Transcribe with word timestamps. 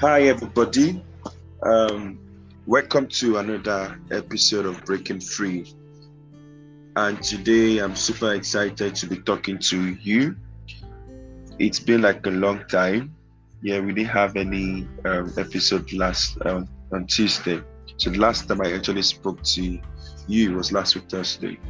Hi, 0.00 0.22
everybody. 0.22 1.04
Um, 1.62 2.18
welcome 2.64 3.06
to 3.08 3.36
another 3.36 4.00
episode 4.10 4.64
of 4.64 4.82
Breaking 4.86 5.20
Free. 5.20 5.74
And 6.96 7.22
today 7.22 7.80
I'm 7.80 7.94
super 7.94 8.32
excited 8.32 8.94
to 8.94 9.06
be 9.06 9.18
talking 9.18 9.58
to 9.58 9.92
you. 10.00 10.36
It's 11.58 11.78
been 11.78 12.00
like 12.00 12.26
a 12.26 12.30
long 12.30 12.64
time. 12.66 13.14
Yeah, 13.60 13.80
we 13.80 13.92
didn't 13.92 14.08
have 14.08 14.36
any 14.36 14.88
um, 15.04 15.34
episode 15.36 15.92
last 15.92 16.38
um, 16.46 16.66
on 16.94 17.06
Tuesday. 17.06 17.60
So 17.98 18.08
the 18.08 18.20
last 18.20 18.48
time 18.48 18.62
I 18.62 18.72
actually 18.72 19.02
spoke 19.02 19.42
to 19.42 19.78
you 20.26 20.54
was 20.54 20.72
last 20.72 20.94
week 20.94 21.10
Thursday. 21.10 21.60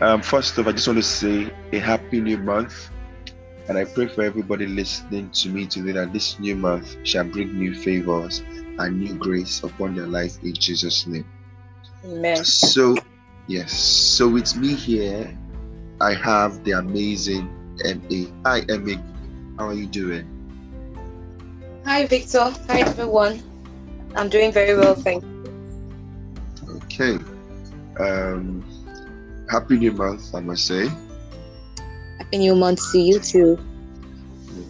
Um, 0.00 0.22
first 0.22 0.56
off, 0.56 0.68
I 0.68 0.70
just 0.70 0.86
want 0.86 1.00
to 1.00 1.02
say 1.02 1.52
a 1.72 1.80
happy 1.80 2.20
new 2.20 2.38
month. 2.38 2.90
And 3.68 3.76
I 3.76 3.84
pray 3.84 4.06
for 4.06 4.22
everybody 4.22 4.66
listening 4.66 5.30
to 5.30 5.48
me 5.48 5.66
today 5.66 5.92
that 5.92 6.12
this 6.12 6.38
new 6.38 6.54
month 6.54 6.96
shall 7.02 7.24
bring 7.24 7.58
new 7.58 7.74
favors 7.74 8.42
and 8.78 9.00
new 9.00 9.14
grace 9.14 9.62
upon 9.64 9.96
their 9.96 10.06
life 10.06 10.38
in 10.44 10.54
Jesus' 10.54 11.06
name. 11.06 11.26
Amen. 12.04 12.44
So, 12.44 12.96
yes, 13.48 13.72
so 13.72 14.28
with 14.28 14.54
me 14.56 14.74
here, 14.74 15.36
I 16.00 16.14
have 16.14 16.62
the 16.62 16.72
amazing 16.72 17.48
MA. 17.82 18.26
Hi, 18.44 18.60
MA. 18.68 19.02
How 19.58 19.68
are 19.68 19.74
you 19.74 19.86
doing? 19.86 20.28
Hi, 21.84 22.06
Victor. 22.06 22.54
Hi, 22.68 22.80
everyone. 22.80 23.42
I'm 24.14 24.28
doing 24.28 24.52
very 24.52 24.76
well, 24.76 24.94
thank 24.94 25.24
you. 25.24 26.78
Okay. 26.84 27.18
Um, 27.98 28.64
happy 29.50 29.76
new 29.76 29.92
month, 29.92 30.34
I 30.34 30.40
must 30.40 30.66
say. 30.66 30.88
Happy 32.18 32.38
new 32.38 32.54
month 32.54 32.80
to 32.92 32.98
you 32.98 33.18
too. 33.18 33.58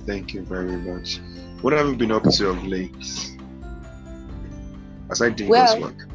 Thank 0.07 0.35
you 0.35 0.43
very 0.43 0.77
much. 0.77 1.21
What 1.63 1.73
have 1.73 1.89
you 1.89 1.97
been 1.97 2.13
up 2.13 2.25
to 2.25 2.49
of 2.51 2.67
late? 2.67 3.35
Aside 5.11 5.37
doing 5.37 5.51
Well- 5.51 5.81
God's 5.81 5.97
work. 5.97 6.09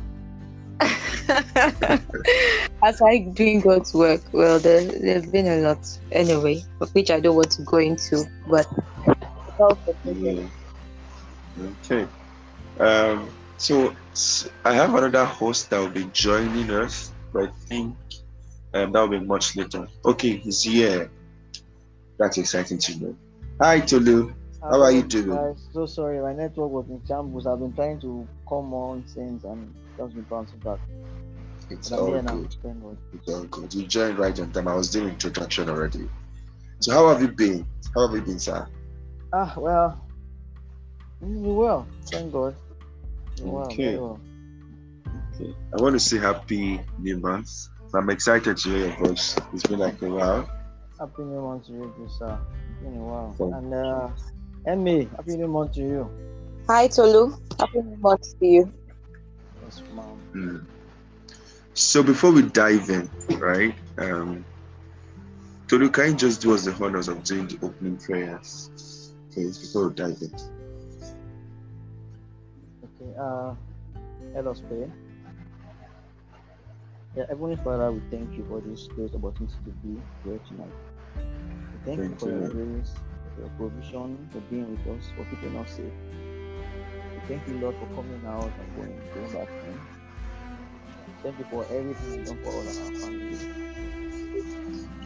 As 2.84 3.02
I 3.02 3.20
doing 3.34 3.62
God's 3.62 3.94
work, 3.94 4.22
well, 4.34 4.60
there, 4.60 4.84
there's 4.84 5.28
been 5.28 5.48
a 5.48 5.58
lot 5.62 5.88
anyway, 6.12 6.64
of 6.82 6.90
which 6.92 7.12
I 7.12 7.20
don't 7.20 7.36
want 7.36 7.52
to 7.52 7.62
go 7.64 7.78
into, 7.78 8.26
but 8.50 8.68
Yeah. 10.04 10.48
Okay. 11.60 12.08
Um, 12.80 13.30
so 13.58 13.96
I 14.66 14.74
have 14.74 14.96
another 14.96 15.26
host 15.26 15.70
that 15.70 15.80
will 15.80 15.90
be 15.90 16.06
joining 16.06 16.72
us, 16.72 17.14
but 17.32 17.44
I 17.44 17.52
think 17.68 17.96
um, 18.74 18.92
that 18.92 19.02
will 19.02 19.20
be 19.20 19.20
much 19.20 19.56
later. 19.56 19.88
Okay, 20.06 20.38
he's 20.38 20.64
here. 20.64 21.12
That's 22.22 22.38
exciting 22.38 22.78
to 22.78 23.00
know. 23.00 23.16
Hi, 23.60 23.80
Tolu. 23.80 24.32
How 24.62 24.80
are 24.84 24.92
you 24.92 25.02
doing? 25.02 25.30
Guys, 25.30 25.68
so 25.74 25.88
sorry, 25.88 26.22
my 26.22 26.34
network 26.34 26.70
was 26.70 26.86
in 26.88 27.02
shambles. 27.08 27.48
I've 27.48 27.58
been 27.58 27.74
trying 27.74 28.00
to 28.02 28.28
come 28.48 28.76
on 28.76 29.04
since 29.08 29.44
and 29.44 29.74
just 29.98 30.14
been 30.14 30.24
bouncing 30.30 30.60
back. 30.60 30.78
It's 31.72 31.90
But 31.90 31.98
I'm 31.98 32.04
all 32.04 32.22
now. 32.22 32.36
good. 32.36 32.56
It's 33.16 33.28
all 33.28 33.44
good. 33.46 33.74
You 33.74 33.88
joined 33.88 34.20
right 34.20 34.40
on 34.40 34.52
time. 34.52 34.68
I 34.68 34.76
was 34.76 34.92
doing 34.92 35.10
introduction 35.10 35.68
already. 35.68 36.08
So 36.80 36.94
how 36.94 37.10
have 37.10 37.24
you 37.24 37.30
been? 37.30 37.66
How 37.96 38.06
have 38.06 38.16
you 38.16 38.22
been, 38.22 38.38
sir? 38.38 38.68
Ah, 39.34 39.56
well, 39.58 40.08
mm, 41.24 41.56
well, 41.56 41.88
thank 42.06 42.32
God. 42.32 42.56
Well, 43.42 43.66
Okay. 43.72 43.98
well. 43.98 44.20
Okay. 45.34 45.56
I 45.76 45.82
want 45.82 45.94
to 45.94 46.00
say 46.00 46.20
happy 46.20 46.82
new 47.00 47.18
month. 47.18 47.50
I'm 47.96 48.12
excited 48.12 48.58
to 48.58 48.70
hear 48.70 48.88
your 48.90 48.98
voice. 49.08 49.36
It's 49.54 49.64
been 49.64 49.80
like 49.80 50.00
a 50.04 50.08
while. 50.08 50.48
Happy 51.02 51.24
new 51.24 51.42
month 51.42 51.66
to 51.66 51.72
you, 51.74 51.94
too, 51.98 52.08
sir. 52.08 52.38
Been 52.84 52.96
a 52.96 53.00
while. 53.00 53.36
And 53.58 53.74
uh, 53.74 54.10
Emmy, 54.68 55.10
happy 55.16 55.36
new 55.36 55.48
month 55.48 55.72
to 55.74 55.80
you. 55.80 56.12
Hi, 56.68 56.88
Tolu. 56.88 57.36
Happy 57.60 57.82
new 57.82 57.98
month 57.98 58.40
to 58.40 58.46
you. 58.46 58.72
Yes, 59.64 59.82
ma'am. 59.96 60.22
Mm. 60.36 60.66
So 61.74 62.04
before 62.04 62.32
we 62.32 62.44
dive 62.44 62.88
in, 62.92 63.10
right? 63.40 63.74
Um, 63.98 64.46
Tolu, 65.68 65.90
can 65.90 66.12
you 66.12 66.18
just 66.18 66.40
do 66.40 66.54
us 66.54 66.66
the 66.66 66.84
honors 66.84 67.08
of 67.08 67.24
doing 67.24 67.48
the 67.48 67.58
opening 67.66 67.98
prayers, 67.98 68.70
please, 69.32 69.58
before 69.58 69.88
we 69.88 69.96
dive 69.96 70.22
in? 70.22 70.32
Okay, 72.86 73.12
uh, 73.20 73.56
let 74.36 74.46
us 74.46 74.62
pray. 74.70 74.88
Yeah, 77.18 77.26
Heavenly 77.28 77.56
Father, 77.56 77.92
we 77.92 78.02
thank 78.12 78.38
you 78.38 78.46
for 78.48 78.62
this 78.62 78.88
great 78.90 79.16
opportunity 79.16 79.56
to 79.66 79.72
be 79.84 80.00
here 80.24 80.40
tonight. 80.48 80.91
We 81.16 81.80
thank, 81.86 82.00
you 82.00 82.16
for 82.18 82.30
you, 82.30 82.40
your 82.40 82.50
grace, 82.50 82.94
for 83.36 83.42
your 83.42 83.50
provision, 83.58 84.30
for 84.32 84.40
being 84.42 84.72
with 84.72 84.98
us, 84.98 85.10
for 85.16 85.26
keeping 85.26 85.58
us 85.58 85.72
safe. 85.72 85.94
We 87.14 87.20
thank 87.28 87.48
you, 87.48 87.60
Lord, 87.60 87.76
for 87.76 87.88
coming 87.96 88.22
out 88.26 88.52
and 88.60 88.76
going, 88.76 89.02
going 89.14 89.32
back 89.34 89.50
home. 89.50 89.82
Thank 91.24 91.40
you 91.40 91.46
for 91.52 91.66
everything 91.66 92.14
you've 92.14 92.26
done 92.26 92.40
for 92.44 92.50
all 92.50 92.62
of 92.62 92.68
our 92.68 92.94
family. 93.00 93.38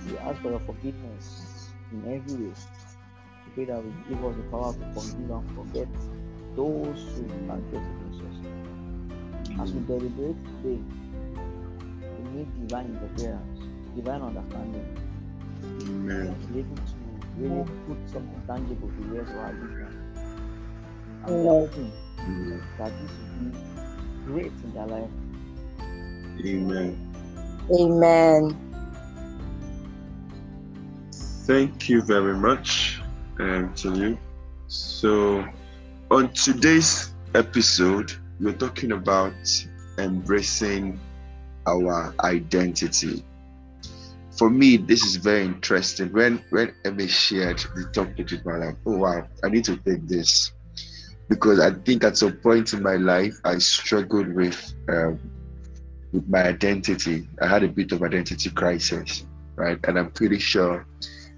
We 0.08 0.18
ask 0.20 0.42
for 0.42 0.50
your 0.52 0.60
forgiveness 0.62 1.70
in 1.92 2.00
every 2.14 2.46
way. 2.46 2.54
We 3.46 3.52
pray 3.54 3.66
that 3.66 3.84
we 3.84 3.92
give 4.08 4.24
us 4.24 4.36
the 4.36 4.44
power 4.44 4.74
to 4.74 4.86
forgive 4.94 5.30
and 5.30 5.56
forget 5.56 5.88
those 6.56 7.02
who 7.16 7.28
transgress 7.46 7.84
against 7.84 8.22
us. 8.22 9.60
As 9.60 9.74
we 9.74 9.82
deliberate 9.82 10.36
today, 10.46 10.82
we 12.18 12.30
need 12.32 12.68
divine 12.68 12.88
interference, 12.88 13.60
divine 13.96 14.22
understanding, 14.22 14.88
Amen. 15.81 16.36
to 16.40 16.48
be 16.48 16.59
able 16.59 16.76
to 16.78 16.96
really 17.38 17.66
put 17.88 17.98
something 18.09 18.42
tangible 18.48 18.90
to 18.90 19.02
where 19.03 19.28
our 19.38 19.53
vision. 19.53 19.94
And 21.24 21.36
we 21.36 21.42
Amen. 21.42 21.48
are 21.48 21.59
hoping 21.68 21.92
Mm. 22.28 22.62
that 22.78 22.92
this 23.02 23.12
will 23.18 23.28
be 23.40 23.58
great 24.26 24.53
in 24.64 24.74
their 24.74 24.88
life. 24.88 25.12
Amen. 26.46 26.98
Amen. 27.72 28.58
Thank 31.46 31.90
you 31.90 32.02
very 32.02 32.36
much, 32.36 33.02
um, 33.40 33.74
to 33.76 33.94
you. 33.94 34.18
So, 34.68 35.46
on 36.12 36.32
today's 36.34 37.14
episode, 37.34 38.12
we're 38.40 38.53
talking 38.53 38.92
about 38.92 39.34
embracing 39.97 41.00
our 41.68 42.14
identity. 42.24 43.24
For 44.38 44.50
me, 44.50 44.78
this 44.78 45.03
is 45.03 45.16
very 45.16 45.46
interesting. 45.46 46.12
When 46.12 46.44
when 46.50 46.73
Emma 46.84 47.07
shared 47.07 47.59
the 47.75 47.90
topic 47.94 48.29
with 48.31 48.46
me, 48.46 48.53
I'm 48.53 48.59
like, 48.59 48.75
oh 48.85 48.97
wow, 48.97 49.28
I 49.44 49.50
need 49.50 49.63
to 49.66 49.78
take 49.78 50.07
this 50.07 50.51
because 51.29 51.59
I 51.59 51.72
think 51.72 52.03
at 52.03 52.18
some 52.18 52.34
point 52.34 52.73
in 52.73 52.84
my 52.84 52.96
life 52.96 53.40
I 53.44 53.57
struggled 53.57 54.34
with 54.34 54.73
um, 54.90 55.19
with 56.12 56.28
my 56.28 56.44
identity. 56.44 57.28
I 57.41 57.47
had 57.47 57.63
a 57.63 57.68
bit 57.68 57.91
of 57.91 58.03
identity 58.03 58.50
crisis, 58.50 59.25
right? 59.56 59.79
And 59.88 59.97
I'm 59.97 60.12
pretty 60.12 60.40
sure 60.40 60.85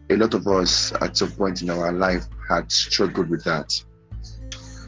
a 0.10 0.16
lot 0.16 0.34
of 0.34 0.48
us 0.48 0.94
at 1.02 1.18
some 1.18 1.32
point 1.32 1.62
in 1.62 1.70
our 1.70 1.92
life 1.92 2.26
had 2.50 2.72
struggled 2.72 3.30
with 3.30 3.44
that. 3.44 3.74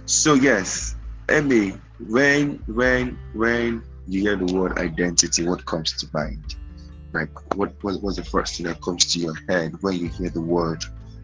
So 0.05 0.33
yes, 0.33 0.95
Emmy, 1.27 1.73
when 2.07 2.63
when 2.67 3.19
when 3.33 3.83
you 4.07 4.21
hear 4.21 4.35
the 4.35 4.53
word 4.53 4.79
identity, 4.79 5.47
what 5.47 5.65
comes 5.65 5.93
to 5.93 6.07
mind? 6.13 6.55
Like 7.13 7.31
what 7.55 7.73
what 7.81 8.01
was 8.03 8.17
the 8.17 8.23
first 8.23 8.55
thing 8.55 8.67
that 8.67 8.81
comes 8.81 9.11
to 9.13 9.19
your 9.19 9.35
head 9.47 9.73
when 9.81 9.95
you 9.95 10.09
hear 10.09 10.29
the 10.29 10.41
word 10.41 10.83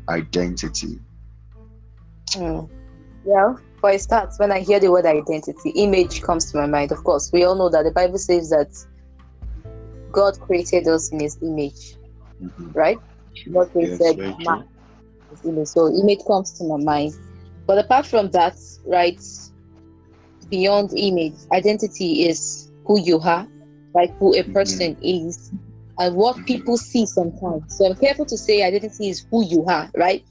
identity? 0.09 0.99
Mm. 2.31 2.69
Well, 3.23 3.59
for 3.79 3.89
a 3.91 3.97
start, 3.99 4.29
when 4.37 4.51
I 4.51 4.59
hear 4.59 4.79
the 4.79 4.91
word 4.91 5.05
identity, 5.05 5.69
image 5.71 6.21
comes 6.21 6.51
to 6.51 6.57
my 6.57 6.65
mind. 6.67 6.91
Of 6.91 7.03
course, 7.03 7.29
we 7.31 7.43
all 7.43 7.55
know 7.55 7.69
that 7.69 7.83
the 7.83 7.91
Bible 7.91 8.17
says 8.17 8.49
that 8.49 8.69
God 10.11 10.39
created 10.39 10.87
us 10.87 11.11
in 11.11 11.19
His 11.19 11.37
image, 11.41 11.97
Mhm. 12.41 12.73
right? 12.73 12.97
God 13.53 13.71
created 13.71 14.15
true. 14.15 14.35
man. 14.45 14.67
image. 15.43 15.67
So 15.67 15.87
image 15.87 16.19
comes 16.27 16.51
to 16.53 16.63
my 16.63 16.77
mind. 16.77 17.13
But 17.67 17.77
apart 17.79 18.05
from 18.05 18.31
that, 18.31 18.55
right, 18.85 19.19
beyond 20.49 20.91
image, 20.95 21.33
identity 21.51 22.27
is 22.27 22.71
who 22.85 22.99
you 22.99 23.19
are, 23.19 23.47
like 23.93 24.15
who 24.19 24.35
a 24.35 24.43
Mhm. 24.43 24.53
person 24.53 24.97
is, 25.01 25.51
and 25.99 26.15
what 26.15 26.45
people 26.45 26.77
see 26.77 27.05
sometimes. 27.05 27.63
So 27.75 27.85
I'm 27.87 27.95
careful 27.95 28.25
to 28.27 28.37
say 28.37 28.63
identity 28.63 29.09
is 29.09 29.25
who 29.31 29.45
you 29.45 29.65
are, 29.67 29.89
right? 29.95 30.23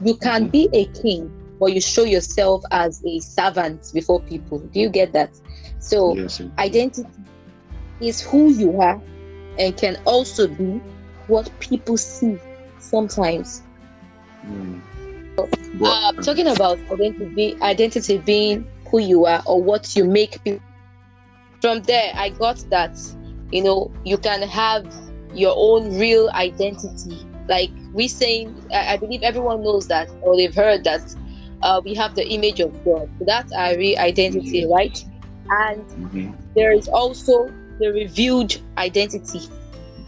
You 0.00 0.16
can 0.16 0.46
Mhm. 0.46 0.50
be 0.50 0.68
a 0.72 0.86
king, 1.02 1.32
but 1.58 1.72
you 1.72 1.80
show 1.80 2.04
yourself 2.04 2.62
as 2.70 3.02
a 3.06 3.20
servant 3.20 3.86
before 3.92 4.22
people. 4.24 4.68
Do 4.72 4.80
you 4.80 4.90
get 4.90 5.12
that? 5.12 5.30
So 5.78 6.22
Yes, 6.22 6.40
identity 6.58 7.08
is 8.00 8.20
who 8.22 8.52
you 8.52 8.80
are 8.80 9.02
and 9.58 9.76
can 9.76 9.96
also 10.06 10.48
be 10.48 10.80
what 11.26 11.50
people 11.60 11.96
see 11.96 12.38
sometimes. 12.78 13.62
Mm. 14.46 14.82
Uh, 15.82 16.12
talking 16.24 16.46
about 16.46 16.80
identity, 16.92 17.56
identity 17.62 18.18
being 18.18 18.66
who 18.90 18.98
you 19.00 19.26
are 19.26 19.42
or 19.46 19.62
what 19.62 19.94
you 19.96 20.04
make 20.04 20.42
people. 20.44 20.60
From 21.60 21.82
there, 21.82 22.12
I 22.16 22.30
got 22.30 22.62
that 22.70 22.96
you 23.50 23.62
know 23.62 23.94
you 24.04 24.18
can 24.18 24.42
have 24.42 24.86
your 25.34 25.54
own 25.56 25.98
real 25.98 26.30
identity. 26.36 27.28
Like 27.48 27.72
we 27.92 28.08
saying, 28.08 28.56
I, 28.72 28.94
I 28.94 28.98
believe 28.98 29.22
everyone 29.24 29.62
knows 29.62 29.88
that 29.88 30.10
or 30.22 30.36
they've 30.36 30.54
heard 30.54 30.84
that 30.84 31.02
uh, 31.62 31.82
we 31.84 31.94
have 31.94 32.14
the 32.16 32.28
image 32.32 32.60
of 32.60 32.72
God. 32.84 33.08
So 33.18 33.24
that's 33.26 33.52
our 33.52 33.76
real 33.76 33.98
identity, 33.98 34.66
right? 34.72 34.96
And 35.50 35.86
Mhm. 35.98 36.34
there 36.56 36.72
is 36.72 36.88
also 36.92 37.54
the 37.78 37.88
revealed 37.92 38.52
identity, 38.78 39.42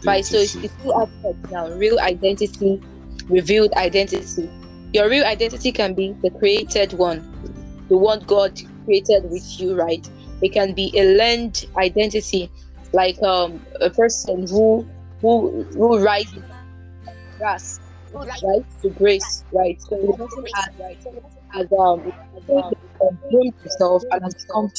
right? 0.05 0.25
So 0.25 0.37
it's, 0.39 0.57
it's 0.61 0.75
two 0.83 0.93
aspects 1.01 1.43
now: 1.49 1.67
real 1.69 1.99
identity, 1.99 2.83
revealed 3.29 3.73
identity. 3.77 4.53
Your 4.93 5.09
real 5.09 5.25
identity 5.25 5.73
can 5.73 5.95
be 5.95 6.15
the 6.23 6.31
created 6.39 6.93
one, 6.93 7.25
the 7.89 7.97
one 7.97 8.21
God 8.27 8.53
created 8.85 9.23
with 9.25 9.45
you, 9.59 9.75
right? 9.75 10.05
It 10.41 10.53
can 10.53 10.73
be 10.73 10.93
a 10.97 11.17
learned 11.17 11.57
identity, 11.77 12.51
like 12.93 13.21
um, 13.23 13.63
a 13.81 13.91
person 13.91 14.47
who 14.49 14.87
who 15.21 15.63
who 15.73 15.99
rises 15.99 16.43
grass, 17.37 17.79
right, 18.13 18.65
to 18.81 18.89
grace, 18.91 19.43
right? 19.51 19.81
So 19.81 19.95
the 19.95 20.13
person 20.17 20.43
has, 20.53 20.69
right, 20.79 20.97
has 21.49 21.67
um, 21.79 22.11
himself 23.29 24.03
and 24.11 24.23
has 24.23 24.33
become 24.35 24.71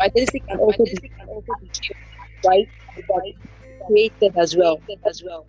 identity 0.00 0.42
can 0.48 0.58
also 0.58 0.84
be 0.84 1.10
right, 2.46 2.68
but 3.08 3.22
created 3.86 4.36
as 4.36 4.56
well, 4.56 4.80
as 5.06 5.22
well. 5.24 5.46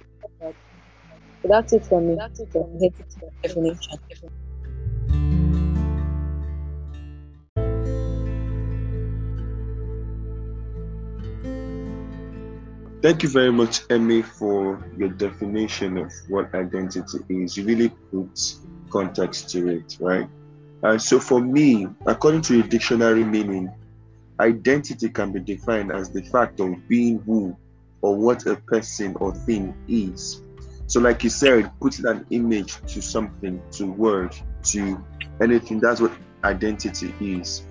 That's 1.44 1.74
it 1.74 1.86
for 1.86 2.02
me. 2.02 2.16
That's 2.16 2.40
it 2.40 2.52
for 2.52 2.68
me. 2.70 3.74
Thank 13.04 13.22
you 13.22 13.28
very 13.28 13.52
much, 13.52 13.82
Emmy, 13.90 14.22
for 14.22 14.82
your 14.96 15.10
definition 15.10 15.98
of 15.98 16.10
what 16.30 16.56
identity 16.56 17.18
is. 17.28 17.58
You 17.58 17.66
really 17.66 17.90
put 17.90 18.56
context 18.90 19.50
to 19.50 19.68
it, 19.68 19.98
right? 20.00 20.30
So, 21.02 21.20
for 21.20 21.42
me, 21.42 21.90
according 22.06 22.44
to 22.44 22.62
the 22.62 22.68
dictionary 22.70 23.26
meaning, 23.26 23.70
identity 24.40 25.10
can 25.10 25.34
be 25.34 25.42
defined 25.42 25.92
as 25.92 26.12
the 26.12 26.22
fact 26.22 26.62
of 26.62 26.88
being 26.88 27.20
who 27.20 27.58
or 28.02 28.16
what 28.16 28.46
a 28.46 28.56
person 28.56 29.18
or 29.20 29.36
thing 29.36 29.76
is. 29.90 30.42
So, 30.88 31.02
like 31.02 31.26
you 31.26 31.30
said, 31.30 31.70
putting 31.82 32.08
an 32.08 32.26
image 32.30 32.78
to 32.88 33.02
something, 33.02 33.62
to 33.72 33.86
word, 33.86 34.34
to 34.72 35.04
anything, 35.42 35.82
that's 35.82 36.00
what 36.00 36.14
identity 36.46 37.14
is. 37.20 37.64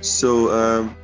So, 0.00 0.50
um, 0.50 0.96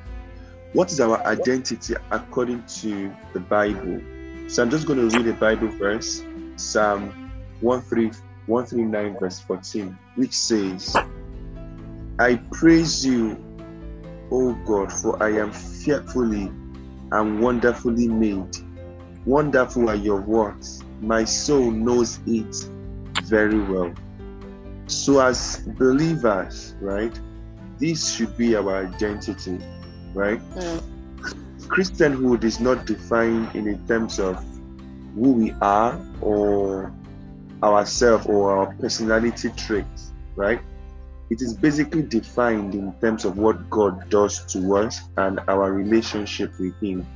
what 0.75 0.91
is 0.91 1.01
our 1.01 1.25
identity 1.25 1.95
according 2.11 2.65
to 2.65 3.15
the 3.33 3.39
Bible? 3.39 4.01
So 4.49 4.61
I'm 4.61 4.71
just 4.71 4.87
going 4.87 5.09
to 5.09 5.17
read 5.17 5.27
a 5.29 5.33
Bible 5.33 5.69
verse, 5.69 6.25
Psalm 6.57 7.31
13 7.63 8.13
139, 8.47 9.17
verse 9.19 9.39
14, 9.41 9.97
which 10.17 10.33
says, 10.35 10.95
I 12.19 12.37
praise 12.51 13.07
you, 13.07 13.43
O 14.33 14.53
God, 14.67 14.93
for 14.93 15.23
I 15.23 15.31
am 15.39 15.53
fearfully 15.53 16.51
and 17.13 17.41
wonderfully 17.41 18.09
made. 18.09 18.57
Wonderful 19.25 19.89
are 19.89 19.95
your 19.95 20.21
works. 20.21 20.83
My 21.01 21.25
soul 21.25 21.71
knows 21.71 22.19
it 22.27 22.69
very 23.23 23.61
well. 23.61 23.95
So, 24.87 25.21
as 25.21 25.59
believers, 25.79 26.75
right, 26.81 27.19
this 27.79 28.15
should 28.15 28.37
be 28.37 28.57
our 28.57 28.85
identity 28.85 29.59
right? 30.15 30.41
Mm. 30.55 30.83
Christianhood 31.69 32.45
is 32.45 32.61
not 32.61 32.87
defined 32.87 33.55
in 33.55 33.87
terms 33.87 34.19
of 34.19 34.43
who 35.15 35.33
we 35.33 35.53
are 35.61 35.99
or 36.21 36.93
ourselves 37.63 38.27
or 38.27 38.57
our 38.57 38.75
personality 38.75 39.51
traits, 39.57 40.13
right? 40.37 40.61
It 41.31 41.41
is 41.41 41.55
basically 41.55 42.03
defined 42.03 42.75
in 42.75 42.93
terms 43.01 43.25
of 43.25 43.39
what 43.39 43.71
God 43.71 44.09
does 44.11 44.45
to 44.53 44.77
us 44.77 45.01
and 45.17 45.41
our 45.49 45.73
relationship 45.73 46.53
with 46.61 46.79
Him, 46.81 47.07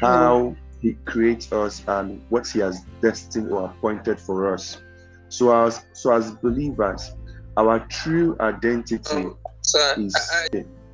how 0.00 0.56
He 0.80 0.94
creates 1.04 1.52
us 1.52 1.82
and 1.86 2.22
what 2.30 2.48
He 2.48 2.60
has 2.60 2.84
destined 3.02 3.52
or 3.52 3.66
appointed 3.66 4.18
for 4.18 4.52
us. 4.52 4.80
So 5.28 5.54
as 5.64 5.84
so 5.92 6.12
as 6.12 6.32
believers, 6.32 7.12
our 7.56 7.80
true 7.88 8.36
identity 8.40 9.26
is 9.62 10.16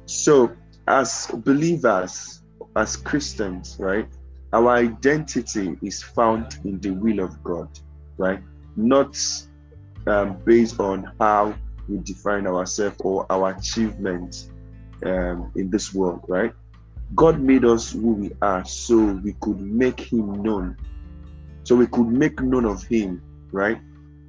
so 0.07 0.51
as 0.89 1.27
believers, 1.45 2.43
as 2.75 2.97
Christians, 2.97 3.77
right, 3.79 4.09
our 4.53 4.71
identity 4.71 5.77
is 5.83 6.03
found 6.03 6.59
in 6.65 6.81
the 6.81 6.91
will 6.91 7.21
of 7.21 7.43
God, 7.45 7.69
right? 8.17 8.41
Not 8.77 9.19
um, 10.07 10.39
based 10.45 10.81
on 10.81 11.13
how 11.21 11.55
we 11.89 11.99
define 11.99 12.47
ourselves 12.47 12.97
or 13.01 13.31
our 13.31 13.51
achievements 13.51 14.51
um, 15.05 15.53
in 15.57 15.71
this 15.71 15.95
world, 15.95 16.25
right? 16.27 16.53
God 17.15 17.41
made 17.41 17.65
us 17.65 17.93
who 17.93 18.13
we 18.15 18.31
are 18.41 18.65
so 18.65 18.99
we 18.99 19.35
could 19.41 19.61
make 19.61 20.01
Him 20.01 20.43
known. 20.43 20.77
So 21.65 21.77
we 21.77 21.87
could 21.87 22.09
make 22.09 22.41
known 22.41 22.65
of 22.65 22.83
Him, 22.85 23.23
right? 23.53 23.79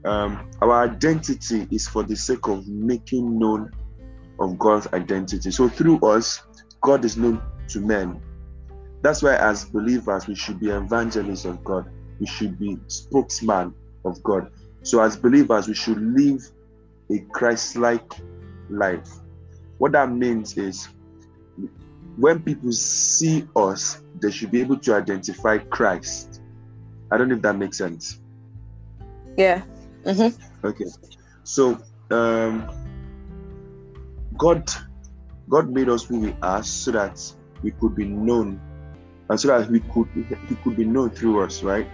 Um, 0.05 0.49
our 0.61 0.83
identity 0.83 1.67
is 1.71 1.87
for 1.87 2.03
the 2.03 2.15
sake 2.15 2.47
of 2.47 2.67
making 2.67 3.39
known 3.39 3.71
of 4.39 4.57
God's 4.57 4.87
identity. 4.93 5.51
So 5.51 5.67
through 5.67 5.99
us, 5.99 6.41
God 6.81 7.05
is 7.05 7.17
known 7.17 7.41
to 7.69 7.79
men. 7.79 8.21
That's 9.01 9.23
why, 9.23 9.35
as 9.35 9.65
believers, 9.65 10.27
we 10.27 10.35
should 10.35 10.59
be 10.59 10.69
evangelists 10.69 11.45
of 11.45 11.63
God. 11.63 11.89
We 12.19 12.25
should 12.25 12.59
be 12.59 12.77
spokesman 12.87 13.73
of 14.05 14.21
God. 14.23 14.51
So, 14.83 15.01
as 15.01 15.15
believers, 15.15 15.67
we 15.67 15.73
should 15.73 16.01
live 16.01 16.41
a 17.11 17.19
Christ-like 17.31 18.11
life. 18.69 19.09
What 19.77 19.93
that 19.93 20.11
means 20.11 20.57
is, 20.57 20.89
when 22.17 22.41
people 22.41 22.71
see 22.73 23.47
us, 23.55 24.01
they 24.19 24.31
should 24.31 24.51
be 24.51 24.59
able 24.59 24.77
to 24.79 24.95
identify 24.95 25.57
Christ. 25.57 26.41
I 27.11 27.17
don't 27.17 27.29
know 27.29 27.35
if 27.35 27.41
that 27.43 27.55
makes 27.55 27.77
sense. 27.77 28.19
Yeah. 29.37 29.63
Mm-hmm. 30.03 30.67
Okay. 30.67 30.85
So, 31.43 31.79
um, 32.11 32.69
God 34.37 34.69
God 35.49 35.69
made 35.69 35.89
us 35.89 36.05
who 36.05 36.19
we 36.19 36.35
are 36.41 36.63
so 36.63 36.91
that 36.91 37.19
we 37.63 37.71
could 37.71 37.95
be 37.95 38.05
known 38.05 38.61
and 39.29 39.39
so 39.39 39.47
that 39.49 39.69
we 39.69 39.79
could 39.81 40.07
he 40.47 40.55
could 40.63 40.75
be 40.75 40.85
known 40.85 41.09
through 41.11 41.43
us, 41.43 41.63
right? 41.63 41.87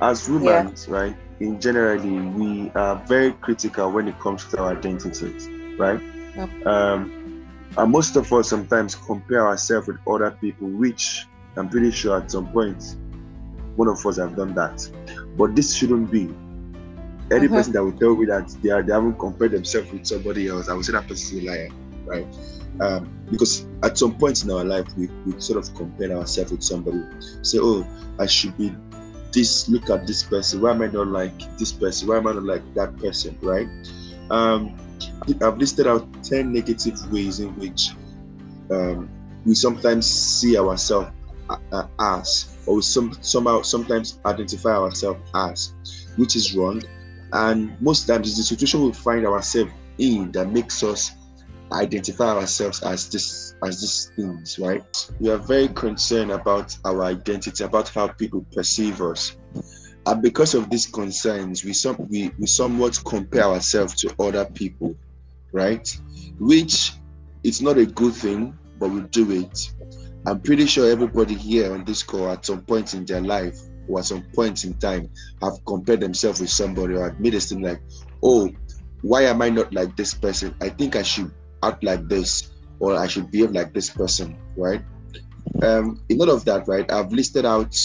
As 0.00 0.28
women, 0.28 0.74
yeah. 0.88 0.94
right? 0.94 1.16
In 1.40 1.60
generally, 1.60 2.20
we 2.20 2.70
are 2.74 2.96
very 3.06 3.32
critical 3.32 3.90
when 3.90 4.08
it 4.08 4.18
comes 4.20 4.44
to 4.48 4.58
our 4.60 4.76
identities, 4.76 5.48
right? 5.78 6.00
Um, 6.66 7.12
and 7.76 7.90
most 7.90 8.16
of 8.16 8.32
us 8.32 8.48
sometimes 8.50 8.94
compare 8.94 9.46
ourselves 9.46 9.88
with 9.88 9.98
other 10.06 10.32
people, 10.40 10.68
which 10.68 11.26
I'm 11.56 11.68
pretty 11.68 11.90
sure 11.90 12.18
at 12.18 12.30
some 12.30 12.48
point 12.48 12.82
one 13.76 13.88
of 13.88 14.04
us 14.04 14.18
have 14.18 14.36
done 14.36 14.54
that. 14.54 14.86
But 15.36 15.54
this 15.56 15.74
shouldn't 15.74 16.10
be. 16.10 16.34
Any 17.30 17.48
Mhm. 17.48 17.52
person 17.54 17.72
that 17.72 17.82
will 17.82 17.92
tell 17.92 18.14
me 18.14 18.26
that 18.26 18.54
they, 18.62 18.70
are, 18.70 18.82
they 18.82 18.92
haven't 18.92 19.18
compared 19.18 19.52
themselves 19.52 19.90
with 19.90 20.04
somebody 20.06 20.48
else, 20.48 20.68
I 20.68 20.74
would 20.74 20.84
say 20.84 20.92
that 20.92 21.08
person 21.08 21.38
is 21.38 21.44
a 21.44 21.46
liar, 21.46 21.68
right? 22.04 22.26
Um, 22.80 23.12
because 23.30 23.66
at 23.82 23.98
some 23.98 24.16
point 24.16 24.44
in 24.44 24.50
our 24.50 24.64
life, 24.64 24.86
we, 24.96 25.08
we 25.26 25.40
sort 25.40 25.62
of 25.64 25.74
compare 25.74 26.12
ourselves 26.12 26.52
with 26.52 26.62
somebody. 26.62 27.02
Say, 27.42 27.58
oh, 27.60 27.86
I 28.18 28.26
should 28.26 28.56
be 28.56 28.74
this, 29.32 29.68
look 29.68 29.90
at 29.90 30.06
this 30.06 30.22
person. 30.22 30.60
Why 30.60 30.72
am 30.72 30.82
I 30.82 30.86
not 30.86 31.08
like 31.08 31.58
this 31.58 31.72
person? 31.72 32.08
Why 32.08 32.18
am 32.18 32.26
I 32.26 32.32
not 32.32 32.44
like 32.44 32.74
that 32.74 32.96
person, 32.98 33.38
right? 33.42 33.68
Um, 34.30 34.76
I've 35.40 35.58
listed 35.58 35.86
out 35.86 36.06
10 36.22 36.52
negative 36.52 37.12
ways 37.12 37.40
in 37.40 37.54
which 37.56 37.90
um, 38.70 39.08
we 39.44 39.54
sometimes 39.54 40.06
see 40.06 40.58
ourselves 40.58 41.10
uh, 41.48 41.86
as, 41.98 42.56
or 42.66 42.76
we 42.76 42.82
some, 42.82 43.16
somehow 43.20 43.62
sometimes 43.62 44.20
identify 44.24 44.76
ourselves 44.76 45.20
as, 45.34 45.74
which 46.16 46.36
is 46.36 46.54
wrong. 46.54 46.82
And 47.32 47.80
most 47.80 48.06
times, 48.06 48.28
it's 48.28 48.36
the 48.36 48.42
situation 48.42 48.82
we 48.82 48.92
find 48.92 49.26
ourselves 49.26 49.72
in 49.98 50.32
that 50.32 50.50
makes 50.50 50.82
us 50.82 51.12
identify 51.72 52.36
ourselves 52.36 52.82
as 52.82 53.08
this 53.08 53.54
as 53.64 53.80
these 53.80 54.12
things 54.16 54.58
right? 54.58 55.10
We 55.20 55.30
are 55.30 55.38
very 55.38 55.68
concerned 55.68 56.30
about 56.30 56.76
our 56.84 57.04
identity 57.04 57.64
about 57.64 57.88
how 57.88 58.08
people 58.08 58.44
perceive 58.52 59.00
us. 59.00 59.36
And 60.06 60.20
because 60.20 60.54
of 60.54 60.68
these 60.70 60.86
concerns 60.86 61.64
we 61.64 61.72
some 61.72 61.96
we, 62.08 62.30
we 62.38 62.46
somewhat 62.46 62.98
compare 63.04 63.44
ourselves 63.44 63.94
to 63.96 64.14
other 64.18 64.44
people 64.44 64.96
right? 65.52 65.88
Which 66.38 66.92
it's 67.44 67.60
not 67.60 67.78
a 67.78 67.86
good 67.86 68.14
thing 68.14 68.58
but 68.78 68.90
we 68.90 69.02
do 69.02 69.30
it. 69.30 69.72
I'm 70.26 70.40
pretty 70.40 70.66
sure 70.66 70.90
everybody 70.90 71.34
here 71.34 71.72
on 71.72 71.84
this 71.84 72.02
call 72.02 72.30
at 72.30 72.46
some 72.46 72.62
point 72.62 72.94
in 72.94 73.04
their 73.04 73.20
life 73.20 73.58
or 73.88 73.98
at 74.00 74.04
some 74.04 74.22
point 74.34 74.64
in 74.64 74.74
time 74.74 75.10
have 75.42 75.64
compared 75.66 76.00
themselves 76.00 76.40
with 76.40 76.50
somebody 76.50 76.94
or 76.94 77.04
had 77.04 77.20
made 77.20 77.34
a 77.34 77.40
statement 77.40 77.72
like 77.74 77.82
oh 78.22 78.50
why 79.02 79.22
am 79.22 79.42
i 79.42 79.50
not 79.50 79.72
like 79.74 79.96
this 79.96 80.14
person? 80.14 80.54
I 80.60 80.68
think 80.68 80.94
i 80.96 81.02
should 81.02 81.32
act 81.62 81.82
like 81.84 82.08
this 82.08 82.50
or 82.80 82.96
I 82.96 83.06
should 83.06 83.30
behave 83.30 83.52
like 83.52 83.72
this 83.72 83.90
person, 83.90 84.36
right? 84.56 84.82
Um, 85.62 86.02
in 86.08 86.20
all 86.20 86.30
of 86.30 86.44
that, 86.46 86.66
right, 86.66 86.90
I've 86.90 87.12
listed 87.12 87.44
out 87.46 87.76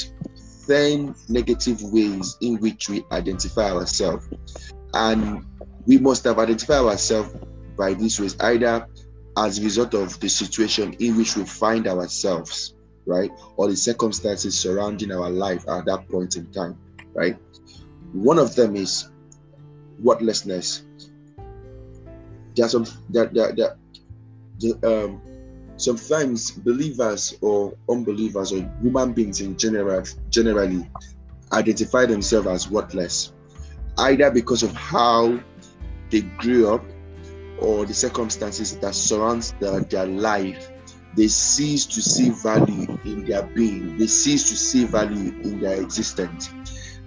10 0.68 1.16
negative 1.30 1.82
ways 1.84 2.38
in 2.42 2.58
which 2.58 2.90
we 2.90 3.04
identify 3.12 3.72
ourselves. 3.72 4.28
And 4.94 5.46
we 5.86 5.98
must 5.98 6.24
have 6.26 6.40
identified 6.40 6.86
ourselves 6.86 7.36
by 7.78 7.94
these 7.94 8.20
ways, 8.20 8.36
either 8.40 8.88
as 9.38 9.60
a 9.60 9.64
result 9.64 9.94
of 9.94 10.20
the 10.20 10.28
situation 10.28 10.94
in 11.00 11.16
which 11.16 11.36
we 11.38 11.46
find 11.46 11.88
ourselves, 11.88 12.76
right, 13.06 13.32
or 13.56 13.68
the 13.70 13.76
circumstances 13.76 14.58
surrounding 14.60 15.12
our 15.12 15.30
life 15.30 15.64
at 15.70 15.86
that 15.86 16.10
point 16.10 16.36
in 16.36 16.52
time, 16.52 16.78
right. 17.14 17.38
One 18.14 18.40
of 18.40 18.56
them 18.56 18.76
is 18.76 19.12
worthlessness. 20.00 20.86
There 22.58 22.66
are 22.66 22.70
some 22.70 22.86
that 23.12 23.34
that 23.36 23.56
that 23.56 24.84
um 24.84 25.22
sometimes 25.78 26.52
believers 26.52 27.38
or 27.42 27.78
unbelievers 27.88 28.52
or 28.52 28.68
human 28.82 29.14
beings 29.14 29.42
in 29.42 29.56
general 29.58 30.04
generally 30.30 30.90
identify 31.54 32.06
themselves 32.06 32.48
as 32.48 32.70
worthless 32.70 33.32
either 34.00 34.32
because 34.32 34.64
of 34.64 34.74
how 34.74 35.40
they 36.10 36.22
grew 36.22 36.74
up 36.74 36.84
or 37.60 37.86
the 37.86 37.94
circumstances 37.94 38.78
that 38.78 38.94
surrounds 38.94 39.54
their, 39.60 39.80
their 39.82 40.06
life. 40.06 40.72
They 41.16 41.28
cease 41.28 41.86
to 41.88 42.02
see 42.02 42.30
value 42.30 42.86
in 43.04 43.26
their 43.26 43.44
being. 43.44 43.98
They 43.98 44.06
cease 44.06 44.48
to 44.50 44.56
see 44.56 44.86
value 44.86 45.32
in 45.42 45.60
their 45.60 45.82
existence. 45.82 46.54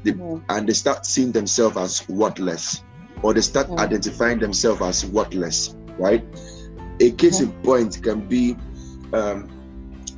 They, 0.03 0.13
and 0.49 0.69
they 0.69 0.73
start 0.73 1.07
seeing 1.07 1.31
themselves 1.31 1.77
as 1.77 2.09
worthless 2.09 2.83
or 3.23 3.35
they 3.35 3.41
start 3.41 3.69
mm. 3.69 3.79
identifying 3.79 4.39
themselves 4.39 4.81
as 4.83 5.07
worthless 5.07 5.75
right 5.99 6.25
a 7.01 7.11
case 7.13 7.41
in 7.41 7.51
point 7.63 8.03
can 8.03 8.21
be 8.27 8.57
um, 9.13 9.49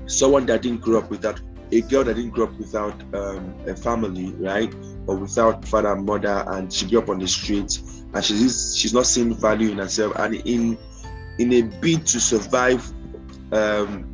someone 0.06 0.46
that 0.46 0.62
didn't 0.62 0.80
grow 0.80 0.98
up 0.98 1.10
without 1.10 1.40
a 1.72 1.80
girl 1.82 2.04
that 2.04 2.14
didn't 2.14 2.30
grow 2.30 2.44
up 2.44 2.58
without 2.58 3.02
um, 3.14 3.54
a 3.66 3.74
family, 3.74 4.32
right, 4.32 4.72
or 5.06 5.16
without 5.16 5.66
father 5.66 5.92
and 5.92 6.04
mother, 6.04 6.44
and 6.48 6.70
she 6.70 6.86
grew 6.86 6.98
up 6.98 7.08
on 7.08 7.18
the 7.18 7.26
streets, 7.26 8.04
and 8.12 8.24
she's 8.24 8.76
she's 8.76 8.92
not 8.92 9.06
seeing 9.06 9.34
value 9.34 9.70
in 9.70 9.78
herself, 9.78 10.12
and 10.16 10.34
in 10.34 10.76
in 11.38 11.52
a 11.54 11.62
bid 11.62 12.04
to 12.06 12.20
survive 12.20 12.86
um, 13.52 14.06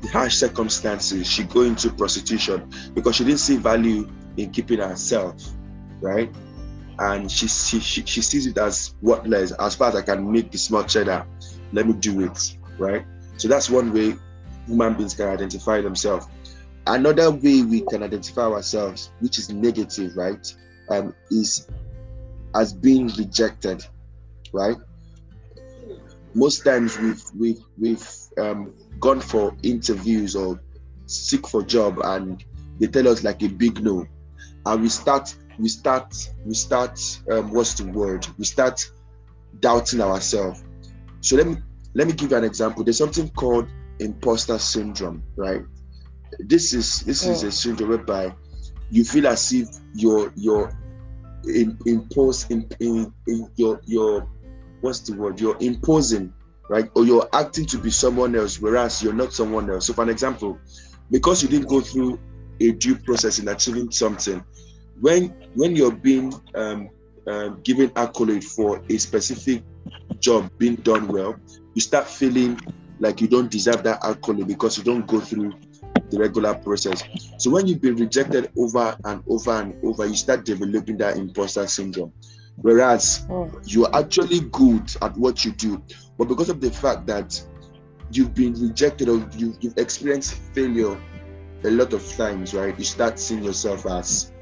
the 0.00 0.08
harsh 0.08 0.36
circumstances, 0.36 1.26
she 1.26 1.42
go 1.44 1.62
into 1.62 1.90
prostitution 1.90 2.70
because 2.94 3.16
she 3.16 3.24
didn't 3.24 3.40
see 3.40 3.56
value 3.56 4.08
in 4.36 4.50
keeping 4.50 4.78
herself, 4.78 5.34
right? 6.00 6.32
And 7.00 7.30
she, 7.30 7.48
she, 7.48 7.80
she, 7.80 8.20
sees 8.20 8.46
it 8.46 8.58
as 8.58 8.94
worthless. 9.00 9.52
As 9.52 9.74
far 9.74 9.88
as 9.88 9.96
I 9.96 10.02
can 10.02 10.30
make 10.30 10.50
the 10.50 10.58
small 10.58 10.84
cheddar, 10.84 11.26
let 11.72 11.86
me 11.86 11.94
do 11.94 12.20
it, 12.20 12.56
right? 12.78 13.06
So 13.38 13.48
that's 13.48 13.70
one 13.70 13.92
way 13.92 14.14
human 14.66 14.94
beings 14.94 15.14
can 15.14 15.28
identify 15.28 15.80
themselves. 15.80 16.26
Another 16.86 17.30
way 17.30 17.62
we 17.62 17.80
can 17.82 18.02
identify 18.02 18.42
ourselves, 18.42 19.12
which 19.20 19.38
is 19.38 19.50
negative, 19.50 20.16
right, 20.16 20.54
um, 20.90 21.14
is 21.30 21.68
as 22.54 22.72
being 22.72 23.08
rejected, 23.16 23.84
right? 24.52 24.76
Most 26.34 26.64
times 26.64 26.98
we've 26.98 27.22
we've 27.38 27.60
we've 27.78 28.08
um, 28.38 28.74
gone 28.98 29.20
for 29.20 29.56
interviews 29.62 30.36
or 30.36 30.60
seek 31.06 31.46
for 31.46 31.62
job 31.62 31.98
and 32.04 32.44
they 32.78 32.86
tell 32.86 33.08
us 33.08 33.24
like 33.24 33.42
a 33.42 33.48
big 33.48 33.82
no, 33.82 34.06
and 34.66 34.82
we 34.82 34.88
start 34.88 35.34
we 35.60 35.68
start 35.68 36.14
we 36.44 36.54
start 36.54 36.98
um, 37.30 37.50
what's 37.50 37.74
the 37.74 37.84
word? 37.84 38.26
We 38.38 38.44
start 38.44 38.90
doubting 39.60 40.00
ourselves. 40.00 40.64
So 41.20 41.36
let 41.36 41.46
me 41.46 41.56
let 41.94 42.06
me 42.06 42.12
give 42.12 42.30
you 42.30 42.36
an 42.36 42.44
example. 42.44 42.84
There's 42.84 42.98
something 42.98 43.28
called 43.30 43.68
imposter 43.98 44.58
syndrome, 44.58 45.22
right? 45.36 45.62
This 46.38 46.72
is 46.72 47.00
this 47.00 47.26
is 47.26 47.42
a 47.42 47.52
syndrome 47.52 47.90
whereby 47.90 48.34
you 48.90 49.04
feel 49.04 49.26
as 49.28 49.52
if 49.52 49.68
you're 49.94 50.32
you're 50.36 50.72
in, 51.44 51.78
impose 51.86 52.48
in, 52.50 52.68
in, 52.80 53.12
in 53.26 53.50
your 53.56 53.80
your 53.86 54.28
what's 54.80 55.00
the 55.00 55.14
word? 55.14 55.40
You're 55.40 55.56
imposing, 55.60 56.32
right? 56.68 56.90
Or 56.94 57.04
you're 57.04 57.28
acting 57.32 57.66
to 57.66 57.78
be 57.78 57.90
someone 57.90 58.34
else, 58.34 58.60
whereas 58.60 59.02
you're 59.02 59.12
not 59.12 59.32
someone 59.32 59.70
else. 59.70 59.86
So, 59.86 59.92
for 59.92 60.02
an 60.02 60.08
example, 60.08 60.58
because 61.10 61.42
you 61.42 61.48
didn't 61.48 61.68
go 61.68 61.80
through 61.80 62.18
a 62.60 62.72
due 62.72 62.96
process 62.96 63.38
in 63.38 63.48
achieving 63.48 63.90
something, 63.90 64.44
when 65.00 65.34
when 65.54 65.74
you're 65.74 65.92
being 65.92 66.32
um, 66.54 66.90
um, 67.26 67.60
given 67.62 67.90
accolade 67.96 68.44
for 68.44 68.82
a 68.88 68.98
specific 68.98 69.62
job 70.20 70.50
being 70.58 70.76
done 70.76 71.08
well, 71.08 71.36
you 71.74 71.80
start 71.80 72.06
feeling 72.06 72.58
like 72.98 73.20
you 73.20 73.28
don't 73.28 73.50
deserve 73.50 73.82
that 73.82 74.04
accolade 74.04 74.46
because 74.46 74.76
you 74.76 74.84
don't 74.84 75.06
go 75.06 75.20
through 75.20 75.54
the 76.10 76.18
regular 76.18 76.54
process. 76.54 77.02
So 77.38 77.50
when 77.50 77.66
you've 77.66 77.80
been 77.80 77.96
rejected 77.96 78.50
over 78.56 78.96
and 79.04 79.22
over 79.28 79.52
and 79.52 79.74
over, 79.84 80.06
you 80.06 80.14
start 80.14 80.44
developing 80.44 80.98
that 80.98 81.16
imposter 81.16 81.66
syndrome. 81.66 82.12
Whereas 82.56 83.26
oh. 83.30 83.50
you're 83.64 83.94
actually 83.96 84.40
good 84.40 84.94
at 85.00 85.16
what 85.16 85.44
you 85.44 85.52
do, 85.52 85.82
but 86.18 86.28
because 86.28 86.50
of 86.50 86.60
the 86.60 86.70
fact 86.70 87.06
that 87.06 87.42
you've 88.12 88.34
been 88.34 88.52
rejected 88.54 89.08
or 89.08 89.26
you, 89.36 89.56
you've 89.60 89.78
experienced 89.78 90.34
failure 90.52 91.00
a 91.64 91.70
lot 91.70 91.92
of 91.92 92.06
times, 92.16 92.52
right? 92.54 92.76
You 92.78 92.84
start 92.84 93.18
seeing 93.18 93.44
yourself 93.44 93.86
as 93.86 94.32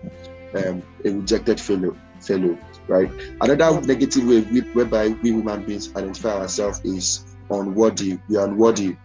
um, 0.55 0.83
a 1.05 1.11
rejected 1.11 1.61
fellow, 1.61 1.97
fellow, 2.21 2.59
right? 2.87 3.11
Another 3.41 3.81
negative 3.83 4.27
way 4.27 4.41
we, 4.41 4.61
whereby 4.73 5.09
we 5.09 5.31
human 5.31 5.65
beings 5.65 5.95
identify 5.95 6.31
ourselves 6.31 6.81
is 6.85 7.37
unworthy. 7.51 8.19
We 8.29 8.37
are 8.37 8.47
unworthy, 8.47 8.97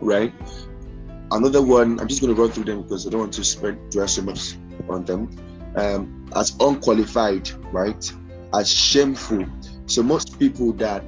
right? 0.00 0.32
Another 1.30 1.62
one, 1.62 1.98
I'm 1.98 2.08
just 2.08 2.20
going 2.20 2.34
to 2.34 2.40
run 2.40 2.50
through 2.50 2.64
them 2.64 2.82
because 2.82 3.06
I 3.06 3.10
don't 3.10 3.20
want 3.20 3.32
to 3.34 3.44
spend 3.44 3.90
dwell 3.90 4.08
so 4.08 4.22
much 4.22 4.54
on 4.88 5.04
them. 5.04 5.30
Um, 5.76 6.30
as 6.36 6.54
unqualified, 6.60 7.50
right? 7.72 8.12
As 8.52 8.70
shameful. 8.70 9.46
So 9.86 10.02
most 10.02 10.38
people 10.38 10.72
that 10.74 11.04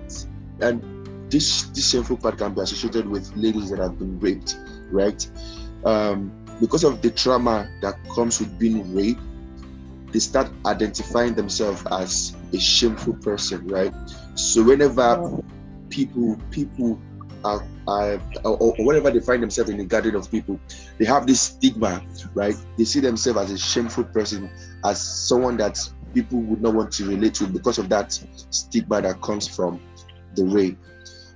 and 0.61 1.31
this 1.31 1.65
this 1.75 1.91
shameful 1.91 2.17
part 2.17 2.39
can 2.39 2.55
be 2.55 2.61
associated 2.61 3.09
with 3.09 3.35
ladies 3.37 3.71
that 3.71 3.79
have 3.79 3.99
been 3.99 4.19
raped, 4.21 4.57
right? 4.91 5.29
Um, 5.85 6.33
because 6.61 6.85
of 6.85 7.03
the 7.03 7.11
trauma 7.11 7.69
that 7.83 7.97
comes 8.15 8.41
with 8.41 8.59
being 8.59 8.95
raped, 8.95 9.21
they 10.15 10.21
start 10.21 10.49
identifying 10.65 11.35
themselves 11.35 11.83
as 11.91 12.37
a 12.53 12.59
shameful 12.59 13.15
person, 13.15 13.67
right? 13.67 13.93
So 14.37 14.63
whenever 14.63 15.43
people 15.91 16.39
people 16.53 17.01
are, 17.45 17.67
are 17.89 18.21
or, 18.45 18.57
or 18.57 18.75
whenever 18.79 19.11
they 19.11 19.19
find 19.19 19.43
themselves 19.43 19.71
in 19.71 19.81
a 19.81 19.85
garden 19.85 20.15
of 20.15 20.31
people, 20.31 20.61
they 20.99 21.05
have 21.05 21.27
this 21.27 21.41
stigma, 21.41 22.01
right? 22.33 22.55
They 22.79 22.85
see 22.85 23.01
themselves 23.01 23.41
as 23.41 23.51
a 23.51 23.59
shameful 23.59 24.05
person, 24.05 24.49
as 24.85 25.03
someone 25.03 25.57
that 25.57 25.81
people 26.15 26.39
would 26.43 26.63
not 26.63 26.75
want 26.75 26.93
to 26.93 27.09
relate 27.09 27.35
to 27.35 27.49
because 27.49 27.79
of 27.79 27.89
that 27.89 28.13
stigma 28.51 29.03
that 29.03 29.21
comes 29.21 29.49
from 29.49 29.81
the 30.37 30.45
rape. 30.45 30.79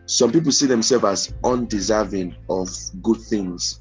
Some 0.06 0.30
people 0.30 0.52
see 0.52 0.66
themselves 0.66 1.04
as 1.04 1.35
undeserving 1.42 2.37
of 2.49 2.70
good 3.02 3.20
things. 3.23 3.80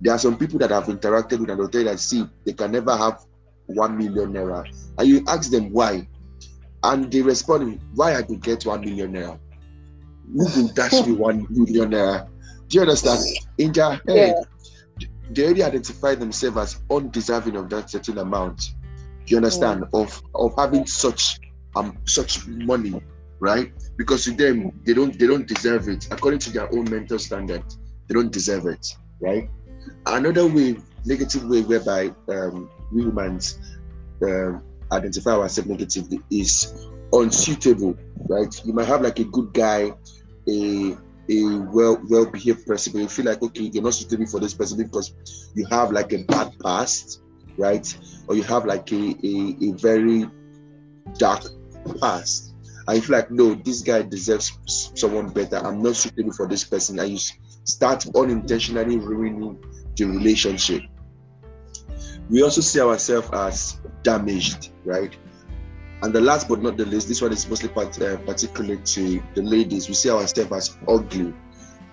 There 0.00 0.12
are 0.12 0.18
some 0.18 0.36
people 0.36 0.58
that 0.58 0.72
have 0.72 0.86
interacted 0.86 1.38
with 1.38 1.48
and 1.48 1.60
they'll 1.60 1.68
tell 1.68 1.82
you 1.82 1.88
that 1.90 2.00
see, 2.00 2.24
they 2.44 2.54
can 2.54 2.72
never 2.72 2.96
have 2.96 3.24
one 3.74 3.96
million 3.96 4.32
naira. 4.32 4.64
And 4.98 5.08
you 5.08 5.24
ask 5.28 5.50
them 5.50 5.72
why. 5.72 6.08
And 6.84 7.10
they 7.12 7.22
respond, 7.22 7.80
why 7.94 8.16
I 8.16 8.22
could 8.22 8.42
get 8.42 8.66
one 8.66 8.80
million 8.80 9.12
naira? 9.12 9.38
Who 10.32 10.44
will 10.44 10.68
dash 10.68 11.06
me 11.06 11.12
one 11.12 11.46
million 11.50 11.90
naira? 11.90 12.28
Do 12.68 12.76
you 12.76 12.82
understand? 12.82 13.22
In 13.58 13.72
their 13.72 13.90
head, 13.90 14.34
yeah. 14.98 15.06
they 15.30 15.44
already 15.44 15.62
identify 15.62 16.14
themselves 16.14 16.56
as 16.56 16.80
undeserving 16.90 17.56
of 17.56 17.68
that 17.70 17.90
certain 17.90 18.18
amount. 18.18 18.72
Do 19.26 19.30
you 19.30 19.36
understand? 19.36 19.84
Yeah. 19.92 20.00
Of 20.00 20.22
of 20.34 20.54
having 20.56 20.86
such 20.86 21.38
um 21.76 21.98
such 22.06 22.46
money, 22.46 23.00
right? 23.40 23.72
Because 23.96 24.24
to 24.24 24.32
them, 24.32 24.72
they 24.84 24.94
don't 24.94 25.18
they 25.18 25.26
don't 25.26 25.46
deserve 25.46 25.88
it. 25.88 26.08
According 26.10 26.40
to 26.40 26.50
their 26.50 26.72
own 26.74 26.90
mental 26.90 27.18
standard, 27.18 27.62
they 28.08 28.14
don't 28.14 28.32
deserve 28.32 28.66
it, 28.66 28.86
right? 29.20 29.48
Another 30.06 30.46
way, 30.46 30.76
negative 31.04 31.44
way 31.48 31.62
whereby 31.62 32.12
um, 32.28 32.70
we 32.92 33.02
humans 33.02 33.58
uh, 34.22 34.58
identify 34.92 35.32
ourselves 35.32 35.68
negatively 35.68 36.20
is 36.30 36.88
unsuitable, 37.12 37.96
right? 38.28 38.54
You 38.64 38.72
might 38.72 38.86
have 38.86 39.02
like 39.02 39.18
a 39.18 39.24
good 39.24 39.52
guy, 39.52 39.92
a 40.48 40.96
a 41.30 41.58
well 41.72 42.00
well 42.08 42.26
behaved 42.26 42.66
person, 42.66 42.92
but 42.92 43.00
you 43.00 43.08
feel 43.08 43.26
like 43.26 43.42
okay, 43.42 43.70
you're 43.72 43.82
not 43.82 43.94
suitable 43.94 44.26
for 44.26 44.40
this 44.40 44.54
person 44.54 44.78
because 44.78 45.14
you 45.54 45.66
have 45.66 45.92
like 45.92 46.12
a 46.12 46.24
bad 46.24 46.52
past, 46.62 47.22
right? 47.56 47.86
Or 48.28 48.34
you 48.34 48.42
have 48.44 48.66
like 48.66 48.90
a 48.92 49.14
a, 49.24 49.56
a 49.62 49.72
very 49.72 50.28
dark 51.18 51.42
past. 52.00 52.54
And 52.88 52.96
you 52.96 53.02
feel 53.02 53.16
like 53.16 53.30
no, 53.30 53.54
this 53.54 53.80
guy 53.82 54.02
deserves 54.02 54.58
someone 54.96 55.28
better. 55.28 55.56
I'm 55.56 55.82
not 55.82 55.96
suitable 55.96 56.32
for 56.32 56.48
this 56.48 56.64
person, 56.64 56.98
and 56.98 57.10
you 57.10 57.18
start 57.64 58.04
unintentionally 58.16 58.96
ruining 58.98 59.62
the 59.96 60.04
relationship 60.04 60.82
we 62.32 62.42
also 62.42 62.62
see 62.62 62.80
ourselves 62.80 63.28
as 63.34 63.78
damaged, 64.02 64.70
right? 64.86 65.14
And 66.02 66.14
the 66.14 66.20
last 66.20 66.48
but 66.48 66.62
not 66.62 66.78
the 66.78 66.86
least, 66.86 67.06
this 67.06 67.20
one 67.20 67.30
is 67.30 67.46
mostly 67.46 67.68
part, 67.68 68.00
uh, 68.00 68.16
particular 68.16 68.76
to 68.76 69.22
the 69.34 69.42
ladies. 69.42 69.86
We 69.86 69.94
see 69.94 70.10
ourselves 70.10 70.50
as 70.50 70.78
ugly. 70.88 71.34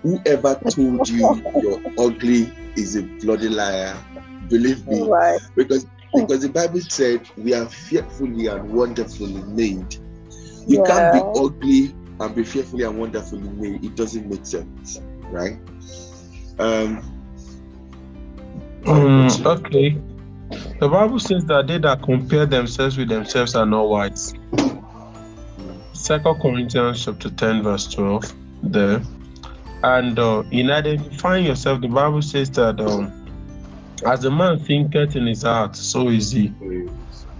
Whoever 0.02 0.54
told 0.70 1.06
you 1.10 1.42
you're 1.62 1.82
ugly 1.98 2.50
is 2.74 2.96
a 2.96 3.02
bloody 3.02 3.50
liar. 3.50 3.94
Believe 4.48 4.86
me, 4.88 5.02
right. 5.02 5.38
because 5.54 5.86
because 6.14 6.40
the 6.40 6.48
Bible 6.48 6.80
said 6.80 7.28
we 7.36 7.52
are 7.52 7.66
fearfully 7.66 8.46
and 8.46 8.72
wonderfully 8.72 9.42
made. 9.42 9.94
You 10.66 10.82
can't 10.82 11.12
be 11.12 11.20
ugly 11.38 11.94
and 12.18 12.34
be 12.34 12.44
fearfully 12.44 12.84
and 12.84 12.98
wonderfully 12.98 13.48
made. 13.50 13.84
It 13.84 13.94
doesn't 13.94 14.26
make 14.26 14.46
sense, 14.46 15.02
right? 15.30 15.58
Um, 16.58 17.20
Mm, 18.84 19.44
okay. 19.44 20.00
The 20.50 20.88
Bible 20.88 21.18
says 21.18 21.44
that 21.44 21.66
they 21.66 21.78
that 21.78 22.02
compare 22.02 22.46
themselves 22.46 22.96
with 22.96 23.08
themselves 23.08 23.54
are 23.54 23.66
not 23.66 23.88
wise. 23.88 24.34
Second 25.92 26.40
Corinthians 26.40 27.04
chapter 27.04 27.30
10, 27.30 27.62
verse 27.62 27.86
12. 27.88 28.34
There. 28.62 29.02
And 29.82 30.18
uh, 30.18 30.42
in 30.50 30.70
identifying 30.70 31.46
yourself, 31.46 31.80
the 31.80 31.88
Bible 31.88 32.22
says 32.22 32.50
that 32.52 32.80
um, 32.80 33.12
as 34.06 34.24
a 34.24 34.30
man 34.30 34.58
thinketh 34.58 35.16
in 35.16 35.26
his 35.26 35.42
heart, 35.42 35.76
so 35.76 36.08
is 36.08 36.32
he. 36.32 36.52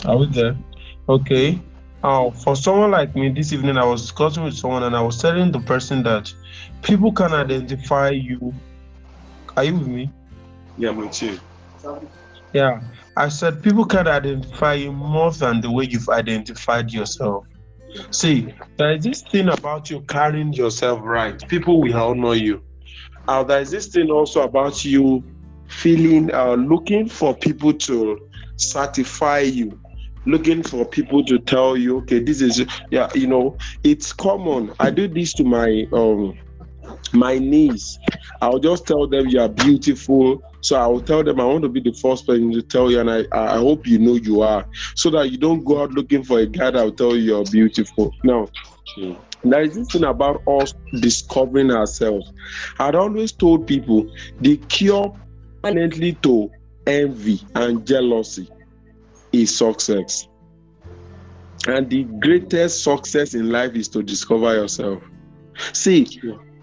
Are 0.05 0.17
we 0.17 0.26
there? 0.26 0.57
Okay. 1.09 1.61
Uh, 2.02 2.31
for 2.31 2.57
someone 2.57 2.90
like 2.90 3.14
me, 3.14 3.29
this 3.31 3.52
evening 3.52 3.76
I 3.76 3.85
was 3.85 4.02
discussing 4.02 4.45
with 4.45 4.55
someone 4.55 4.85
and 4.85 4.97
I 4.97 5.02
was 5.02 5.21
telling 5.21 5.52
the 5.52 5.61
person 5.61 6.02
that 6.05 6.33
people 6.83 7.12
can 7.12 7.33
identify 7.33 8.11
you. 8.11 8.55
Are 9.57 9.64
you 9.64 9.75
with 9.76 9.88
me? 9.88 10.11
yeah, 10.76 10.93
me 10.93 11.09
too. 11.11 11.38
Yeah, 12.52 12.81
I 13.17 13.29
said 13.29 13.62
people 13.62 13.85
can 13.85 14.07
identify 14.07 14.75
you 14.75 14.93
more 14.93 15.33
than 15.33 15.61
the 15.61 15.71
way 15.71 15.85
you've 15.85 16.09
identified 16.09 16.93
yourself. 16.93 17.47
See, 18.11 18.55
there 18.76 18.93
is 18.93 19.05
this 19.05 19.23
thing 19.23 19.49
about 19.49 19.90
you 19.90 20.00
carrying 20.02 20.52
yourself 20.52 21.00
right. 21.02 21.37
People 21.49 21.81
will 21.81 21.97
honor 21.97 22.35
you. 22.35 22.62
Uh, 23.26 23.43
there 23.43 23.61
is 23.61 23.71
this 23.71 23.88
thing 23.88 24.11
also 24.11 24.43
about 24.43 24.85
you 24.85 25.25
feeling, 25.67 26.33
uh, 26.33 26.55
looking 26.55 27.09
for 27.09 27.35
people 27.37 27.73
to 27.73 28.19
certify 28.57 29.40
you, 29.40 29.81
looking 30.25 30.62
for 30.62 30.85
people 30.85 31.25
to 31.25 31.38
tell 31.38 31.76
you, 31.76 31.99
okay, 31.99 32.21
this 32.21 32.40
is, 32.40 32.64
yeah, 32.90 33.09
you 33.14 33.26
know, 33.26 33.57
it's 33.83 34.12
common. 34.12 34.73
I 34.79 34.90
do 34.90 35.09
this 35.09 35.33
to 35.35 35.45
my 35.45 35.87
um 35.93 36.38
my 37.12 37.38
niece. 37.38 37.99
I'll 38.40 38.59
just 38.59 38.87
tell 38.87 39.06
them 39.06 39.28
you 39.28 39.40
are 39.40 39.49
beautiful. 39.49 40.42
So 40.62 40.76
I 40.76 40.87
will 40.87 41.00
tell 41.00 41.23
them 41.25 41.40
I 41.40 41.44
want 41.44 41.62
to 41.62 41.68
be 41.68 41.80
the 41.80 41.92
first 41.92 42.26
person 42.26 42.52
to 42.52 42.62
tell 42.62 42.90
you, 42.90 43.00
and 43.00 43.11
I, 43.11 43.25
I 43.32 43.56
hope 43.56 43.87
you 43.87 43.99
know 43.99 44.14
you 44.14 44.42
are, 44.42 44.66
so 44.94 45.11
that 45.11 45.30
you 45.30 45.38
don't 45.38 45.64
go 45.64 45.82
out 45.82 45.90
looking 45.92 46.23
for 46.23 46.38
a 46.40 46.47
guy 46.47 46.70
that 46.70 46.85
will 46.85 46.92
tell 46.92 47.16
you 47.16 47.23
you're 47.23 47.44
beautiful. 47.44 48.14
Now, 48.25 48.49
there 49.42 49.62
is 49.62 49.75
this 49.75 49.88
thing 49.88 50.04
about 50.04 50.47
us 50.47 50.75
discovering 51.00 51.70
ourselves. 51.70 52.30
I'd 52.78 52.94
always 52.94 53.32
told 53.32 53.66
people 53.66 54.11
the 54.40 54.59
cure 54.68 55.14
permanently 55.62 56.12
to 56.23 56.50
envy 56.87 57.40
and 57.54 57.87
jealousy 57.87 58.49
is 59.32 59.56
success. 59.56 60.28
And 61.66 61.88
the 61.88 62.04
greatest 62.04 62.82
success 62.82 63.35
in 63.35 63.50
life 63.50 63.75
is 63.75 63.88
to 63.88 64.02
discover 64.02 64.54
yourself. 64.54 65.02
See, 65.73 66.06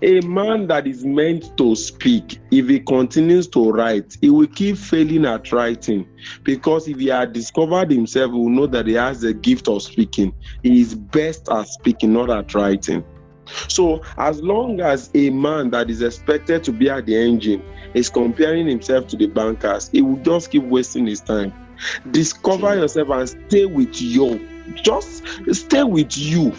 a 0.01 0.21
man 0.21 0.67
that 0.67 0.85
is 0.85 1.03
meant 1.03 1.57
to 1.57 1.75
speak, 1.75 2.39
if 2.51 2.67
he 2.67 2.79
continues 2.79 3.47
to 3.47 3.71
write, 3.71 4.15
he 4.21 4.29
will 4.29 4.47
keep 4.47 4.77
failing 4.77 5.25
at 5.25 5.51
writing. 5.51 6.07
Because 6.43 6.87
if 6.87 6.99
he 6.99 7.07
had 7.07 7.33
discovered 7.33 7.91
himself, 7.91 8.31
he 8.31 8.37
will 8.37 8.49
know 8.49 8.67
that 8.67 8.85
he 8.85 8.93
has 8.93 9.21
the 9.21 9.33
gift 9.33 9.67
of 9.67 9.81
speaking. 9.81 10.33
He 10.61 10.81
is 10.81 10.93
best 10.93 11.49
at 11.49 11.67
speaking, 11.67 12.13
not 12.13 12.29
at 12.29 12.53
writing. 12.53 13.03
So, 13.69 14.01
as 14.17 14.41
long 14.41 14.81
as 14.81 15.09
a 15.13 15.29
man 15.29 15.69
that 15.71 15.89
is 15.89 16.01
expected 16.01 16.63
to 16.65 16.71
be 16.71 16.89
at 16.89 17.05
the 17.05 17.15
engine 17.15 17.63
is 17.93 18.09
comparing 18.09 18.67
himself 18.67 19.07
to 19.07 19.17
the 19.17 19.27
bankers, 19.27 19.89
he 19.89 20.01
will 20.01 20.17
just 20.17 20.51
keep 20.51 20.63
wasting 20.63 21.07
his 21.07 21.21
time. 21.21 21.53
Discover 22.11 22.75
yourself 22.75 23.09
and 23.09 23.29
stay 23.29 23.65
with 23.65 24.01
you. 24.01 24.45
Just 24.75 25.23
stay 25.53 25.83
with 25.83 26.17
you. 26.17 26.53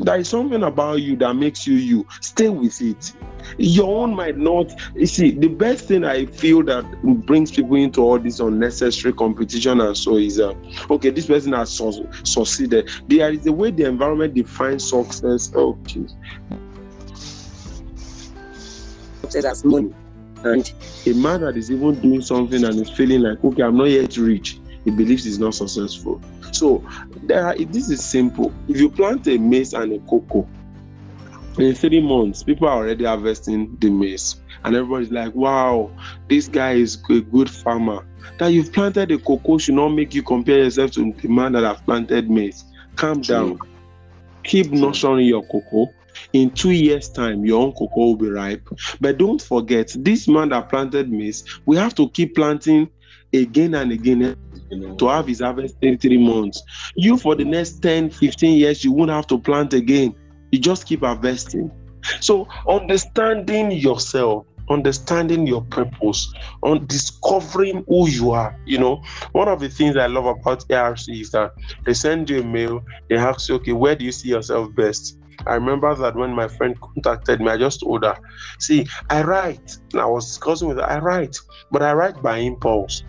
There 0.00 0.18
is 0.18 0.28
something 0.28 0.62
about 0.62 1.02
you 1.02 1.14
that 1.16 1.34
makes 1.34 1.66
you 1.66 1.74
you. 1.74 2.06
Stay 2.20 2.48
with 2.48 2.80
it. 2.80 3.12
Your 3.58 4.02
own 4.02 4.14
might 4.14 4.38
not. 4.38 4.72
You 4.94 5.06
see, 5.06 5.30
the 5.30 5.48
best 5.48 5.86
thing 5.88 6.04
I 6.04 6.26
feel 6.26 6.62
that 6.64 6.84
brings 7.26 7.50
people 7.50 7.76
into 7.76 8.00
all 8.00 8.18
this 8.18 8.40
unnecessary 8.40 9.12
competition 9.12 9.80
and 9.80 9.96
so 9.96 10.16
is, 10.16 10.40
uh, 10.40 10.54
okay, 10.90 11.10
this 11.10 11.26
person 11.26 11.52
has 11.52 11.70
su- 11.70 12.08
succeeded. 12.24 12.90
There 13.08 13.30
is 13.32 13.46
a 13.46 13.52
way 13.52 13.70
the 13.70 13.84
environment 13.84 14.34
defines 14.34 14.88
success. 14.88 15.52
Oh, 15.54 15.74
jeez. 15.84 16.14
as 19.44 19.64
money. 19.64 19.94
And 20.42 20.72
a 21.06 21.12
man 21.12 21.42
that 21.42 21.56
is 21.56 21.70
even 21.70 22.00
doing 22.00 22.22
something 22.22 22.64
and 22.64 22.80
is 22.80 22.90
feeling 22.90 23.20
like, 23.20 23.44
okay, 23.44 23.62
I'm 23.62 23.76
not 23.76 23.84
yet 23.90 24.16
rich, 24.16 24.58
he 24.84 24.90
believes 24.90 25.24
he's 25.24 25.38
not 25.38 25.54
successful. 25.54 26.20
So 26.52 26.84
there 27.24 27.46
are, 27.46 27.56
this 27.56 27.90
is 27.90 28.04
simple. 28.04 28.52
If 28.68 28.78
you 28.78 28.90
plant 28.90 29.26
a 29.28 29.38
maize 29.38 29.74
and 29.74 29.92
a 29.92 29.98
cocoa, 30.00 30.48
in 31.58 31.74
three 31.74 32.00
months, 32.00 32.42
people 32.42 32.68
are 32.68 32.76
already 32.76 33.04
harvesting 33.04 33.76
the 33.80 33.90
maize, 33.90 34.36
and 34.64 34.74
everybody's 34.74 35.10
like, 35.10 35.34
"Wow, 35.34 35.90
this 36.28 36.48
guy 36.48 36.74
is 36.74 36.98
a 37.10 37.20
good 37.20 37.50
farmer." 37.50 38.06
That 38.38 38.48
you've 38.48 38.72
planted 38.72 39.10
a 39.10 39.18
cocoa 39.18 39.58
should 39.58 39.74
not 39.74 39.88
make 39.88 40.14
you 40.14 40.22
compare 40.22 40.58
yourself 40.64 40.92
to 40.92 41.12
the 41.12 41.28
man 41.28 41.52
that 41.52 41.64
have 41.64 41.84
planted 41.84 42.30
maize. 42.30 42.64
Calm 42.96 43.20
down. 43.20 43.58
Keep 44.44 44.70
nurturing 44.72 45.26
your 45.26 45.42
cocoa. 45.42 45.92
In 46.32 46.50
two 46.50 46.70
years' 46.70 47.08
time, 47.08 47.44
your 47.44 47.62
own 47.62 47.72
cocoa 47.72 48.00
will 48.00 48.16
be 48.16 48.30
ripe. 48.30 48.68
But 49.00 49.18
don't 49.18 49.40
forget, 49.40 49.94
this 49.98 50.28
man 50.28 50.50
that 50.50 50.68
planted 50.68 51.10
maize, 51.10 51.44
we 51.66 51.76
have 51.76 51.94
to 51.96 52.08
keep 52.10 52.34
planting 52.34 52.88
again 53.32 53.74
and 53.74 53.92
again 53.92 54.36
to 54.98 55.08
have 55.08 55.26
his 55.26 55.40
harvest 55.40 55.76
in 55.82 55.98
three 55.98 56.18
months. 56.18 56.62
You, 56.94 57.16
for 57.16 57.34
the 57.34 57.44
next 57.44 57.82
10, 57.82 58.10
15 58.10 58.58
years, 58.58 58.84
you 58.84 58.92
won't 58.92 59.10
have 59.10 59.26
to 59.28 59.38
plant 59.38 59.72
again. 59.72 60.14
You 60.52 60.58
just 60.58 60.86
keep 60.86 61.00
harvesting. 61.00 61.70
So, 62.20 62.48
understanding 62.68 63.72
yourself, 63.72 64.46
understanding 64.70 65.46
your 65.46 65.62
purpose, 65.62 66.32
on 66.62 66.86
discovering 66.86 67.84
who 67.88 68.08
you 68.08 68.30
are. 68.30 68.56
You 68.64 68.78
know, 68.78 69.02
one 69.32 69.48
of 69.48 69.60
the 69.60 69.68
things 69.68 69.96
I 69.96 70.06
love 70.06 70.26
about 70.26 70.66
ERC 70.68 71.20
is 71.20 71.30
that 71.32 71.52
they 71.84 71.94
send 71.94 72.30
you 72.30 72.40
a 72.40 72.44
mail, 72.44 72.82
they 73.08 73.16
ask 73.16 73.48
you, 73.48 73.56
okay, 73.56 73.72
where 73.72 73.96
do 73.96 74.04
you 74.04 74.12
see 74.12 74.28
yourself 74.28 74.74
best? 74.74 75.18
I 75.46 75.54
remember 75.54 75.94
that 75.94 76.14
when 76.16 76.32
my 76.32 76.48
friend 76.48 76.78
contacted 76.80 77.40
me, 77.40 77.48
I 77.48 77.56
just 77.56 77.80
told 77.80 78.04
her, 78.04 78.16
see, 78.58 78.86
I 79.08 79.22
write. 79.22 79.78
And 79.92 80.00
I 80.00 80.06
was 80.06 80.26
discussing 80.26 80.68
with 80.68 80.76
her, 80.76 80.88
I 80.88 80.98
write, 80.98 81.36
but 81.70 81.82
I 81.82 81.92
write 81.94 82.22
by 82.22 82.38
impulse. 82.38 83.02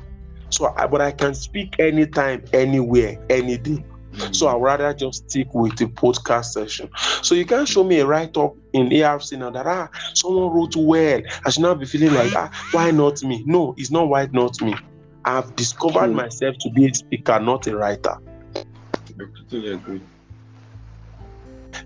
So, 0.52 0.74
I, 0.78 0.88
but 0.88 1.02
I 1.02 1.12
can 1.12 1.34
speak 1.34 1.80
anytime, 1.80 2.44
anywhere, 2.54 3.18
any 3.30 3.58
day. 3.58 3.84
So 4.32 4.48
I'd 4.48 4.62
rather 4.62 4.94
just 4.94 5.30
stick 5.30 5.54
with 5.54 5.78
the 5.78 5.86
podcast 5.86 6.46
session. 6.46 6.90
So 7.22 7.34
you 7.34 7.46
can 7.46 7.66
show 7.66 7.84
me 7.84 8.00
a 8.00 8.06
write-up 8.06 8.56
in 8.74 8.90
ERC 8.90 9.40
now 9.40 9.50
that 9.52 9.66
ah 9.66 9.90
someone 10.14 10.54
wrote 10.54 10.76
well. 10.76 11.22
I 11.46 11.50
should 11.50 11.64
not 11.64 11.80
be 11.80 11.86
feeling 11.86 12.14
like 12.14 12.34
ah 12.36 12.50
why 12.72 12.92
not 12.92 13.24
me? 13.24 13.44
No, 13.46 13.74
it's 13.78 13.92
not 13.92 14.10
why 14.10 14.28
not 14.32 14.62
me. 14.62 14.76
I've 15.24 15.56
discovered 15.56 16.08
True. 16.08 16.14
myself 16.14 16.56
to 16.60 16.70
be 16.72 16.88
a 16.88 16.94
speaker, 16.94 17.40
not 17.40 17.68
a 17.68 17.78
writer. 17.78 18.18
I 18.56 19.26
totally 19.38 19.74
agree. 19.74 20.02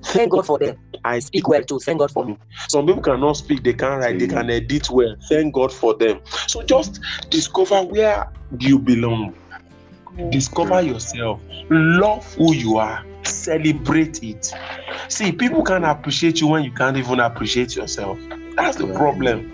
Thank 0.04 0.32
God 0.32 0.46
for 0.46 0.60
them. 0.60 0.78
I 1.04 1.20
Speak 1.20 1.48
well 1.48 1.64
too. 1.64 1.80
Thank 1.80 2.00
God 2.00 2.12
for 2.12 2.26
me. 2.26 2.38
Some 2.68 2.88
people 2.88 3.02
cannot 3.02 3.34
speak, 3.34 3.64
they 3.64 3.74
can't 3.74 4.02
write, 4.02 4.20
they 4.20 4.28
can 4.28 4.48
mm. 4.48 4.52
edit 4.52 4.90
well. 4.90 5.16
Thank 5.30 5.54
God 5.54 5.72
for 5.72 5.94
them. 5.94 6.22
So 6.48 6.64
just 6.64 7.00
discover 7.30 7.82
where 7.84 8.32
you 8.60 8.80
belong. 8.80 9.36
Discover 10.30 10.76
mm. 10.76 10.88
yourself. 10.88 11.42
Love 11.70 12.34
who 12.36 12.54
you 12.54 12.78
are. 12.78 13.06
Celebrate 13.24 14.24
it. 14.24 14.54
See, 15.10 15.32
people 15.32 15.64
can 15.64 15.84
appreciate 15.84 16.42
you 16.42 16.48
when 16.48 16.64
you 16.64 16.72
can't 16.72 16.98
even 16.98 17.20
appreciate 17.20 17.76
yourself. 17.76 18.18
That's 18.56 18.78
the 18.78 18.86
mm. 18.86 18.96
problem. 18.96 19.52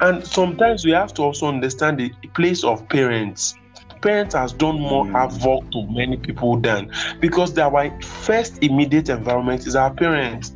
And 0.00 0.26
sometimes 0.26 0.84
we 0.84 0.90
have 0.92 1.14
to 1.14 1.22
also 1.22 1.46
understand 1.46 1.98
the 1.98 2.10
place 2.34 2.64
of 2.64 2.88
parents. 2.88 3.54
Parents 4.02 4.34
has 4.34 4.52
done 4.52 4.80
more 4.80 5.04
Mm. 5.04 5.12
havoc 5.12 5.70
to 5.70 5.86
many 5.88 6.16
people 6.16 6.56
than 6.58 6.90
because 7.20 7.56
our 7.58 7.90
first 8.02 8.62
immediate 8.62 9.08
environment 9.08 9.66
is 9.66 9.76
our 9.76 9.92
parents. 9.94 10.52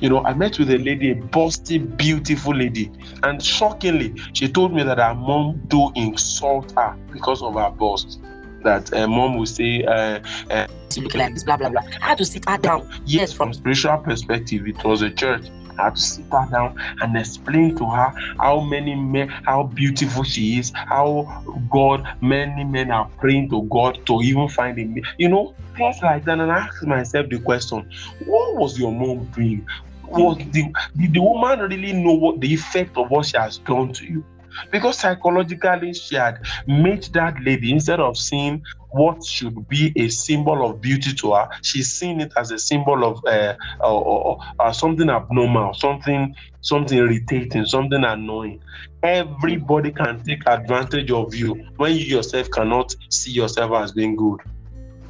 You 0.00 0.08
know, 0.08 0.24
I 0.24 0.32
met 0.32 0.58
with 0.58 0.70
a 0.70 0.78
lady, 0.78 1.10
a 1.10 1.16
busty, 1.16 1.78
beautiful 1.96 2.54
lady, 2.54 2.90
and 3.22 3.42
shockingly, 3.42 4.14
she 4.32 4.48
told 4.48 4.72
me 4.72 4.82
that 4.84 4.98
her 4.98 5.14
mom 5.14 5.60
do 5.68 5.90
insult 5.94 6.72
her 6.72 6.96
because 7.12 7.42
of 7.42 7.54
her 7.54 7.70
bust. 7.70 8.18
That 8.64 8.88
her 8.88 9.06
mom 9.06 9.36
will 9.36 9.46
say, 9.46 9.84
uh, 9.84 10.20
uh, 10.50 10.66
like 11.14 11.34
this, 11.34 11.44
blah 11.44 11.56
blah 11.58 11.68
blah. 11.68 11.82
I 12.02 12.06
had 12.06 12.18
to 12.18 12.24
sit 12.24 12.48
her 12.48 12.56
down. 12.56 12.88
yes, 13.04 13.32
from 13.32 13.52
spiritual 13.52 13.98
perspective, 13.98 14.66
it 14.66 14.82
was 14.82 15.02
a 15.02 15.10
church. 15.10 15.44
Had 15.76 15.96
to 15.96 16.00
sit 16.00 16.26
her 16.32 16.48
down 16.50 16.76
and 17.00 17.16
explain 17.16 17.76
to 17.76 17.88
her 17.90 18.12
how 18.38 18.60
many 18.60 18.94
men, 18.94 19.28
how 19.28 19.64
beautiful 19.64 20.24
she 20.24 20.58
is, 20.58 20.72
how 20.74 21.44
God, 21.70 22.06
many 22.20 22.64
men 22.64 22.90
are 22.90 23.08
praying 23.18 23.50
to 23.50 23.62
God 23.64 23.98
to 24.06 24.20
even 24.22 24.48
find 24.48 24.78
a 24.78 25.02
you 25.18 25.28
know, 25.28 25.54
things 25.76 25.96
like 26.02 26.24
that. 26.24 26.38
And 26.38 26.50
I 26.50 26.58
asked 26.58 26.86
myself 26.86 27.28
the 27.28 27.38
question, 27.40 27.88
what 28.24 28.56
was 28.56 28.78
your 28.78 28.92
mom 28.92 29.26
doing? 29.32 29.66
Was 30.08 30.38
the, 30.52 30.72
did 30.96 31.14
the 31.14 31.20
woman 31.20 31.60
really 31.60 31.92
know 31.92 32.12
what 32.12 32.40
the 32.40 32.52
effect 32.54 32.96
of 32.96 33.10
what 33.10 33.26
she 33.26 33.36
has 33.36 33.58
done 33.58 33.92
to 33.92 34.04
you? 34.04 34.24
Because 34.70 34.98
psychologically 34.98 35.92
she 35.94 36.16
had 36.16 36.38
made 36.66 37.04
that 37.12 37.34
lady 37.44 37.72
instead 37.72 38.00
of 38.00 38.16
seeing 38.16 38.62
what 38.90 39.24
should 39.24 39.68
be 39.68 39.92
a 39.96 40.08
symbol 40.08 40.64
of 40.68 40.80
beauty 40.80 41.12
to 41.14 41.32
her, 41.32 41.48
she's 41.62 41.92
seen 41.92 42.20
it 42.20 42.32
as 42.36 42.50
a 42.50 42.58
symbol 42.58 43.04
of 43.04 43.22
uh, 43.26 43.54
or, 43.80 44.04
or, 44.04 44.38
or 44.58 44.72
something 44.72 45.10
abnormal, 45.10 45.74
something 45.74 46.34
something 46.60 46.98
irritating, 46.98 47.64
something 47.66 48.02
annoying. 48.04 48.60
Everybody 49.02 49.92
can 49.92 50.22
take 50.24 50.42
advantage 50.46 51.10
of 51.10 51.34
you 51.34 51.64
when 51.76 51.94
you 51.94 52.04
yourself 52.04 52.50
cannot 52.50 52.94
see 53.10 53.32
yourself 53.32 53.72
as 53.72 53.92
being 53.92 54.16
good. 54.16 54.40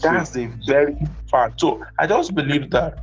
That's 0.02 0.36
a 0.36 0.50
very 0.66 0.96
fact. 1.30 1.60
So 1.60 1.82
I 1.98 2.06
just 2.06 2.34
believe 2.34 2.70
that 2.70 2.98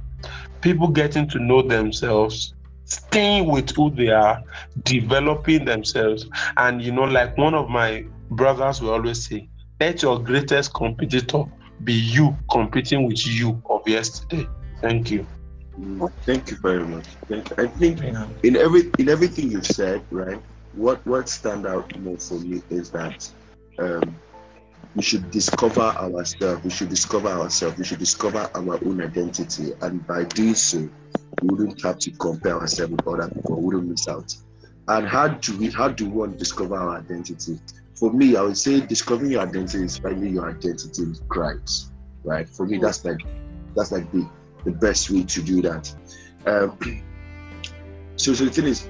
people 0.62 0.88
getting 0.88 1.27
to 1.29 1.39
know 1.39 1.62
themselves, 1.62 2.53
staying 2.93 3.49
with 3.49 3.75
who 3.75 3.91
they 3.91 4.10
are, 4.10 4.41
developing 4.84 5.65
themselves, 5.65 6.27
and 6.58 6.82
you 6.82 6.91
know, 6.91 7.03
like 7.03 7.38
one 7.38 7.53
of 7.53 7.69
my 7.69 8.06
brothers 8.32 8.82
will 8.82 8.91
always 8.91 9.27
say, 9.27 9.49
let 9.79 10.01
your 10.01 10.19
greatest 10.19 10.73
competitor 10.73 11.43
be 11.84 11.93
you 11.93 12.36
competing 12.51 13.08
with 13.08 13.25
you 13.27 13.62
of 13.69 13.88
yesterday. 13.88 14.47
Thank 14.82 15.12
you. 15.12 15.25
Thank 16.21 16.51
you 16.51 16.58
very 16.58 16.86
much. 16.86 17.06
Thank 17.27 17.60
I 17.60 17.67
think 17.67 18.01
in 18.43 18.56
every 18.56 18.91
in 18.99 19.10
everything 19.10 19.51
you've 19.51 19.65
said, 19.65 20.03
right? 20.12 20.41
What 20.73 21.06
what 21.06 21.29
stand 21.29 21.65
out 21.65 21.97
more 21.99 22.17
for 22.17 22.39
me 22.39 22.62
is 22.69 22.91
that 22.91 23.29
um, 23.79 24.15
we 24.95 25.01
should 25.01 25.32
discover 25.32 25.82
ourselves. 25.82 26.63
We 26.63 26.69
should 26.69 26.89
discover 26.89 27.29
ourselves. 27.29 27.77
We 27.77 27.86
should 27.86 27.99
discover 27.99 28.49
our 28.53 28.75
own 28.86 29.01
identity, 29.01 29.73
and 29.82 30.06
by 30.06 30.25
doing 30.25 30.53
so, 30.56 30.88
we 31.41 31.50
wouldn't 31.50 31.82
have 31.82 32.00
to 32.00 32.12
compare 32.12 32.60
ourselves 32.60 32.91
with 32.91 33.08
other 33.08 33.30
people. 33.30 33.58
We 33.58 33.65
wouldn't 33.65 33.88
miss 33.89 34.08
out. 34.08 34.36
And 34.88 35.08
how 35.08 35.30
do 35.30 35.58
we 35.58 35.69
how 35.69 35.89
do 35.89 36.10
one 36.10 36.38
discover 36.38 36.76
our 36.76 36.98
identity? 36.98 37.60
For 37.96 38.12
me, 38.12 38.36
I 38.36 38.41
would 38.41 38.58
say 38.58 38.82
discovering 38.82 39.32
your 39.32 39.41
identity 39.41 39.86
is 39.86 39.98
finding 39.98 40.34
your 40.34 40.50
identity 40.50 41.04
in 41.04 41.15
Christ. 41.30 41.91
Right? 42.24 42.48
For 42.48 42.65
me, 42.65 42.78
that's 42.78 43.06
like 43.06 43.22
that's 43.76 43.91
like 43.91 44.12
the 44.12 44.28
the 44.65 44.72
best 44.72 45.10
way 45.10 45.24
to 45.24 45.41
do 45.41 45.62
that. 45.62 45.93
Um, 46.46 46.78
so, 48.15 48.34
so 48.34 48.46
the 48.46 48.52
thing 48.52 48.65
is, 48.65 48.89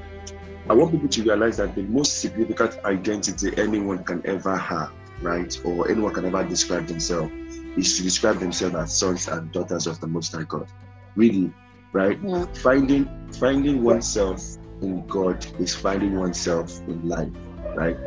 I 0.70 0.74
want 0.74 0.92
people 0.92 1.10
to 1.10 1.24
realize 1.24 1.58
that 1.58 1.76
the 1.76 1.84
most 1.84 2.20
significant 2.22 2.78
identity 2.86 3.52
anyone 3.58 4.04
can 4.04 4.26
ever 4.26 4.56
have, 4.56 4.92
right, 5.22 5.56
or 5.66 5.90
anyone 5.90 6.14
can 6.14 6.26
ever 6.26 6.44
describe 6.44 6.88
themselves, 6.88 7.32
is 7.76 7.98
to 7.98 8.04
describe 8.04 8.40
themselves 8.40 8.76
as 8.76 8.98
sons 8.98 9.28
and 9.28 9.52
daughters 9.52 9.88
of 9.88 10.00
the 10.00 10.08
Most 10.08 10.34
High 10.34 10.44
God. 10.44 10.68
Really, 11.16 11.52
right? 11.94 12.20
Yeah. 12.24 12.46
Finding 12.56 13.10
finding 13.40 13.84
oneself 13.84 14.58
in 14.82 15.06
God 15.08 15.46
is 15.60 15.74
finding 15.74 16.20
oneself 16.20 16.80
in 16.88 17.08
life, 17.08 17.30
right? 17.76 17.98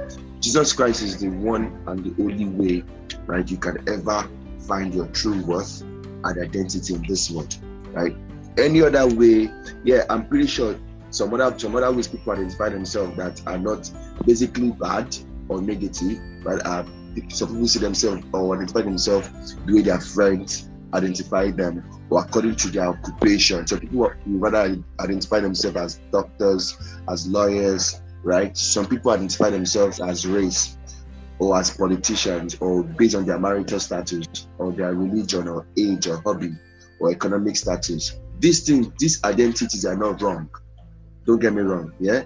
Jesus 0.40 0.72
Christ 0.72 1.02
is 1.02 1.18
the 1.18 1.28
one 1.28 1.82
and 1.86 2.04
the 2.04 2.22
only 2.22 2.44
way, 2.44 2.84
right? 3.26 3.50
You 3.50 3.56
can 3.56 3.88
ever 3.88 4.28
find 4.60 4.94
your 4.94 5.06
true 5.08 5.42
worth 5.44 5.80
and 5.80 6.24
identity 6.24 6.94
in 6.94 7.02
this 7.08 7.30
world, 7.30 7.56
right? 7.92 8.14
Any 8.58 8.82
other 8.82 9.06
way, 9.14 9.50
yeah, 9.84 10.04
I'm 10.10 10.26
pretty 10.26 10.46
sure 10.46 10.78
some 11.10 11.32
other 11.34 11.58
some 11.58 11.74
other 11.76 11.92
ways 11.92 12.08
people 12.08 12.32
identify 12.32 12.68
themselves 12.68 13.16
that 13.16 13.40
are 13.46 13.58
not 13.58 13.90
basically 14.26 14.70
bad 14.72 15.16
or 15.48 15.62
negative, 15.62 16.18
but 16.44 16.64
uh, 16.66 16.84
some 17.28 17.48
people 17.48 17.68
see 17.68 17.78
themselves 17.78 18.24
or 18.32 18.56
identify 18.56 18.82
themselves 18.82 19.54
the 19.64 19.74
way 19.74 19.82
their 19.82 20.00
friends 20.00 20.68
identify 20.96 21.50
them 21.50 21.84
or 22.10 22.20
according 22.22 22.56
to 22.56 22.68
their 22.68 22.86
occupation. 22.86 23.66
So 23.66 23.78
people 23.78 24.10
rather 24.26 24.76
identify 25.00 25.40
themselves 25.40 25.76
as 25.76 26.00
doctors, 26.10 26.76
as 27.08 27.26
lawyers, 27.26 28.00
right? 28.22 28.56
Some 28.56 28.86
people 28.86 29.12
identify 29.12 29.50
themselves 29.50 30.00
as 30.00 30.26
race 30.26 30.76
or 31.38 31.58
as 31.58 31.70
politicians 31.70 32.56
or 32.60 32.82
based 32.82 33.14
on 33.14 33.26
their 33.26 33.38
marital 33.38 33.78
status 33.78 34.26
or 34.58 34.72
their 34.72 34.94
religion 34.94 35.48
or 35.48 35.66
age 35.78 36.06
or 36.06 36.18
hobby 36.22 36.52
or 36.98 37.10
economic 37.10 37.56
status. 37.56 38.18
These 38.38 38.64
things, 38.64 38.88
these 38.98 39.22
identities 39.24 39.84
are 39.84 39.96
not 39.96 40.22
wrong. 40.22 40.48
Don't 41.26 41.40
get 41.40 41.52
me 41.52 41.62
wrong, 41.62 41.92
yeah. 42.00 42.24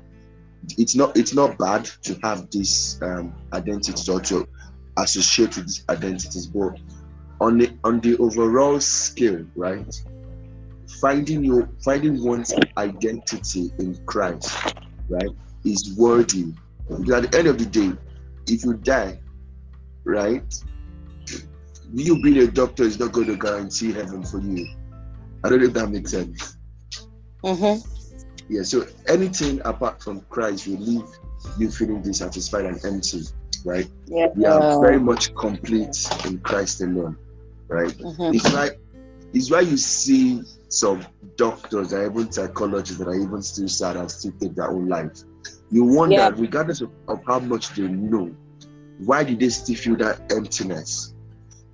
It's 0.77 0.95
not 0.95 1.17
it's 1.17 1.35
not 1.35 1.57
bad 1.57 1.87
to 2.03 2.19
have 2.23 2.51
these 2.51 2.99
um, 3.03 3.33
identities 3.53 4.09
or 4.09 4.21
to 4.21 4.47
associate 4.99 5.57
with 5.57 5.67
these 5.67 5.85
identities, 5.89 6.47
but 6.47 6.79
on 7.41 7.59
the 7.59 7.73
on 7.85 8.01
the 8.01 8.17
overall 8.19 8.81
scale, 8.81 9.45
right? 9.57 10.03
Finding 11.01 11.43
your 11.45 11.69
finding 11.83 12.23
one's 12.23 12.53
identity 12.77 13.73
in 13.79 13.97
Christ, 14.07 14.75
right, 15.09 15.31
is 15.65 15.97
worthy. 15.99 16.53
Because 16.89 17.25
at 17.25 17.31
the 17.31 17.39
end 17.39 17.49
of 17.49 17.59
the 17.59 17.67
day, 17.67 17.93
if 18.47 18.65
you 18.65 18.75
die, 18.75 19.19
right, 20.05 20.55
you 21.95 22.23
being 22.23 22.39
a 22.39 22.47
doctor 22.47 22.83
is 22.83 22.99
not 22.99 23.13
going 23.13 23.29
to 23.29 23.37
guarantee 23.37 23.93
heaven 23.93 24.23
for 24.23 24.41
you. 24.41 24.67
I 25.43 25.49
don't 25.49 25.61
know 25.61 25.67
if 25.67 25.73
that 25.75 25.89
makes 25.89 26.11
sense. 26.11 26.57
Mm-hmm. 27.43 27.89
Yeah, 28.49 28.63
so 28.63 28.87
anything 29.07 29.61
apart 29.65 30.03
from 30.03 30.21
Christ 30.23 30.67
will 30.67 30.79
leave 30.79 31.09
you 31.59 31.71
feeling 31.71 32.03
dissatisfied 32.03 32.67
and 32.67 32.85
empty, 32.85 33.23
right? 33.65 33.89
Yeah. 34.07 34.29
We 34.35 34.45
are 34.45 34.81
very 34.81 34.99
much 34.99 35.35
complete 35.35 35.97
in 36.27 36.39
Christ 36.41 36.81
alone, 36.83 37.17
right? 37.71 37.95
Mhm. 38.01 38.35
It's 38.35 38.53
like 38.53 38.79
it's 39.33 39.51
why 39.51 39.61
you 39.61 39.77
see 39.79 40.43
some 40.69 41.07
doctors 41.37 41.93
and 41.93 42.11
even 42.13 42.33
psychologists 42.33 42.99
that 42.99 43.09
are 43.09 43.15
even 43.15 43.43
still 43.43 43.69
sad 43.69 43.97
and 43.97 44.11
still 44.11 44.33
take 44.41 44.55
their 44.57 44.71
own 44.71 44.89
lives. 44.89 45.27
You 45.71 45.85
wonder, 45.85 46.15
Yeah. 46.15 46.31
regardless 46.37 46.81
of, 46.83 46.91
of 47.09 47.21
how 47.27 47.41
much 47.41 47.75
they 47.75 47.89
know, 47.89 48.37
why 48.99 49.25
did 49.25 49.41
they 49.41 49.49
still 49.51 49.77
feel 49.77 49.97
that 49.99 50.21
emptiness? 50.31 51.15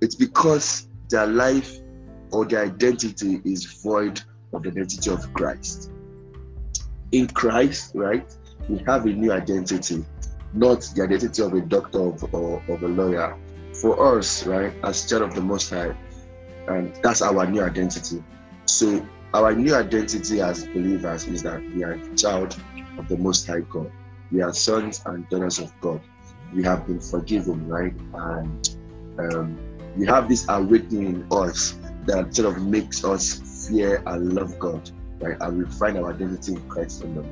It's 0.01 0.15
because 0.15 0.87
their 1.09 1.27
life 1.27 1.79
or 2.31 2.45
their 2.45 2.63
identity 2.65 3.41
is 3.45 3.65
void 3.83 4.21
of 4.53 4.63
the 4.63 4.69
identity 4.69 5.09
of 5.11 5.33
Christ. 5.33 5.91
In 7.11 7.27
Christ, 7.27 7.91
right, 7.95 8.29
we 8.69 8.79
have 8.87 9.05
a 9.05 9.09
new 9.13 9.31
identity, 9.31 10.05
not 10.53 10.81
the 10.95 11.03
identity 11.03 11.41
of 11.41 11.53
a 11.53 11.61
doctor 11.61 12.01
of, 12.01 12.23
or 12.33 12.63
of 12.67 12.83
a 12.83 12.87
lawyer. 12.87 13.37
For 13.81 14.17
us, 14.17 14.45
right, 14.47 14.73
as 14.83 15.07
child 15.07 15.21
of 15.23 15.35
the 15.35 15.41
Most 15.41 15.69
High, 15.69 15.95
and 16.67 16.95
that's 17.03 17.21
our 17.21 17.45
new 17.45 17.63
identity. 17.63 18.23
So 18.65 19.05
our 19.33 19.53
new 19.53 19.75
identity 19.75 20.41
as 20.41 20.65
believers 20.65 21.27
is 21.27 21.43
that 21.43 21.61
we 21.61 21.83
are 21.83 21.99
child 22.15 22.57
of 22.97 23.07
the 23.07 23.17
Most 23.17 23.45
High 23.45 23.61
God. 23.61 23.91
We 24.31 24.41
are 24.41 24.53
sons 24.53 25.01
and 25.05 25.27
daughters 25.29 25.59
of 25.59 25.71
God. 25.79 26.01
We 26.53 26.63
have 26.63 26.87
been 26.87 26.99
forgiven, 26.99 27.67
right? 27.67 27.93
And 28.13 28.77
um, 29.19 29.59
we 29.95 30.05
have 30.07 30.27
this 30.27 30.45
awakening 30.49 31.07
in 31.07 31.27
us 31.31 31.77
that 32.05 32.33
sort 32.35 32.55
of 32.55 32.63
makes 32.63 33.03
us 33.03 33.67
fear 33.69 34.01
and 34.05 34.33
love 34.33 34.57
God, 34.59 34.89
right? 35.19 35.37
And 35.39 35.57
we 35.59 35.65
find 35.73 35.97
our 35.97 36.13
identity 36.13 36.53
in 36.53 36.69
Christ 36.69 37.03
alone. 37.03 37.31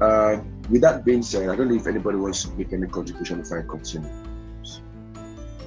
Um, 0.00 0.62
with 0.70 0.80
that 0.80 1.04
being 1.04 1.22
said, 1.22 1.48
I 1.48 1.56
don't 1.56 1.68
know 1.68 1.76
if 1.76 1.86
anybody 1.86 2.16
wants 2.16 2.42
to 2.44 2.50
make 2.52 2.72
any 2.72 2.86
contribution 2.86 3.42
before 3.42 3.60
I 3.60 3.66
continue. 3.68 4.10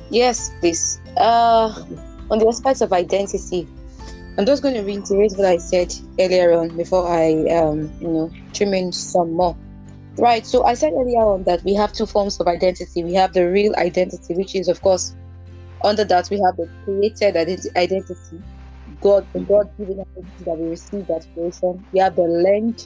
Yes, 0.10 0.50
please. 0.60 1.00
Uh, 1.18 1.74
on 2.30 2.40
the 2.40 2.48
aspects 2.48 2.82
of 2.82 2.94
identity, 2.94 3.68
I'm 4.38 4.46
just 4.46 4.62
going 4.62 4.76
to 4.76 4.84
reiterate 4.84 5.34
what 5.36 5.48
I 5.48 5.58
said 5.58 5.92
earlier 6.20 6.54
on 6.54 6.76
before 6.78 7.08
I, 7.08 7.32
um, 7.56 7.92
you 8.00 8.08
know, 8.08 8.32
trim 8.54 8.74
in 8.74 8.92
some 8.92 9.34
more. 9.36 9.58
Right. 10.20 10.46
So 10.46 10.64
I 10.66 10.74
said 10.74 10.94
earlier 10.94 11.20
on 11.20 11.44
that 11.46 11.64
we 11.64 11.74
have 11.76 11.94
two 11.94 12.06
forms 12.06 12.40
of 12.40 12.48
identity. 12.48 13.04
We 13.04 13.14
have 13.14 13.34
the 13.34 13.50
real 13.50 13.76
identity, 13.78 14.36
which 14.36 14.56
is, 14.56 14.68
of 14.68 14.82
course, 14.82 15.16
under 15.84 16.04
that 16.06 16.28
we 16.32 16.42
have 16.46 16.56
the 16.58 16.68
created 16.84 17.38
identity, 17.76 18.44
God, 19.02 19.28
the 19.34 19.42
God-given 19.42 20.04
identity 20.18 20.44
that 20.46 20.58
we 20.60 20.70
receive 20.70 21.06
at 21.16 21.26
creation. 21.34 21.86
We 21.94 22.00
have 22.00 22.16
the 22.16 22.24
learned 22.24 22.80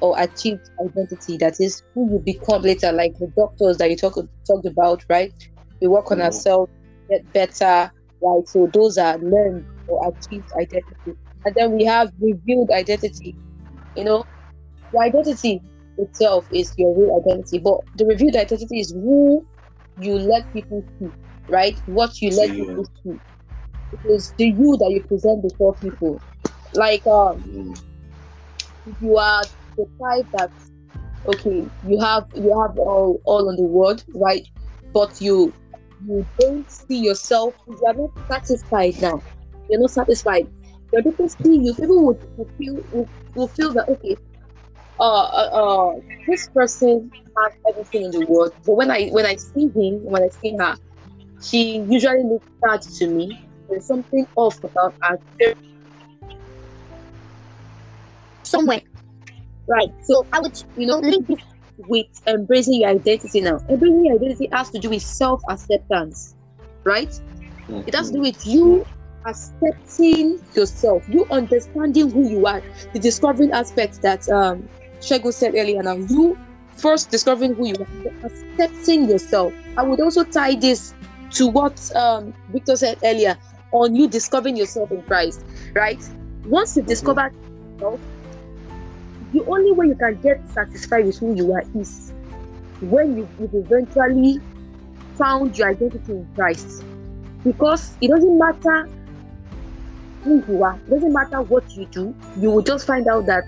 or 0.00 0.14
achieved 0.18 0.68
identity, 0.80 1.36
that 1.38 1.54
is 1.60 1.82
who 1.94 2.10
you 2.12 2.22
become 2.24 2.62
later, 2.62 2.92
like 2.92 3.12
the 3.18 3.32
doctors 3.36 3.78
that 3.78 3.90
you 3.90 3.96
talk, 3.96 4.14
talked 4.46 4.66
about, 4.66 5.02
right? 5.08 5.32
We 5.80 5.88
work 5.88 6.10
on 6.10 6.20
Mhm. 6.20 6.20
ourselves, 6.20 6.70
get 7.10 7.32
better, 7.32 7.90
right? 8.22 8.46
So 8.46 8.70
those 8.72 8.98
are 8.98 9.18
learned 9.18 9.66
or 9.86 10.00
achieved 10.08 10.48
identity. 10.60 11.18
And 11.44 11.54
then 11.56 11.72
we 11.72 11.84
have 11.84 12.12
revealed 12.20 12.70
identity. 12.72 13.36
You 13.94 14.04
know, 14.04 14.24
your 14.92 15.02
identity 15.04 15.62
itself 15.96 16.46
is 16.50 16.74
your 16.76 16.94
real 16.96 17.20
identity, 17.22 17.60
but 17.62 17.80
the 17.94 18.06
revealed 18.06 18.36
identity 18.36 18.80
is 18.80 18.92
who 18.92 19.46
you 19.96 20.14
let 20.14 20.44
people 20.52 20.84
see, 20.98 21.10
right? 21.48 21.78
What 21.86 22.20
you 22.20 22.30
let 22.30 22.54
yeah. 22.54 22.54
people 22.56 22.86
see. 23.02 23.18
It 23.92 24.00
is 24.04 24.34
the 24.38 24.46
you 24.46 24.76
that 24.80 24.90
you 24.90 25.04
present 25.08 25.42
before 25.42 25.76
people. 25.76 26.22
Like 26.74 27.02
um 27.06 27.46
Mm, 27.46 27.74
you 29.00 29.16
are 29.16 29.42
the 29.76 29.86
type 30.02 30.26
that 30.32 30.50
okay 31.28 31.70
you 31.82 32.00
have 32.00 32.24
you 32.34 32.50
have 32.62 32.76
all 32.78 33.20
all 33.24 33.48
on 33.48 33.56
the 33.56 33.64
world 33.64 34.04
right 34.14 34.46
but 34.92 35.10
you 35.20 35.54
you 36.06 36.26
don't 36.38 36.70
see 36.70 36.98
yourself 36.98 37.54
you 37.66 37.80
are 37.86 37.94
not 37.94 38.10
satisfied 38.30 38.94
now 39.00 39.22
you're 39.68 39.80
not 39.80 39.90
satisfied 39.90 40.46
when 40.90 41.04
people 41.04 41.28
see 41.28 41.58
you 41.58 41.74
people 41.74 42.06
would, 42.06 42.18
will 42.36 42.48
feel 42.58 42.82
will, 42.92 43.08
will 43.34 43.48
feel 43.48 43.72
that 43.72 43.88
okay 43.88 44.16
uh, 44.98 45.02
uh, 45.02 45.48
uh, 45.52 46.00
this 46.28 46.48
person 46.50 47.10
has 47.38 47.52
everything 47.70 48.02
in 48.02 48.10
the 48.10 48.26
world, 48.26 48.52
but 48.66 48.74
when 48.74 48.90
I 48.90 49.08
when 49.08 49.24
I 49.24 49.34
see 49.36 49.62
him, 49.62 50.04
when 50.04 50.22
I 50.22 50.28
see 50.28 50.54
her, 50.58 50.76
she 51.42 51.78
usually 51.88 52.22
looks 52.22 52.46
sad 52.62 52.82
to 52.98 53.08
me. 53.08 53.48
There's 53.70 53.86
something 53.86 54.26
off 54.36 54.62
about 54.62 54.94
her. 55.00 55.18
somewhere. 58.50 58.82
Right. 59.66 59.88
So 60.02 60.26
I 60.32 60.40
would, 60.40 60.52
you 60.76 60.86
know, 60.86 60.98
link 60.98 61.26
this 61.28 61.38
with 61.88 62.06
embracing 62.26 62.80
your 62.80 62.90
identity 62.90 63.40
now. 63.40 63.58
Embracing 63.68 64.04
your 64.06 64.16
identity 64.16 64.48
has 64.52 64.70
to 64.70 64.78
do 64.78 64.90
with 64.90 65.02
self-acceptance, 65.02 66.34
right? 66.84 67.12
It 67.86 67.94
has 67.94 68.08
to 68.08 68.14
do 68.14 68.20
with 68.20 68.46
you 68.46 68.86
accepting 69.26 70.40
yourself, 70.54 71.04
you 71.08 71.26
understanding 71.30 72.10
who 72.10 72.28
you 72.28 72.46
are, 72.46 72.62
the 72.92 72.98
discovering 72.98 73.52
aspect 73.52 74.02
that 74.02 74.28
um 74.30 74.68
Shego 75.00 75.32
said 75.32 75.54
earlier. 75.54 75.82
Now, 75.82 75.94
you 75.94 76.38
first 76.76 77.10
discovering 77.10 77.54
who 77.54 77.68
you 77.68 77.74
are, 77.78 78.12
accepting 78.24 79.08
yourself. 79.08 79.52
I 79.76 79.82
would 79.82 80.00
also 80.00 80.24
tie 80.24 80.56
this 80.56 80.94
to 81.32 81.48
what 81.48 81.78
um 81.94 82.34
Victor 82.48 82.76
said 82.76 82.98
earlier 83.04 83.36
on 83.72 83.94
you 83.94 84.08
discovering 84.08 84.56
yourself 84.56 84.90
in 84.90 85.02
Christ, 85.02 85.44
right? 85.74 86.02
Once 86.44 86.76
you 86.76 86.82
discover 86.82 87.30
yourself, 87.80 88.00
the 89.32 89.44
only 89.46 89.72
way 89.72 89.86
you 89.86 89.94
can 89.94 90.20
get 90.20 90.46
satisfied 90.50 91.06
with 91.06 91.18
who 91.18 91.34
you 91.34 91.52
are 91.52 91.62
is 91.74 92.12
when 92.80 93.16
you, 93.16 93.28
you've 93.38 93.54
eventually 93.54 94.40
found 95.16 95.56
your 95.56 95.68
identity 95.68 96.12
in 96.12 96.28
Christ. 96.34 96.84
Because 97.44 97.96
it 98.00 98.08
doesn't 98.08 98.38
matter 98.38 98.88
who 100.24 100.44
you 100.48 100.62
are, 100.62 100.74
it 100.74 100.90
doesn't 100.90 101.12
matter 101.12 101.42
what 101.42 101.70
you 101.76 101.86
do, 101.86 102.14
you 102.38 102.50
will 102.50 102.62
just 102.62 102.86
find 102.86 103.06
out 103.06 103.26
that 103.26 103.44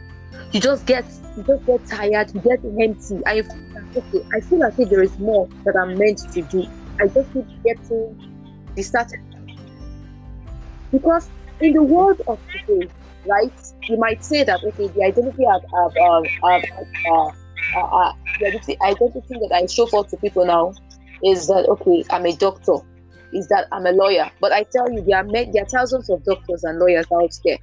you 0.53 0.61
just 0.61 0.87
get 0.87 1.05
you 1.37 1.42
just 1.45 1.66
get 1.66 1.87
tired, 1.87 2.35
you 2.35 2.40
get 2.40 2.61
empty. 2.81 3.21
I 3.27 3.42
feel 3.42 3.57
like, 3.75 3.97
okay, 3.97 4.27
I 4.35 4.40
feel 4.40 4.59
like 4.59 4.77
there 4.77 5.03
is 5.03 5.18
more 5.18 5.49
that 5.64 5.77
I'm 5.77 5.97
meant 5.99 6.18
to 6.33 6.42
do. 6.42 6.66
I 7.01 7.09
just 7.09 7.33
keep 7.33 7.47
getting 7.64 8.71
distracted. 8.77 9.21
Because 10.90 11.29
in 11.61 11.73
the 11.73 11.83
world 11.83 12.21
of 12.27 12.38
today, 12.66 12.88
right, 13.27 13.53
you 13.89 13.97
might 13.99 14.25
say 14.25 14.45
that 14.45 14.61
okay, 14.65 14.89
the 14.89 15.05
identity 15.05 15.45
of 15.47 15.63
uh, 15.75 16.23
uh, 16.43 17.31
uh, 17.77 18.13
the 18.41 18.77
identity, 18.83 19.39
that 19.41 19.51
I 19.55 19.67
show 19.67 19.87
forth 19.87 20.09
to 20.09 20.17
people 20.19 20.45
now 20.45 20.73
is 21.25 21.47
that 21.47 21.67
okay, 21.69 22.05
I'm 22.11 22.27
a 22.27 22.37
doctor, 22.37 22.77
is 23.33 23.49
that 23.49 23.67
I'm 23.73 23.87
a 23.87 23.93
lawyer. 23.93 24.31
But 24.41 24.53
I 24.53 24.65
tell 24.65 24.91
you, 24.93 25.03
there 25.07 25.19
are 25.19 25.27
there 25.33 25.63
are 25.63 25.69
thousands 25.69 26.11
of 26.11 26.25
doctors 26.25 26.65
and 26.65 26.79
lawyers 26.79 27.07
out 27.13 27.31
there. 27.45 27.59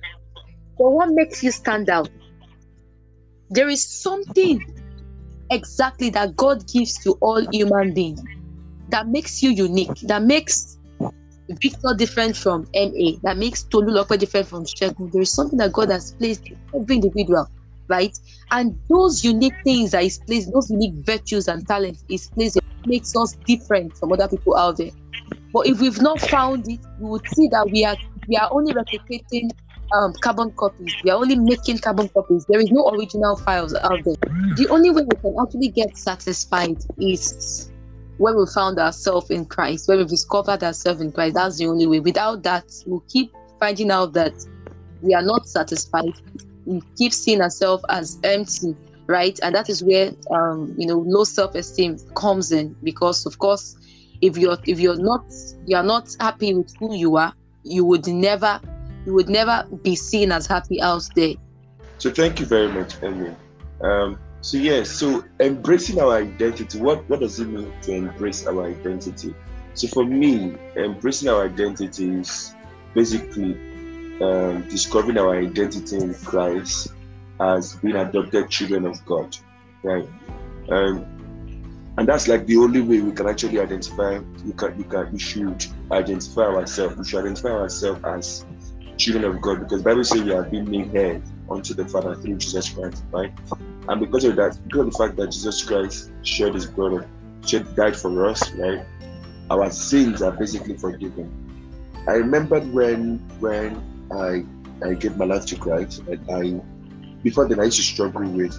But 0.78 0.92
what 0.92 1.10
makes 1.12 1.44
you 1.44 1.52
stand 1.52 1.90
out? 1.90 2.10
There 3.50 3.68
is 3.68 3.86
something 3.86 4.62
exactly 5.52 6.10
that 6.12 6.36
God 6.36 6.68
gives 6.72 6.94
to 7.04 7.18
all 7.22 7.46
human 7.52 7.94
beings 7.94 8.22
that 8.90 9.08
makes 9.08 9.44
you 9.44 9.52
unique, 9.52 10.00
that 10.04 10.24
makes 10.24 10.79
Victor 11.62 11.96
different 11.98 12.38
from 12.38 12.68
MA, 12.76 13.18
that 13.24 13.38
makes 13.38 13.64
Tolu 13.64 13.92
Lope 13.92 14.18
different 14.20 14.48
from 14.48 14.66
Shegun. 14.66 15.12
There 15.12 15.22
is 15.22 15.34
something 15.34 15.58
that 15.58 15.74
God 15.74 15.90
has 15.90 16.12
placed 16.14 16.48
in 16.48 16.58
every 16.76 16.96
individual, 16.96 17.48
right? 17.88 18.18
And 18.52 18.78
those 18.90 19.24
unique 19.24 19.56
things 19.64 19.92
that 19.92 20.04
is 20.04 20.20
placed, 20.20 20.52
those 20.54 20.70
unique 20.70 20.94
virtues 21.06 21.48
and 21.48 21.68
talents 21.68 22.04
is 22.10 22.30
placed, 22.30 22.60
makes 22.86 23.16
us 23.16 23.36
different 23.46 23.98
from 23.98 24.12
other 24.12 24.28
people 24.28 24.56
out 24.56 24.78
there. 24.78 24.92
But 25.52 25.68
if 25.68 25.82
we've 25.82 26.02
not 26.02 26.22
found 26.22 26.68
it, 26.68 26.80
we 27.00 27.10
would 27.10 27.28
see 27.30 27.48
that 27.48 27.70
we 27.72 27.84
are 27.84 27.98
we 28.28 28.36
are 28.36 28.50
only 28.52 28.74
replicating 28.74 29.50
um, 29.94 30.14
carbon 30.22 30.52
copies. 30.52 30.94
We 31.04 31.10
are 31.10 31.18
only 31.18 31.36
making 31.36 31.80
carbon 31.80 32.10
copies. 32.10 32.46
There 32.46 32.60
is 32.60 32.70
no 32.72 32.90
original 32.90 33.36
files 33.38 33.74
out 33.74 34.04
there. 34.04 34.16
The 34.56 34.68
only 34.70 34.92
way 34.92 35.02
we 35.02 35.18
can 35.18 35.36
actually 35.42 35.70
get 35.70 35.98
satisfied 35.98 36.78
is 37.00 37.72
when 38.20 38.38
we 38.38 38.46
found 38.54 38.78
ourselves 38.78 39.30
in 39.32 39.46
Christ, 39.46 39.88
when 39.88 39.98
we 39.98 40.06
discovered 40.06 40.62
ourselves 40.62 41.00
in 41.02 41.12
Christ. 41.12 41.36
That's 41.36 41.58
the 41.58 41.68
only 41.68 41.88
way. 41.88 42.02
Without 42.02 42.44
that, 42.44 42.66
we'll 42.86 43.04
keep 43.08 43.34
finding 43.60 43.90
out 43.90 44.14
that 44.14 44.34
we 45.02 45.14
are 45.14 45.22
not 45.22 45.48
satisfied. 45.48 46.14
We 46.66 46.82
keep 46.98 47.14
seeing 47.14 47.42
ourselves 47.42 47.84
as 47.88 48.20
empty, 48.24 48.76
right? 49.08 49.40
And 49.42 49.56
that 49.56 49.70
is 49.70 49.82
where 49.84 50.12
um, 50.32 50.76
you 50.78 50.86
know 50.86 51.00
low 51.08 51.24
self-esteem 51.24 51.98
comes 52.16 52.52
in 52.52 52.76
because, 52.84 53.26
of 53.26 53.40
course, 53.40 53.78
if 54.22 54.38
you're 54.38 54.58
if 54.66 54.82
you're 54.82 55.02
not 55.02 55.24
you're 55.66 55.82
not 55.82 56.14
happy 56.20 56.54
with 56.54 56.76
who 56.78 56.94
you 56.96 57.16
are, 57.16 57.34
you 57.64 57.86
would 57.86 58.06
never 58.06 58.60
you 59.06 59.14
would 59.14 59.30
never 59.30 59.66
be 59.82 59.96
seen 59.96 60.34
as 60.34 60.46
happy 60.46 60.82
out 60.82 61.08
there. 61.16 61.36
So 62.00 62.12
thank 62.12 62.42
you 62.42 62.46
very 62.46 62.68
much, 62.68 63.02
Emily. 63.02 63.34
Um, 63.82 64.20
so 64.42 64.58
yes, 64.58 64.90
so 64.90 65.24
embracing 65.40 66.00
our 66.00 66.14
identity. 66.14 66.80
What 66.80 67.08
what 67.10 67.20
does 67.20 67.40
it 67.40 67.48
mean 67.48 67.72
to 67.82 67.92
embrace 67.94 68.48
our 68.48 68.66
identity? 68.66 69.36
So 69.74 69.88
for 69.90 70.06
me, 70.06 70.56
embracing 70.76 71.30
our 71.30 71.46
identity 71.46 72.10
is 72.10 72.56
basically 72.94 73.60
um, 74.22 74.68
discovering 74.70 75.18
our 75.18 75.36
identity 75.36 75.98
in 75.98 76.14
Christ 76.14 76.94
as 77.40 77.76
being 77.78 77.96
adopted 77.96 78.50
children 78.50 78.86
of 78.86 79.04
God, 79.06 79.36
right? 79.84 80.08
Um, 80.70 81.06
and 81.98 82.08
that's 82.08 82.30
like 82.30 82.46
the 82.46 82.58
only 82.58 82.82
way 82.82 83.02
we 83.02 83.12
can 83.12 83.28
actually 83.28 83.60
identify. 83.60 84.20
We 84.46 84.54
can, 84.54 84.78
we 84.78 84.84
can, 84.86 85.12
we 85.12 85.20
should 85.20 85.66
identify 85.92 86.44
ourselves. 86.44 86.98
We 86.98 87.06
should 87.06 87.20
identify 87.20 87.50
ourselves 87.50 88.02
as 88.06 88.46
children 88.98 89.26
of 89.26 89.42
God 89.42 89.60
because 89.60 89.82
Bible 89.84 90.04
says 90.06 90.24
we 90.24 90.32
have 90.32 90.50
been 90.50 90.70
made 90.70 90.96
head 90.96 91.24
unto 91.50 91.74
the 91.74 91.86
Father 91.86 92.16
through 92.16 92.38
Jesus 92.38 92.70
Christ, 92.70 93.04
right? 93.12 93.34
And 93.90 94.00
because 94.00 94.24
of 94.24 94.36
that, 94.36 94.56
because 94.66 94.80
of 94.82 94.92
the 94.92 94.98
fact 94.98 95.18
that 95.18 95.32
Jesus 95.32 95.64
Christ 95.64 96.12
shed 96.22 96.54
His 96.54 96.68
blood, 96.68 97.10
shed 97.44 97.76
died 97.76 97.96
for 97.96 98.28
us, 98.28 98.54
right? 98.54 98.86
Our 99.50 99.72
sins 99.72 100.22
are 100.22 100.32
basically 100.32 100.78
forgiven. 100.78 101.34
I 102.08 102.14
remembered 102.14 102.72
when 102.72 103.18
when 103.40 103.82
I 104.12 104.46
I 104.86 104.94
gave 104.94 105.18
my 105.18 105.26
life 105.26 105.48
to 105.48 105.56
Christ, 105.56 106.04
and 106.08 106.22
I 106.30 106.62
before 107.24 107.48
then 107.48 107.60
I 107.60 107.66
used 107.66 107.78
to 107.78 107.84
struggle 107.84 108.30
with 108.30 108.56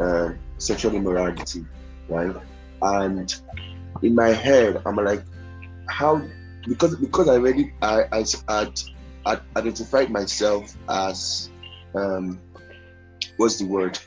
uh, 0.00 0.30
sexual 0.56 0.94
immorality, 0.94 1.66
right? 2.08 2.34
And 2.80 3.34
in 4.02 4.14
my 4.14 4.28
head, 4.28 4.80
I'm 4.86 4.96
like, 4.96 5.24
how 5.90 6.22
because 6.66 6.96
because 6.96 7.28
I 7.28 7.34
already 7.34 7.70
I 7.82 8.04
I 8.12 8.24
had 8.48 9.40
identified 9.58 10.10
myself 10.10 10.74
as 10.88 11.50
um 11.94 12.40
what's 13.36 13.58
the 13.58 13.66
word 13.66 13.98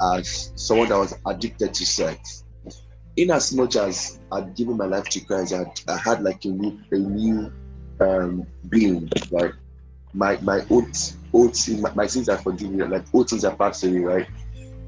as 0.00 0.52
someone 0.56 0.88
that 0.88 0.98
was 0.98 1.14
addicted 1.26 1.74
to 1.74 1.86
sex. 1.86 2.44
In 3.16 3.30
as 3.30 3.52
much 3.52 3.76
as 3.76 4.20
I'd 4.32 4.54
given 4.54 4.76
my 4.76 4.86
life 4.86 5.08
to 5.10 5.20
Christ, 5.20 5.52
I, 5.54 5.64
I 5.92 5.96
had 5.96 6.22
like 6.22 6.44
a 6.44 6.48
new 6.48 6.78
a 6.92 6.96
new 6.98 7.52
um 8.00 8.46
being, 8.68 9.10
like 9.30 9.52
my 10.12 10.38
my 10.42 10.60
old 10.70 10.86
old 11.32 11.56
sin, 11.56 11.80
my, 11.82 11.92
my 11.94 12.06
sins 12.06 12.28
are 12.28 12.38
forgiven, 12.38 12.90
like 12.90 13.04
old 13.12 13.28
things 13.28 13.44
are 13.44 13.56
passed 13.56 13.84
away, 13.84 13.98
right? 13.98 14.26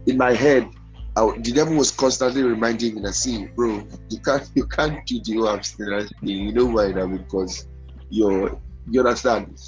In 0.07 0.17
my 0.17 0.33
head, 0.33 0.69
I, 1.17 1.31
the 1.39 1.53
devil 1.53 1.77
was 1.77 1.91
constantly 1.91 2.43
reminding 2.43 2.97
me 2.97 3.03
that 3.03 3.15
see, 3.15 3.47
bro, 3.57 3.83
you 4.09 4.21
can't 4.21 4.49
you 4.55 4.67
can't 4.67 5.05
do 5.07 5.21
the 5.23 5.49
abstinence 5.51 6.11
thing. 6.21 6.29
You 6.29 6.53
know 6.53 6.67
why 6.67 6.93
now? 6.93 7.07
Because 7.07 7.67
you're 8.09 8.59
you 8.87 9.01
understand. 9.01 9.59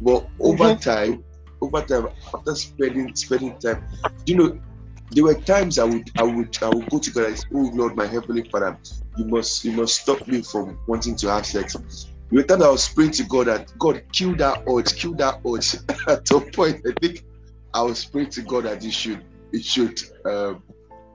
But 0.00 0.28
over 0.40 0.72
Mhm. 0.72 0.80
time, 0.80 1.24
over 1.60 1.82
time, 1.82 2.08
after 2.34 2.54
spending 2.54 3.14
spending 3.14 3.58
time, 3.58 3.82
you 4.26 4.36
know, 4.36 4.58
there 5.10 5.24
were 5.24 5.34
times 5.34 5.78
I 5.78 5.84
would 5.84 6.10
I 6.16 6.22
would 6.22 6.56
I 6.62 6.68
would 6.68 6.88
go 6.90 6.98
to 6.98 7.10
God 7.10 7.24
and 7.26 7.38
say, 7.38 7.46
Oh 7.54 7.70
Lord, 7.74 7.96
my 7.96 8.06
heavenly 8.06 8.48
Father, 8.50 8.78
you 9.16 9.24
must 9.26 9.64
you 9.64 9.72
must 9.72 10.00
stop 10.00 10.26
me 10.26 10.42
from 10.42 10.78
wanting 10.86 11.16
to 11.16 11.28
have 11.30 11.46
sex. 11.46 11.74
There 11.74 12.40
were 12.40 12.42
times 12.42 12.62
I 12.62 12.70
was 12.70 12.88
praying 12.88 13.12
to 13.12 13.24
God 13.24 13.46
that 13.46 13.72
God 13.78 14.02
kill 14.12 14.34
that 14.36 14.64
urge, 14.68 14.96
kill 14.96 15.14
that 15.14 15.40
urge. 15.46 15.76
At 16.08 16.26
some 16.26 16.50
point, 16.50 16.84
I 16.86 16.92
think 17.00 17.24
I 17.74 17.82
was 17.82 18.04
praying 18.04 18.30
to 18.30 18.42
God 18.42 18.64
that 18.64 18.84
it 18.84 18.92
should 18.92 19.24
it 19.52 19.64
should 19.64 20.00
um, 20.24 20.62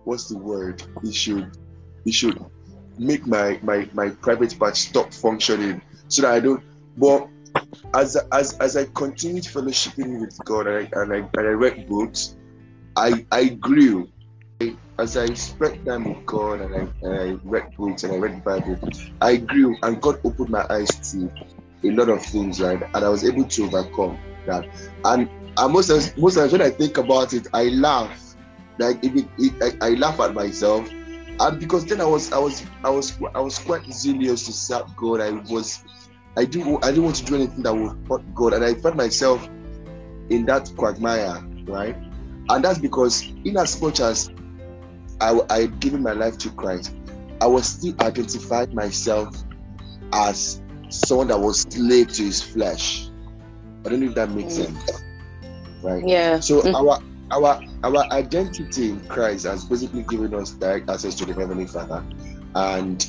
what's 0.06 0.30
the 0.30 0.38
word? 0.38 0.84
It 1.04 1.14
should 1.14 1.58
it 2.06 2.14
should 2.14 2.44
make 2.98 3.26
my 3.28 3.60
my 3.64 3.90
my 3.94 4.10
private 4.10 4.58
part 4.58 4.78
stop 4.78 5.14
functioning 5.14 5.82
so 6.08 6.22
that 6.24 6.32
I 6.32 6.40
don't. 6.40 6.64
But 6.98 7.28
as 7.94 8.18
as 8.32 8.58
as 8.60 8.78
I 8.78 8.86
continued 8.86 9.44
fellowshipping 9.44 10.20
with 10.20 10.38
God 10.46 10.68
and 10.68 10.88
I 10.94 11.02
and 11.02 11.14
I, 11.14 11.18
and 11.18 11.48
I 11.48 11.52
read 11.52 11.88
books, 11.88 12.36
I 13.00 13.26
I 13.32 13.46
grew. 13.50 14.10
As 15.00 15.16
I 15.16 15.34
spent 15.34 15.86
time 15.86 16.04
with 16.04 16.26
God 16.26 16.60
and 16.60 16.76
I, 16.76 17.08
and 17.08 17.16
I 17.16 17.40
read 17.46 17.74
books 17.78 18.04
and 18.04 18.12
I 18.12 18.18
read 18.18 18.36
the 18.36 18.42
Bible, 18.42 18.78
I 19.22 19.38
grew 19.38 19.78
and 19.84 20.02
God 20.02 20.20
opened 20.26 20.50
my 20.50 20.66
eyes 20.70 21.14
to 21.14 21.32
a 21.86 21.92
lot 21.92 22.10
of 22.10 22.22
things, 22.22 22.60
right? 22.60 22.84
And 22.94 23.06
I 23.06 23.08
was 23.08 23.24
able 23.24 23.46
to 23.46 23.64
overcome 23.64 24.20
that. 24.46 24.68
And, 25.06 25.30
and 25.58 25.74
most 25.74 25.90
of 25.90 26.18
most 26.18 26.36
times 26.36 26.52
when 26.52 26.62
I 26.62 26.70
think 26.70 26.98
about 26.98 27.32
it, 27.32 27.48
I 27.54 27.70
laugh. 27.70 28.36
Like 28.78 29.02
it, 29.02 29.26
it, 29.38 29.80
I, 29.82 29.88
I 29.88 29.90
laugh 29.92 30.20
at 30.20 30.34
myself, 30.34 30.90
and 30.90 31.60
because 31.60 31.86
then 31.86 32.02
I 32.02 32.06
was 32.06 32.34
I 32.34 32.40
was 32.40 32.66
I 32.84 32.90
was 32.90 33.18
I 33.34 33.40
was 33.40 33.58
quite 33.60 33.86
zealous 33.86 34.46
to 34.48 34.52
serve 34.52 34.94
God. 34.98 35.22
I 35.22 35.32
was 35.50 35.82
I 36.36 36.44
do 36.44 36.78
I 36.84 36.92
didn't 36.92 37.04
want 37.04 37.16
to 37.18 37.26
do 37.26 37.36
anything 37.36 37.64
that 37.64 37.74
would 37.74 37.98
hurt 38.10 38.36
God, 38.36 38.54
and 38.54 38.66
I 38.66 38.74
found 38.74 38.98
myself 38.98 39.48
in 40.30 40.46
that 40.48 40.70
quagmire, 40.76 41.42
right? 41.66 41.96
And 42.50 42.64
that's 42.64 42.80
because, 42.80 43.24
in 43.46 43.58
as 43.58 43.82
much 43.82 44.00
as 44.00 44.32
I, 45.22 45.40
I 45.50 45.62
had 45.62 45.80
given 45.80 46.02
my 46.02 46.14
life 46.14 46.38
to 46.40 46.50
Christ, 46.52 46.96
I 47.42 47.48
was 47.48 47.68
still 47.68 47.94
identified 48.02 48.74
myself 48.74 49.36
as 50.14 50.62
someone 50.90 51.28
that 51.28 51.40
was 51.40 51.62
slave 51.62 52.12
to 52.14 52.24
his 52.24 52.42
flesh. 52.42 53.10
I 53.86 53.90
don't 53.90 54.02
know 54.02 54.08
if 54.08 54.16
that 54.16 54.32
makes 54.32 54.56
Mm. 54.56 54.66
sense. 54.66 55.04
Right? 55.84 56.04
Yeah. 56.06 56.40
So 56.40 56.62
Mm. 56.62 56.74
our 56.76 57.00
our 57.32 57.62
our 57.84 58.12
identity 58.12 58.90
in 58.90 59.00
Christ 59.08 59.46
has 59.46 59.64
basically 59.64 60.04
given 60.04 60.34
us 60.34 60.52
direct 60.52 60.90
access 60.90 61.16
to 61.16 61.26
the 61.26 61.34
Heavenly 61.34 61.68
Father. 61.68 62.04
And 62.56 63.06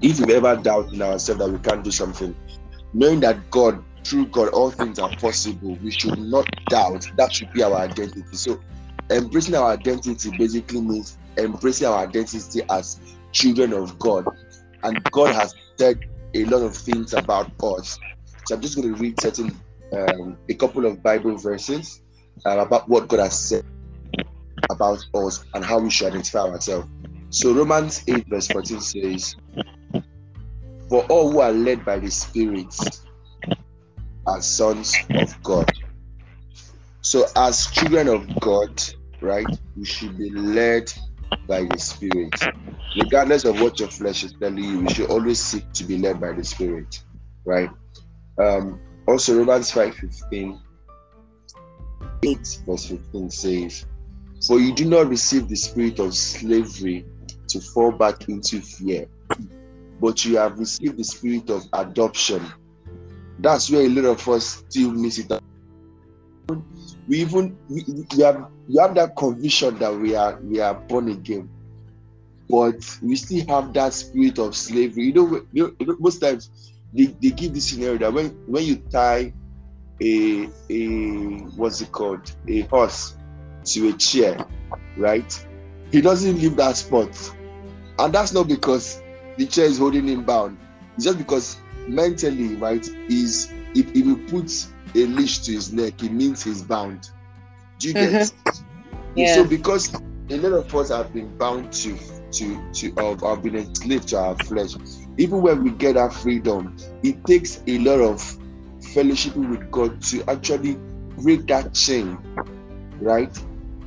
if 0.00 0.18
we've 0.18 0.30
ever 0.30 0.56
doubt 0.56 0.92
in 0.92 1.02
ourselves 1.02 1.40
that 1.40 1.50
we 1.50 1.58
can't 1.58 1.84
do 1.84 1.90
something, 1.90 2.34
knowing 2.94 3.20
that 3.20 3.50
God, 3.50 3.84
through 4.04 4.26
God, 4.26 4.48
all 4.48 4.70
things 4.70 4.98
are 4.98 5.10
possible, 5.16 5.76
we 5.82 5.90
should 5.90 6.18
not 6.18 6.46
doubt. 6.68 7.10
That 7.16 7.32
should 7.32 7.52
be 7.52 7.62
our 7.62 7.74
identity. 7.76 8.24
So 8.32 8.60
embracing 9.10 9.54
our 9.54 9.72
identity 9.72 10.30
basically 10.36 10.80
means 10.80 11.18
embracing 11.36 11.86
our 11.86 12.06
identity 12.06 12.62
as 12.70 13.00
children 13.32 13.72
of 13.72 13.98
God. 13.98 14.26
And 14.82 15.02
God 15.10 15.34
has 15.34 15.54
said 15.76 16.00
a 16.34 16.44
lot 16.44 16.62
of 16.62 16.76
things 16.76 17.12
about 17.14 17.50
us. 17.62 17.98
So 18.44 18.54
I'm 18.54 18.60
just 18.60 18.76
going 18.76 18.94
to 18.94 19.00
read 19.00 19.20
certain 19.20 19.58
um, 19.92 20.38
a 20.48 20.54
couple 20.54 20.86
of 20.86 21.02
Bible 21.02 21.36
verses 21.36 22.02
uh, 22.46 22.58
about 22.58 22.88
what 22.88 23.08
God 23.08 23.20
has 23.20 23.38
said 23.38 23.64
about 24.70 25.04
us 25.14 25.44
and 25.54 25.64
how 25.64 25.78
we 25.78 25.90
should 25.90 26.08
identify 26.08 26.40
ourselves. 26.40 26.88
So 27.30 27.52
Romans 27.52 28.02
8 28.08 28.28
verse 28.28 28.48
14 28.48 28.80
says, 28.80 29.36
For 30.88 31.04
all 31.04 31.30
who 31.30 31.40
are 31.40 31.52
led 31.52 31.84
by 31.84 31.98
the 31.98 32.10
Spirit 32.10 32.74
are 34.26 34.40
sons 34.40 34.96
of 35.14 35.42
God. 35.42 35.70
So 37.02 37.26
as 37.36 37.66
children 37.66 38.08
of 38.08 38.40
God, 38.40 38.82
right, 39.20 39.46
we 39.76 39.84
should 39.84 40.16
be 40.18 40.30
led 40.30 40.92
by 41.46 41.64
the 41.64 41.78
Spirit. 41.78 42.38
Regardless 42.96 43.44
of 43.44 43.60
what 43.60 43.80
your 43.80 43.88
flesh 43.88 44.24
is 44.24 44.34
telling 44.40 44.62
you, 44.62 44.80
we 44.80 44.88
should 44.88 45.10
always 45.10 45.40
seek 45.40 45.70
to 45.72 45.84
be 45.84 45.98
led 45.98 46.20
by 46.20 46.32
the 46.32 46.44
Spirit, 46.44 47.02
right? 47.44 47.70
Um, 48.38 48.80
also, 49.06 49.36
Romans 49.36 49.70
5 49.70 49.94
15, 49.94 50.60
8 52.24 52.58
verse 52.66 52.86
15 52.86 53.30
says, 53.30 53.86
For 54.46 54.60
you 54.60 54.74
do 54.74 54.84
not 54.84 55.08
receive 55.08 55.48
the 55.48 55.56
spirit 55.56 55.98
of 55.98 56.14
slavery 56.14 57.04
to 57.48 57.60
fall 57.60 57.92
back 57.92 58.28
into 58.28 58.60
fear, 58.60 59.06
but 60.00 60.24
you 60.24 60.36
have 60.36 60.58
received 60.58 60.98
the 60.98 61.04
spirit 61.04 61.50
of 61.50 61.62
adoption. 61.72 62.42
That's 63.42 63.70
where 63.70 63.82
a 63.82 63.88
lot 63.88 64.04
of 64.04 64.28
us 64.28 64.62
still 64.68 64.92
miss 64.92 65.18
it. 65.18 65.32
We 67.08 67.20
even 67.20 67.56
we, 67.68 67.84
we 67.86 68.22
have 68.22 68.48
you 68.68 68.80
have 68.80 68.94
that 68.96 69.16
conviction 69.16 69.78
that 69.78 69.94
we 69.94 70.14
are 70.14 70.38
we 70.42 70.60
are 70.60 70.74
born 70.74 71.08
again, 71.08 71.48
but 72.48 72.98
we 73.02 73.16
still 73.16 73.46
have 73.48 73.72
that 73.74 73.94
spirit 73.94 74.38
of 74.38 74.54
slavery. 74.54 75.04
You 75.04 75.12
know, 75.14 75.42
you 75.52 75.76
know 75.80 75.96
most 75.98 76.18
times 76.18 76.72
they, 76.92 77.06
they 77.06 77.30
give 77.30 77.54
this 77.54 77.70
scenario 77.70 77.98
that 77.98 78.12
when 78.12 78.28
when 78.46 78.64
you 78.64 78.76
tie 78.90 79.32
a 80.02 80.48
a 80.68 80.86
what's 81.56 81.80
it 81.80 81.92
called 81.92 82.30
a 82.46 82.60
horse 82.62 83.16
to 83.64 83.88
a 83.88 83.92
chair, 83.94 84.44
right? 84.96 85.46
He 85.90 86.00
doesn't 86.00 86.36
leave 86.38 86.56
that 86.56 86.76
spot, 86.76 87.34
and 87.98 88.12
that's 88.12 88.32
not 88.32 88.48
because 88.48 89.02
the 89.36 89.46
chair 89.46 89.64
is 89.64 89.78
holding 89.78 90.06
him 90.06 90.24
bound. 90.24 90.58
It's 90.96 91.04
just 91.04 91.18
because 91.18 91.56
mentally, 91.88 92.56
right? 92.56 92.86
Is 93.08 93.52
if, 93.74 93.88
if 93.88 93.94
he 93.94 94.14
puts 94.14 94.72
a 94.94 95.06
leash 95.06 95.40
to 95.40 95.52
his 95.52 95.72
neck, 95.72 96.02
it 96.02 96.12
means 96.12 96.44
he's 96.44 96.62
bound. 96.62 97.10
Do 97.78 97.88
you 97.88 97.94
get? 97.94 98.10
Mm-hmm. 98.12 98.62
Yeah. 99.16 99.34
So 99.34 99.44
because 99.44 99.92
a 100.30 100.36
lot 100.36 100.52
of 100.52 100.74
us 100.74 100.90
have 100.90 101.12
been 101.12 101.36
bound 101.36 101.72
to 101.72 101.98
to 102.32 102.72
to 102.72 102.92
of 102.98 103.20
have 103.22 103.42
been 103.42 103.56
enslaved 103.56 104.08
to 104.08 104.18
our 104.18 104.36
flesh. 104.38 104.74
Even 105.18 105.42
when 105.42 105.64
we 105.64 105.70
get 105.70 105.96
our 105.96 106.10
freedom, 106.10 106.76
it 107.02 107.24
takes 107.26 107.62
a 107.66 107.78
lot 107.78 108.00
of 108.00 108.38
fellowship 108.94 109.36
with 109.36 109.70
God 109.70 110.00
to 110.02 110.22
actually 110.30 110.76
break 111.18 111.46
that 111.48 111.74
chain, 111.74 112.18
right? 113.00 113.36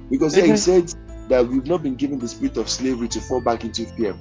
Because 0.10 0.36
yeah, 0.36 0.44
he 0.44 0.52
mm-hmm. 0.52 0.90
said 0.90 0.94
that 1.30 1.48
we've 1.48 1.66
not 1.66 1.84
been 1.84 1.96
given 1.96 2.20
the 2.20 2.28
spirit 2.28 2.58
of 2.58 2.70
slavery 2.70 3.08
to 3.10 3.22
fall 3.22 3.42
back 3.42 3.64
into 3.64 3.86
fear, 3.86 4.16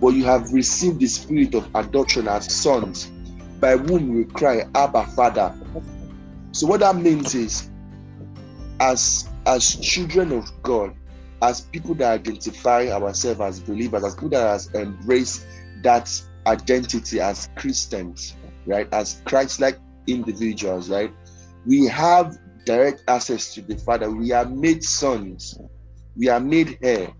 but 0.00 0.08
you 0.08 0.24
have 0.24 0.52
received 0.52 1.00
the 1.00 1.06
spirit 1.06 1.54
of 1.54 1.68
adoption 1.74 2.26
as 2.26 2.52
sons, 2.52 3.10
by 3.60 3.76
whom 3.76 4.14
we 4.14 4.24
cry, 4.24 4.64
Abba, 4.74 5.06
Father. 5.08 5.54
So 6.52 6.66
what 6.66 6.80
that 6.80 6.96
means 6.96 7.34
is, 7.34 7.70
as 8.80 9.28
as 9.46 9.76
children 9.76 10.32
of 10.32 10.50
God, 10.62 10.94
as 11.42 11.62
people 11.62 11.94
that 11.96 12.12
identify 12.12 12.88
ourselves 12.88 13.40
as 13.40 13.60
believers, 13.60 14.04
as 14.04 14.14
people 14.14 14.30
that 14.30 14.48
has 14.48 14.74
embraced 14.74 15.46
that 15.82 16.10
identity 16.46 17.20
as 17.20 17.48
Christians, 17.56 18.34
right, 18.66 18.88
as 18.92 19.22
Christ-like 19.24 19.78
individuals, 20.06 20.90
right, 20.90 21.12
we 21.66 21.86
have 21.86 22.36
direct 22.64 23.04
access 23.08 23.54
to 23.54 23.62
the 23.62 23.76
Father. 23.76 24.10
We 24.10 24.32
are 24.32 24.44
made 24.44 24.82
sons. 24.82 25.58
We 26.16 26.28
are 26.28 26.40
made 26.40 26.78
heir. 26.82 27.12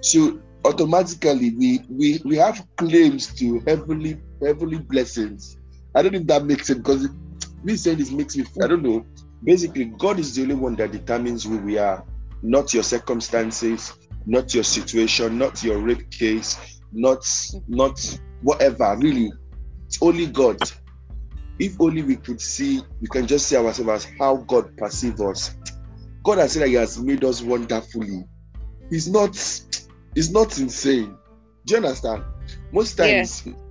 So 0.00 0.40
automatically, 0.64 1.54
we 1.56 1.80
we 1.88 2.20
we 2.24 2.36
have 2.36 2.66
claims 2.76 3.34
to 3.34 3.60
heavenly 3.66 4.20
heavenly 4.40 4.78
blessings. 4.78 5.58
I 5.94 6.02
don't 6.02 6.12
know 6.12 6.20
if 6.20 6.26
that 6.26 6.44
makes 6.44 6.66
sense 6.66 6.78
because 6.78 7.08
me 7.62 7.76
saying 7.76 7.98
this 7.98 8.10
makes 8.10 8.36
me. 8.36 8.44
I 8.62 8.66
don't 8.66 8.82
know. 8.82 9.04
Basically, 9.44 9.86
God 9.86 10.18
is 10.18 10.34
the 10.34 10.42
only 10.42 10.54
one 10.54 10.76
that 10.76 10.92
determines 10.92 11.44
who 11.44 11.58
we 11.58 11.78
are, 11.78 12.04
not 12.42 12.72
your 12.72 12.82
circumstances, 12.82 13.92
not 14.26 14.54
your 14.54 14.64
situation, 14.64 15.38
not 15.38 15.62
your 15.62 15.78
rape 15.78 16.10
case, 16.10 16.80
not 16.92 17.24
not 17.68 18.18
whatever. 18.42 18.96
Really, 18.98 19.32
it's 19.86 20.00
only 20.02 20.26
God. 20.26 20.58
If 21.58 21.80
only 21.80 22.02
we 22.02 22.16
could 22.16 22.40
see, 22.40 22.82
we 23.00 23.08
can 23.08 23.26
just 23.26 23.46
see 23.46 23.56
ourselves 23.56 24.06
as 24.06 24.12
how 24.18 24.36
God 24.36 24.76
perceives 24.76 25.20
us. 25.20 25.56
God 26.24 26.38
has 26.38 26.52
said 26.52 26.62
that 26.62 26.68
He 26.68 26.74
has 26.74 26.98
made 26.98 27.24
us 27.24 27.42
wonderfully. 27.42 28.24
He's 28.90 29.08
not, 29.08 29.30
it's 30.14 30.30
not 30.30 30.58
insane. 30.58 31.16
Do 31.66 31.74
you 31.74 31.76
understand? 31.76 32.24
Most 32.72 32.98
Yeah. 32.98 33.61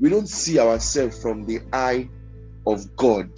We 0.00 0.08
don't 0.10 0.28
see 0.28 0.58
ourselves 0.58 1.20
from 1.20 1.44
the 1.44 1.60
eye 1.72 2.08
of 2.66 2.94
God. 2.96 3.30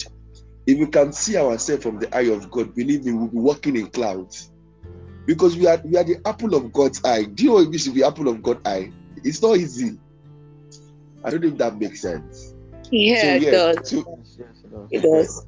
If 0.67 0.79
we 0.79 0.87
can 0.87 1.13
see 1.13 1.37
ourselves 1.37 1.83
from 1.83 1.99
the 1.99 2.15
eye 2.17 2.33
of 2.33 2.51
God, 2.51 2.75
believe 2.75 3.05
me, 3.05 3.13
we'll 3.13 3.29
be 3.29 3.39
walking 3.39 3.77
in 3.77 3.89
clouds. 3.89 4.51
Because 5.27 5.57
we 5.57 5.67
are 5.67 5.81
we 5.85 5.97
are 5.97 6.05
the 6.05 6.19
apple 6.25 6.55
of 6.55 6.73
God's 6.73 7.05
eye. 7.05 7.25
Do 7.25 7.43
you 7.43 7.49
know 7.51 7.55
what 7.57 7.65
it 7.65 7.71
means 7.71 7.85
to 7.85 7.91
be 7.91 8.05
apple 8.05 8.29
of 8.29 8.43
God's 8.43 8.61
eye? 8.65 8.93
It's 9.25 9.43
not 9.43 9.57
easy. 9.57 9.99
I 11.25 11.31
don't 11.31 11.43
know 11.43 11.49
if 11.49 11.59
that 11.59 11.79
makes 11.79 12.01
sense. 12.01 12.55
Yeah, 12.91 13.21
so, 13.21 13.27
it 13.29 13.51
does. 13.51 13.91
so 13.91 13.97
Yes, 13.97 14.37
yes, 14.39 14.49
it 14.65 14.71
does. 14.71 14.89
It 14.93 15.03
does. 15.03 15.47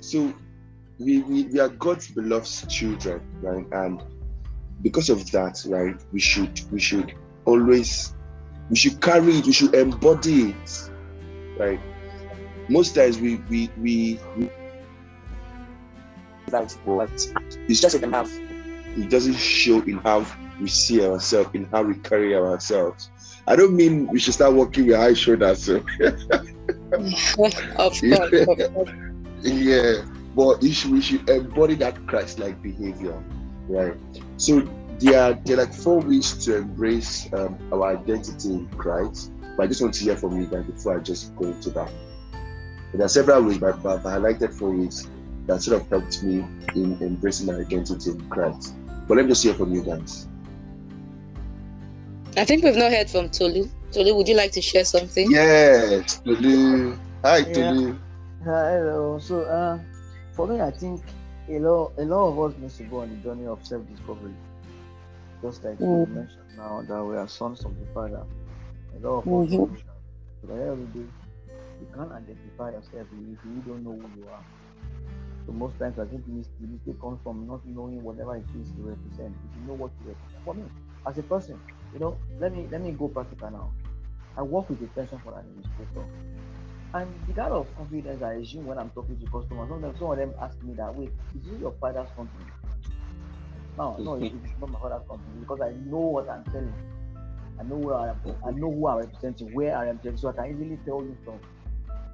so 0.00 0.34
we, 0.98 1.20
we 1.22 1.44
we 1.44 1.60
are 1.60 1.68
God's 1.68 2.08
beloved 2.08 2.70
children, 2.70 3.20
right? 3.42 3.66
And 3.72 4.02
because 4.82 5.10
of 5.10 5.30
that, 5.32 5.62
right, 5.66 5.96
we 6.12 6.20
should 6.20 6.60
we 6.70 6.80
should 6.80 7.14
always 7.44 8.14
we 8.70 8.76
should 8.76 9.00
carry 9.00 9.38
it, 9.38 9.46
we 9.46 9.52
should 9.52 9.74
embody 9.74 10.50
it, 10.50 10.90
right? 11.58 11.80
Most 12.68 12.94
times 12.94 13.20
we 13.20 13.36
we 13.50 13.70
we, 13.78 14.20
we 14.36 14.50
That's 16.48 16.74
what 16.84 17.10
it's 17.68 17.80
just 17.80 17.94
enough. 17.96 18.30
it 18.96 19.10
doesn't 19.10 19.34
show 19.34 19.80
in 19.82 19.98
how 19.98 20.26
we 20.60 20.68
see 20.68 21.04
ourselves, 21.04 21.50
in 21.54 21.64
how 21.66 21.82
we 21.82 21.94
carry 21.96 22.34
ourselves. 22.34 23.10
I 23.46 23.56
don't 23.56 23.76
mean 23.76 24.06
we 24.06 24.18
should 24.18 24.34
start 24.34 24.54
walking 24.54 24.86
with 24.86 24.96
high 24.96 25.14
shoulders. 25.14 25.64
So. 25.64 25.76
of 26.00 27.14
course. 27.36 27.54
Of 27.76 27.92
course. 28.00 28.90
yeah, 29.42 30.04
but 30.34 30.62
it 30.62 30.72
should, 30.72 30.92
we 30.92 31.00
should 31.02 31.28
embody 31.28 31.74
that 31.76 32.06
Christ-like 32.06 32.62
behavior, 32.62 33.22
right? 33.68 33.94
So 34.38 34.66
there 34.98 35.20
are 35.20 35.34
there 35.44 35.56
are 35.58 35.64
like 35.64 35.74
four 35.74 36.00
ways 36.00 36.32
to 36.44 36.56
embrace 36.58 37.32
um, 37.32 37.58
our 37.72 37.96
identity 37.96 38.50
in 38.50 38.68
Christ. 38.70 39.32
But 39.56 39.64
I 39.64 39.66
just 39.68 39.80
want 39.80 39.94
to 39.94 40.04
hear 40.04 40.16
from 40.16 40.40
you 40.40 40.46
guys 40.46 40.64
before 40.64 40.98
I 40.98 41.00
just 41.00 41.34
go 41.36 41.46
into 41.46 41.70
that. 41.70 41.90
But 42.90 42.98
there 42.98 43.04
are 43.04 43.08
several 43.08 43.42
ways, 43.44 43.58
but, 43.58 43.82
but 43.82 44.04
I 44.04 44.16
like 44.16 44.38
highlighted 44.38 44.54
four 44.54 44.70
ways 44.70 45.08
that 45.46 45.62
sort 45.62 45.80
of 45.80 45.88
helped 45.88 46.22
me 46.22 46.44
in 46.74 46.98
embracing 47.00 47.46
my 47.46 47.54
identity 47.54 48.10
in 48.10 48.28
Christ. 48.28 48.74
But 49.06 49.16
let 49.16 49.26
me 49.26 49.30
just 49.30 49.44
hear 49.44 49.54
from 49.54 49.74
you 49.74 49.82
guys. 49.82 50.28
I 52.36 52.44
think 52.44 52.64
we've 52.64 52.76
not 52.76 52.90
heard 52.90 53.08
from 53.08 53.28
Tolu. 53.30 53.68
Tolu, 53.92 54.14
would 54.16 54.26
you 54.26 54.34
like 54.34 54.50
to 54.52 54.60
share 54.60 54.84
something? 54.84 55.30
Yes, 55.30 56.20
Tolu. 56.20 56.98
Hi, 57.22 57.38
Yeah. 57.38 57.52
Tolu. 57.52 57.98
Hi, 58.44 58.70
hello. 58.72 59.18
So, 59.20 59.42
uh, 59.42 59.78
for 60.32 60.46
me, 60.48 60.60
I 60.60 60.70
think 60.70 61.02
a 61.48 61.58
lot, 61.60 61.92
a 61.98 62.04
lot 62.04 62.28
of 62.28 62.38
us 62.40 62.58
needs 62.60 62.76
to 62.78 62.84
go 62.84 63.00
on 63.00 63.10
the 63.10 63.16
journey 63.16 63.46
of 63.46 63.64
self-discovery. 63.64 64.34
Just 65.44 65.62
like 65.62 65.78
you 65.92 66.06
Mm. 66.06 66.14
mentioned 66.14 66.56
now 66.56 66.80
that 66.88 67.04
we 67.04 67.16
are 67.18 67.28
sons 67.28 67.64
of 67.66 67.78
the 67.78 67.86
Father. 67.92 68.24
A 68.96 68.98
lot 69.06 69.18
of 69.18 69.24
Mhm. 69.26 69.44
us. 69.44 69.54
don't. 69.54 69.78
At 70.42 70.48
the 70.48 70.54
end 70.54 70.70
of 70.70 70.78
the 70.78 70.86
day, 70.86 71.08
you 71.80 71.86
can't 71.94 72.12
identify 72.12 72.70
yourself 72.70 73.08
if 73.12 73.38
you 73.44 73.62
don't 73.66 73.84
know 73.84 73.92
who 73.92 74.10
you 74.16 74.28
are. 74.28 74.44
So 75.44 75.52
most 75.52 75.78
times 75.78 75.98
I 75.98 76.06
think 76.06 76.24
the 76.24 76.32
mistake 76.66 76.98
comes 76.98 77.20
from 77.22 77.46
not 77.46 77.60
knowing 77.66 78.02
whatever 78.02 78.36
it 78.36 78.46
is 78.58 78.72
you 78.78 78.88
represent. 78.88 79.36
If 79.44 79.50
you 79.60 79.66
know 79.66 79.74
what 79.74 79.92
you 80.00 80.08
represent. 80.08 80.42
For 80.44 80.54
me, 80.54 80.64
as 81.06 81.18
a 81.18 81.22
person, 81.22 81.60
you 81.92 81.98
know, 81.98 82.16
let 82.40 82.52
me 82.54 82.66
let 82.70 82.80
me 82.80 82.92
go 82.92 83.08
practical 83.08 83.50
now. 83.50 83.70
I 84.36 84.42
work 84.42 84.70
with 84.70 84.82
a 84.82 84.86
pension 84.86 85.20
for 85.22 85.38
an 85.38 85.46
administrator. 85.46 86.08
And 86.94 87.12
the 87.26 87.34
kind 87.34 87.52
of 87.52 87.74
confidence 87.76 88.22
I 88.22 88.34
assume 88.34 88.64
when 88.64 88.78
I'm 88.78 88.90
talking 88.90 89.18
to 89.20 89.26
customers, 89.26 89.68
sometimes 89.68 89.98
some 89.98 90.10
of 90.12 90.16
them 90.16 90.32
ask 90.40 90.56
me 90.62 90.74
that, 90.74 90.94
wait, 90.94 91.12
is 91.36 91.44
this 91.44 91.60
your 91.60 91.72
father's 91.80 92.08
company? 92.16 92.46
No, 93.76 93.96
no, 93.98 94.14
it- 94.16 94.32
it's 94.34 94.60
not 94.60 94.70
my 94.70 94.78
father's 94.80 95.06
company 95.08 95.40
because 95.40 95.60
I 95.60 95.72
know 95.72 95.98
what 95.98 96.28
I'm 96.28 96.44
selling. 96.50 96.74
I 97.58 97.62
know 97.64 97.76
where 97.76 97.96
I 97.96 98.08
am, 98.10 98.20
I 98.44 98.50
know 98.50 98.70
who 98.72 98.86
I'm 98.88 98.98
representing, 98.98 99.52
where 99.52 99.76
I 99.76 99.82
am 99.88 99.96
representing, 99.96 100.18
so 100.18 100.28
I 100.28 100.32
can 100.32 100.46
easily 100.54 100.76
tell 100.84 101.02
you 101.02 101.16
stuff 101.22 101.40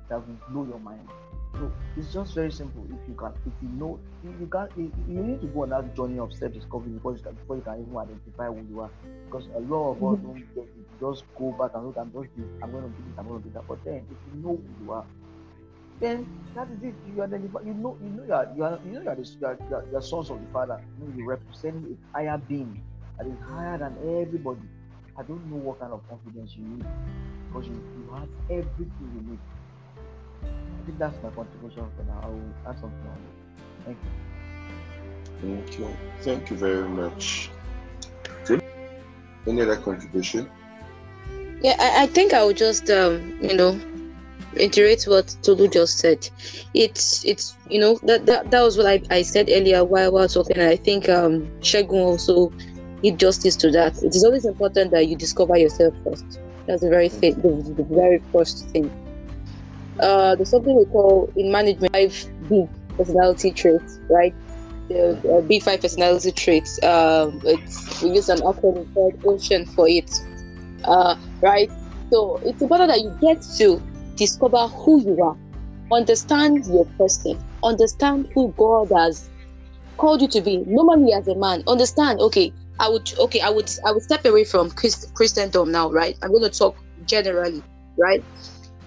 that 0.08 0.26
will 0.26 0.38
blow 0.48 0.66
your 0.66 0.80
mind. 0.80 1.08
So 1.54 1.72
it's 1.96 2.12
just 2.12 2.34
very 2.34 2.52
simple. 2.52 2.84
If 2.90 3.00
you 3.08 3.14
can, 3.14 3.32
if 3.44 3.52
you 3.60 3.68
know, 3.68 4.00
you, 4.22 4.30
you 4.40 4.46
can, 4.46 4.68
you, 4.76 4.92
you 5.08 5.22
need 5.22 5.40
to 5.40 5.46
go 5.48 5.62
on 5.62 5.70
that 5.70 5.94
journey 5.94 6.18
of 6.18 6.32
self-discovery 6.32 6.92
before 6.92 7.12
you 7.14 7.22
can, 7.22 7.34
before 7.34 7.56
you 7.56 7.62
can 7.62 7.80
even 7.80 7.96
identify 7.96 8.46
who 8.46 8.64
you 8.68 8.80
are. 8.80 8.90
Because 9.26 9.48
a 9.54 9.60
lot 9.60 9.92
of 9.92 10.02
us 10.02 10.20
don't 10.22 10.44
get 10.54 10.64
it. 10.64 10.86
Just 11.00 11.24
go 11.36 11.52
back 11.52 11.70
and 11.74 11.86
look. 11.86 11.96
I'm 11.96 12.12
just. 12.12 12.28
I'm 12.62 12.70
going 12.72 12.84
to 12.84 12.90
do 12.90 13.02
this. 13.06 13.14
I'm 13.18 13.26
going 13.28 13.42
to 13.42 13.48
do 13.48 13.52
that. 13.54 13.64
But 13.68 13.78
then, 13.84 14.06
if 14.10 14.18
you 14.26 14.32
know 14.42 14.56
who 14.56 14.84
you 14.84 14.92
are, 14.92 15.06
then 16.00 16.26
that 16.54 16.68
is 16.70 16.82
it. 16.82 16.94
You 17.06 17.22
identify. 17.22 17.60
You 17.64 17.74
know. 17.74 17.96
You 18.02 18.10
know. 18.10 18.24
You 18.26 18.32
are. 18.32 18.48
You 18.56 18.64
are. 18.64 18.80
You 18.84 18.92
know. 18.92 19.02
You 19.02 19.08
are 19.08 19.16
the 19.16 19.22
you 19.40 19.46
are, 19.46 19.58
you 19.68 19.76
are, 19.76 19.84
you 19.90 19.96
are 19.96 20.02
sons 20.02 20.30
of 20.30 20.40
the 20.40 20.46
Father. 20.52 20.80
You, 20.98 21.06
know, 21.06 21.12
you 21.16 21.24
represent 21.24 21.84
a 21.86 22.16
higher 22.16 22.38
being 22.38 22.82
that 23.18 23.26
is 23.26 23.38
higher 23.48 23.78
than 23.78 23.96
everybody. 24.22 24.68
I 25.16 25.22
don't 25.22 25.44
know 25.50 25.56
what 25.56 25.80
kind 25.80 25.92
of 25.92 26.06
confidence 26.08 26.54
you 26.56 26.64
need 26.64 26.86
because 27.46 27.68
you, 27.68 27.74
you 27.74 28.10
have 28.14 28.28
everything 28.48 29.10
you 29.14 29.30
need. 29.30 29.40
I 30.42 30.86
think 30.86 30.98
that's 30.98 31.22
my 31.22 31.30
contribution 31.30 31.84
for 31.96 32.04
now. 32.04 32.20
I 32.22 32.28
will 32.28 32.54
add 32.66 32.78
something 32.78 33.06
on 33.06 33.18
it. 33.18 33.36
Thank 33.84 33.98
you. 34.04 34.10
Thank 35.40 35.78
you. 35.78 35.96
Thank 36.20 36.50
you 36.50 36.56
very 36.56 36.88
much. 36.88 37.50
Tim, 38.44 38.60
Any 39.46 39.62
other 39.62 39.76
contribution? 39.76 40.50
Yeah, 41.62 41.76
I, 41.78 42.04
I 42.04 42.06
think 42.06 42.32
I 42.32 42.44
would 42.44 42.56
just 42.56 42.88
um, 42.90 43.38
you 43.42 43.54
know, 43.54 43.78
reiterate 44.52 45.04
what 45.04 45.34
Tolu 45.42 45.68
just 45.68 45.98
said. 45.98 46.28
It's 46.74 47.24
it's 47.24 47.56
you 47.68 47.80
know 47.80 47.98
that 48.04 48.26
that, 48.26 48.50
that 48.50 48.62
was 48.62 48.76
what 48.76 48.86
I, 48.86 49.02
I 49.10 49.22
said 49.22 49.48
earlier 49.50 49.84
while 49.84 50.12
while 50.12 50.28
talking. 50.28 50.56
And 50.56 50.68
I 50.68 50.76
think 50.76 51.08
um 51.08 51.46
Shegun 51.60 51.94
also 51.94 52.52
did 53.02 53.18
justice 53.18 53.56
to 53.56 53.70
that. 53.72 54.02
It 54.02 54.14
is 54.14 54.24
always 54.24 54.44
important 54.44 54.90
that 54.92 55.06
you 55.06 55.16
discover 55.16 55.56
yourself 55.56 55.94
first. 56.04 56.40
That's 56.66 56.82
the 56.82 56.90
very 56.90 57.08
thing, 57.08 57.34
the, 57.40 57.74
the 57.76 57.86
very 57.94 58.22
first 58.32 58.68
thing. 58.70 58.90
Uh, 59.98 60.34
there's 60.36 60.50
something 60.50 60.76
we 60.76 60.84
call 60.86 61.32
in 61.36 61.50
management 61.50 61.92
five 61.92 62.26
big 62.48 62.68
personality 62.96 63.50
traits, 63.52 63.98
right? 64.08 64.34
The 64.88 65.20
uh, 65.30 65.40
big 65.42 65.62
five 65.62 65.80
personality 65.80 66.32
traits. 66.32 66.82
Um, 66.82 67.40
it's 67.44 68.02
we 68.02 68.10
use 68.10 68.28
an 68.28 68.38
acronym 68.38 68.92
called 68.94 69.20
OCEAN 69.22 69.68
for 69.74 69.88
it. 69.88 70.10
Uh, 70.84 71.16
right? 71.42 71.70
So 72.10 72.40
it's 72.44 72.60
important 72.62 72.90
that 72.90 73.00
you 73.00 73.16
get 73.20 73.42
to 73.58 73.82
discover 74.16 74.68
who 74.68 75.02
you 75.04 75.22
are, 75.22 75.36
understand 75.92 76.64
your 76.66 76.86
person, 76.98 77.40
understand 77.62 78.26
who 78.34 78.54
God 78.58 78.88
has 78.96 79.28
called 79.98 80.22
you 80.22 80.28
to 80.28 80.40
be. 80.40 80.64
Normally, 80.66 81.12
as 81.12 81.26
a 81.28 81.36
man, 81.36 81.62
understand. 81.66 82.20
Okay, 82.20 82.52
I 82.78 82.88
would. 82.88 83.10
Okay, 83.18 83.40
I 83.40 83.50
would. 83.50 83.70
I 83.86 83.92
would 83.92 84.02
step 84.02 84.24
away 84.24 84.44
from 84.44 84.70
Christ, 84.70 85.12
Christendom 85.14 85.70
now, 85.70 85.90
right? 85.90 86.16
I'm 86.22 86.30
going 86.30 86.50
to 86.50 86.50
talk 86.50 86.76
generally, 87.04 87.64
right? 87.98 88.24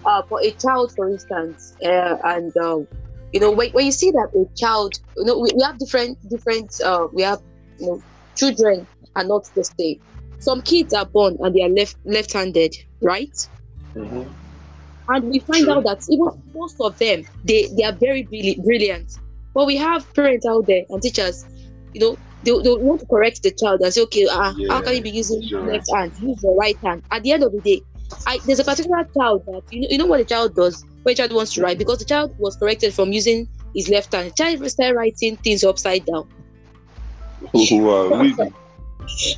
Uh, 0.04 0.22
for 0.28 0.40
a 0.42 0.54
child, 0.60 0.92
for 0.96 1.08
instance, 1.08 1.76
uh, 1.84 2.16
and 2.24 2.54
um, 2.58 2.86
you 3.32 3.40
know, 3.40 3.50
when, 3.50 3.70
when 3.70 3.86
you 3.86 3.92
see 3.92 4.10
that 4.10 4.28
a 4.34 4.44
child, 4.56 4.94
you 5.16 5.24
know, 5.24 5.38
we, 5.38 5.50
we 5.56 5.62
have 5.62 5.78
different, 5.78 6.18
different. 6.28 6.70
Uh, 6.84 7.06
we 7.12 7.22
have, 7.22 7.40
you 7.78 7.86
know, 7.86 8.02
children 8.36 8.86
are 9.16 9.24
not 9.24 9.44
the 9.54 9.64
same 9.78 10.00
some 10.38 10.60
kids 10.60 10.92
are 10.92 11.06
born 11.06 11.36
and 11.40 11.54
they 11.54 11.62
are 11.62 11.70
left 11.70 11.96
left-handed 12.04 12.74
right 13.00 13.34
Mm-hmm. 13.96 14.43
And 15.08 15.24
we 15.24 15.40
find 15.40 15.64
True. 15.64 15.74
out 15.74 15.84
that 15.84 16.00
even 16.10 16.28
most 16.54 16.76
of 16.80 16.96
them 16.98 17.24
they 17.44 17.68
they 17.76 17.84
are 17.84 17.92
very 17.92 18.22
brilliant. 18.64 19.12
But 19.54 19.66
we 19.66 19.76
have 19.76 20.12
parents 20.14 20.46
out 20.46 20.66
there 20.66 20.82
and 20.88 21.02
teachers 21.02 21.44
you 21.92 22.00
know 22.00 22.16
they, 22.42 22.50
they 22.50 22.70
want 22.70 23.00
to 23.00 23.06
correct 23.06 23.42
the 23.42 23.52
child 23.52 23.80
and 23.80 23.92
say 23.92 24.02
okay 24.02 24.26
uh, 24.26 24.52
how 24.68 24.80
can 24.82 24.94
you 24.94 25.02
be 25.02 25.10
using 25.10 25.40
you're 25.42 25.62
left 25.62 25.86
hand? 25.94 26.12
Use 26.18 26.40
your 26.42 26.56
right 26.56 26.76
hand. 26.84 27.02
At 27.10 27.22
the 27.22 27.32
end 27.32 27.42
of 27.42 27.52
the 27.52 27.60
day 27.60 27.82
I, 28.26 28.38
there's 28.46 28.60
a 28.60 28.64
particular 28.64 29.08
child 29.16 29.44
that 29.46 29.62
you 29.70 29.82
know, 29.82 29.88
you 29.90 29.98
know 29.98 30.06
what 30.06 30.18
the 30.18 30.24
child 30.24 30.54
does 30.54 30.84
when 31.02 31.12
a 31.12 31.16
child 31.16 31.32
wants 31.32 31.52
to 31.54 31.62
write? 31.62 31.78
Because 31.78 31.98
the 31.98 32.04
child 32.04 32.34
was 32.38 32.56
corrected 32.56 32.94
from 32.94 33.12
using 33.12 33.48
his 33.74 33.88
left 33.88 34.12
hand. 34.12 34.30
The 34.30 34.34
child 34.34 34.70
started 34.70 34.94
writing 34.96 35.36
things 35.38 35.64
upside 35.64 36.06
down. 36.06 36.28
Wow, 37.54 38.08
really? 38.08 38.54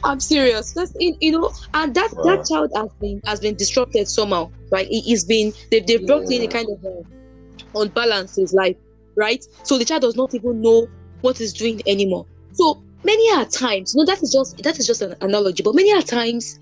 I'm 0.05 0.21
serious. 0.21 0.73
That's 0.73 0.93
you 0.99 1.17
you 1.21 1.33
know, 1.33 1.51
and 1.75 1.95
that 1.95 2.11
Wow. 2.13 2.25
that 2.25 2.45
child 2.51 2.71
has 2.75 2.91
been 3.01 3.21
has 3.27 3.41
been 3.41 3.57
disrupted 3.57 4.09
somehow, 4.09 4.51
right? 4.71 4.87
He, 4.89 5.01
he's 5.01 5.25
been 5.25 5.53
they've, 5.71 5.87
they've 5.87 6.07
brought 6.07 6.31
in 6.31 6.43
a 6.43 6.49
kind 6.49 6.69
of 6.71 6.85
uh, 6.85 7.81
unbalance 7.81 8.37
in 8.39 8.43
his 8.43 8.53
life, 8.55 8.77
right? 9.17 9.45
So 9.65 9.79
the 9.79 9.85
child 9.85 10.03
does 10.03 10.17
not 10.17 10.35
even 10.35 10.61
know 10.61 10.89
what 11.21 11.39
he's 11.39 11.53
doing 11.53 11.81
anymore. 11.87 12.27
So 12.53 12.83
many 13.05 13.29
a 13.41 13.45
times, 13.47 13.95
no, 13.95 14.05
that 14.05 14.23
is 14.23 14.33
just 14.33 14.63
that 14.65 14.79
is 14.79 14.87
just 14.87 15.03
an 15.03 15.15
analogy, 15.21 15.63
but 15.63 15.75
many 15.75 15.93
a 15.93 16.03
times, 16.03 16.59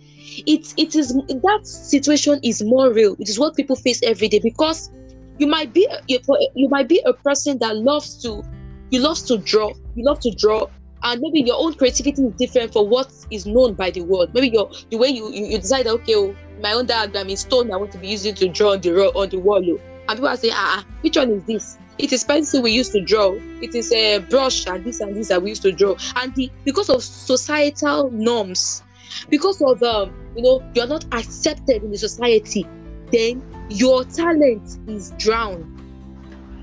it 0.46 0.66
it 0.76 0.94
is 0.94 1.08
that 1.14 1.60
situation 1.64 2.40
is 2.42 2.62
more 2.62 2.92
real. 2.92 3.16
It 3.18 3.28
is 3.28 3.38
what 3.38 3.56
people 3.56 3.76
face 3.76 4.00
every 4.02 4.28
day 4.28 4.40
because 4.42 4.90
you 5.38 5.46
might 5.46 5.72
be 5.72 5.88
you, 6.08 6.18
you 6.54 6.68
might 6.68 6.88
be 6.88 7.02
a 7.06 7.12
person 7.14 7.58
that 7.58 7.76
loves 7.76 8.20
to 8.22 8.42
you 8.90 9.00
love 9.00 9.18
to 9.26 9.38
draw 9.38 9.70
you 9.94 10.04
love 10.04 10.20
to 10.20 10.30
draw 10.38 10.66
and 11.04 11.20
maybe 11.20 11.42
your 11.42 11.56
own 11.58 11.74
creativity 11.74 12.22
is 12.22 12.32
different 12.34 12.72
for 12.72 12.86
what 12.88 13.12
is 13.30 13.46
known 13.46 13.74
by 13.74 13.90
the 13.90 14.00
world. 14.00 14.32
Maybe 14.32 14.48
your 14.48 14.70
the 14.90 14.96
way 14.96 15.08
you 15.08 15.30
you, 15.30 15.46
you 15.46 15.58
decide, 15.58 15.86
okay, 15.86 16.14
oh, 16.16 16.34
my 16.62 16.72
own 16.72 16.86
diagram 16.86 17.28
is 17.28 17.40
stone. 17.40 17.70
I 17.72 17.76
want 17.76 17.92
to 17.92 17.98
be 17.98 18.08
using 18.08 18.34
to 18.36 18.48
draw 18.48 18.72
on 18.72 18.80
the 18.80 18.92
ro- 18.92 19.12
on 19.14 19.28
the 19.28 19.38
wall. 19.38 19.62
oh. 19.64 19.80
And 20.08 20.18
people 20.18 20.28
are 20.28 20.36
saying, 20.36 20.54
ah, 20.56 20.82
ah, 20.82 20.86
which 21.02 21.16
one 21.16 21.30
is 21.30 21.44
this? 21.44 21.78
It 21.98 22.12
is 22.12 22.24
pencil 22.24 22.60
we 22.62 22.72
used 22.72 22.92
to 22.92 23.00
draw. 23.00 23.34
It 23.62 23.74
is 23.74 23.92
a 23.92 24.18
brush 24.18 24.66
and 24.66 24.84
this 24.84 25.00
and 25.00 25.14
this 25.14 25.28
that 25.28 25.42
we 25.42 25.50
used 25.50 25.62
to 25.62 25.72
draw. 25.72 25.94
And 26.16 26.34
the 26.34 26.50
because 26.64 26.88
of 26.88 27.02
societal 27.02 28.10
norms, 28.10 28.82
because 29.28 29.60
of 29.62 29.82
um, 29.82 30.12
you 30.34 30.42
know, 30.42 30.62
you're 30.74 30.86
not 30.86 31.04
accepted 31.12 31.82
in 31.82 31.90
the 31.90 31.98
society, 31.98 32.66
then 33.12 33.42
your 33.68 34.04
talent 34.04 34.78
is 34.88 35.12
drowned, 35.18 35.64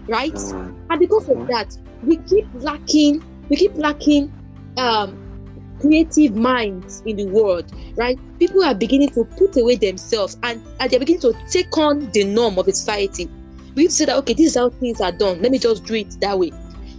right? 0.07 0.33
Mm, 0.33 0.75
and 0.89 0.99
because 0.99 1.29
of 1.29 1.47
that 1.47 1.77
we 2.03 2.17
keep 2.17 2.47
lacking 2.55 3.23
we 3.51 3.55
keep 3.57 3.75
lacking 3.75 4.31
um 4.77 5.15
creative 5.79 6.35
minds 6.35 7.03
in 7.05 7.17
the 7.17 7.25
world 7.27 7.71
right? 7.95 8.19
People 8.39 8.63
are 8.63 8.73
beginning 8.73 9.09
to 9.09 9.23
put 9.23 9.55
away 9.57 9.75
themselves 9.75 10.37
and, 10.43 10.61
and 10.79 10.89
they're 10.89 10.99
beginning 10.99 11.21
to 11.21 11.33
take 11.49 11.77
on 11.77 12.09
the 12.11 12.23
norm 12.23 12.57
of 12.57 12.65
society. 12.65 13.29
We 13.75 13.87
say 13.87 14.05
that 14.05 14.17
okay 14.17 14.33
this 14.33 14.47
is 14.47 14.55
how 14.55 14.69
things 14.69 14.99
are 15.01 15.11
done. 15.11 15.41
Let 15.41 15.51
me 15.51 15.59
just 15.59 15.85
do 15.85 15.95
it 15.95 16.19
that 16.21 16.37
way. 16.37 16.51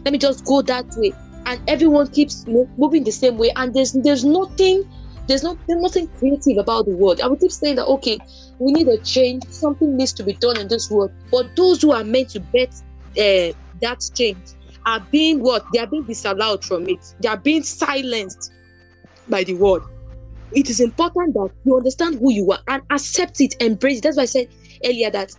Let 0.04 0.12
me 0.12 0.18
just 0.18 0.44
go 0.44 0.62
that 0.62 0.86
way. 0.96 1.12
And 1.46 1.60
everyone 1.68 2.08
keeps 2.08 2.46
mo- 2.46 2.70
moving 2.76 3.04
the 3.04 3.10
same 3.10 3.36
way. 3.36 3.52
And 3.56 3.74
there's 3.74 3.92
there's 3.92 4.24
nothing 4.24 4.88
there's 5.28 5.42
not 5.42 5.58
there's 5.66 5.82
nothing 5.82 6.08
creative 6.18 6.58
about 6.58 6.86
the 6.86 6.96
world. 6.96 7.20
I 7.20 7.26
would 7.28 7.40
keep 7.40 7.52
saying 7.52 7.76
that 7.76 7.86
okay 7.86 8.18
we 8.58 8.72
need 8.72 8.88
a 8.88 8.98
change. 8.98 9.44
Something 9.48 9.96
needs 9.96 10.12
to 10.14 10.22
be 10.22 10.34
done 10.34 10.58
in 10.58 10.68
this 10.68 10.90
world. 10.90 11.12
But 11.30 11.54
those 11.56 11.82
who 11.82 11.92
are 11.92 12.04
meant 12.04 12.30
to 12.30 12.40
bet 12.40 12.74
uh, 13.18 13.52
that 13.80 14.10
change 14.14 14.38
are 14.86 15.00
being 15.10 15.40
what? 15.40 15.64
They 15.72 15.80
are 15.80 15.86
being 15.86 16.04
disallowed 16.04 16.64
from 16.64 16.88
it. 16.88 17.14
They 17.20 17.28
are 17.28 17.36
being 17.36 17.62
silenced 17.62 18.52
by 19.28 19.44
the 19.44 19.54
world. 19.54 19.82
It 20.52 20.68
is 20.68 20.80
important 20.80 21.34
that 21.34 21.50
you 21.64 21.76
understand 21.76 22.18
who 22.18 22.32
you 22.32 22.50
are 22.52 22.60
and 22.68 22.82
accept 22.90 23.40
it 23.40 23.54
embrace 23.60 23.98
it. 23.98 24.02
That's 24.02 24.16
why 24.16 24.24
i 24.24 24.26
said 24.26 24.48
earlier 24.84 25.10
that 25.10 25.32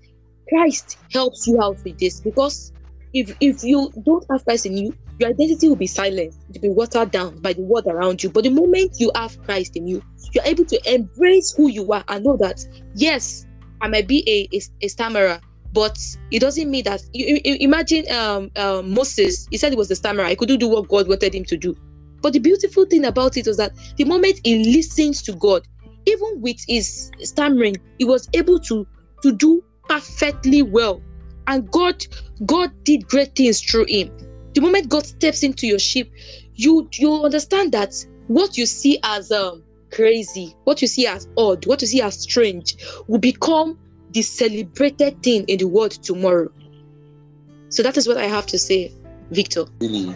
christ 0.50 0.98
helps 1.12 1.48
you 1.48 1.62
out 1.62 1.78
with 1.84 1.98
this 2.00 2.20
because 2.20 2.72
if 3.14 3.36
if 3.39 3.64
you 3.64 3.91
don't 4.06 4.26
have 4.32 4.44
christ 4.44 4.66
in 4.66 4.78
you 4.78 4.96
your 5.20 5.30
identity 5.30 5.68
will 5.68 5.76
be 5.76 5.88
silenced 5.88 6.39
it 6.50 6.56
will 6.56 6.62
be 6.62 6.70
watered 6.70 7.12
down 7.12 7.39
by 7.39 7.54
the 7.54 7.62
world 7.62 7.86
around 7.88 8.24
you. 8.24 8.30
But 8.30 8.44
the 8.44 8.50
moment 8.50 9.00
you 9.00 9.12
have 9.16 9.41
christ 9.44 9.76
in 9.76 9.88
you 9.88 10.02
you're 10.34 10.46
able 10.46 10.66
to 10.66 10.94
embrace 10.94 11.54
who 11.56 11.70
you 11.70 11.91
are 11.91 12.04
and 12.08 12.26
know 12.26 12.38
that 12.38 12.60
yes 12.96 13.46
i 13.82 13.88
might 13.88 14.08
be 14.08 14.24
a, 14.28 14.56
a, 14.56 14.62
a 14.82 14.88
stammerer 14.88 15.39
but 15.74 15.98
it 16.32 16.40
doesn't 16.40 16.70
mean 16.70 16.84
that 16.86 17.02
you, 17.14 17.40
you- 17.44 17.58
imagine 17.60 18.06
um, 18.12 18.52
um 18.56 18.92
moses 18.94 19.48
he 19.52 19.58
said 19.58 19.72
he 19.72 19.78
was 19.78 19.92
a 19.92 19.96
stammerer 19.96 20.28
he 20.28 20.36
couldn't 20.36 20.60
do 20.60 20.70
what 20.70 20.88
god 20.90 21.08
wanted 21.08 21.34
him 21.36 21.46
to 21.46 21.58
do. 21.58 21.76
But 22.22 22.34
the 22.34 22.40
beautiful 22.40 22.86
thing 22.86 23.04
about 23.06 23.36
it 23.38 23.48
was 23.48 23.58
that 23.58 23.74
the 23.98 24.06
moment 24.06 24.40
he 24.44 24.64
listens 24.74 25.22
to 25.24 25.34
god 25.34 25.64
even 26.06 26.42
with 26.42 26.58
his 26.68 27.12
stammering 27.22 27.76
he 28.00 28.06
was 28.06 28.30
able 28.34 28.60
to 28.62 28.88
to 29.24 29.32
do 29.34 29.64
perfectly 29.90 30.62
well. 30.62 31.04
And 31.48 31.70
god 31.72 32.06
god 32.46 32.72
did 32.84 33.08
great 33.08 33.36
things 33.36 33.62
through 33.62 33.86
him. 33.90 34.12
The 34.56 34.62
moment 34.62 34.90
god 34.90 35.06
steps 35.06 35.44
into 35.44 35.68
your 35.68 35.80
ship 35.80 36.10
you 36.56 36.88
you 36.94 37.24
understand 37.24 37.72
that 37.74 37.94
what 38.28 38.58
you 38.58 38.66
see 38.66 39.00
as 39.04 39.32
um 39.32 39.64
crazy 39.92 40.56
what 40.64 40.82
you 40.82 40.88
see 40.88 41.06
as 41.08 41.28
odd 41.38 41.66
what 41.68 41.82
you 41.82 41.88
see 41.88 42.02
as 42.02 42.20
strange 42.20 42.76
will 43.08 43.20
become 43.20 43.78
the 44.14 44.22
celebrated 44.22 45.22
thing 45.24 45.43
in 45.45 45.57
the 45.57 45.68
world 45.68 45.91
tomorrow. 45.91 46.49
So 47.70 47.82
that 47.84 47.97
is 47.97 48.07
what 48.07 48.18
i 48.18 48.26
have 48.26 48.45
to 48.47 48.59
say 48.59 48.93
Victor. 49.32 49.66
really 49.82 50.16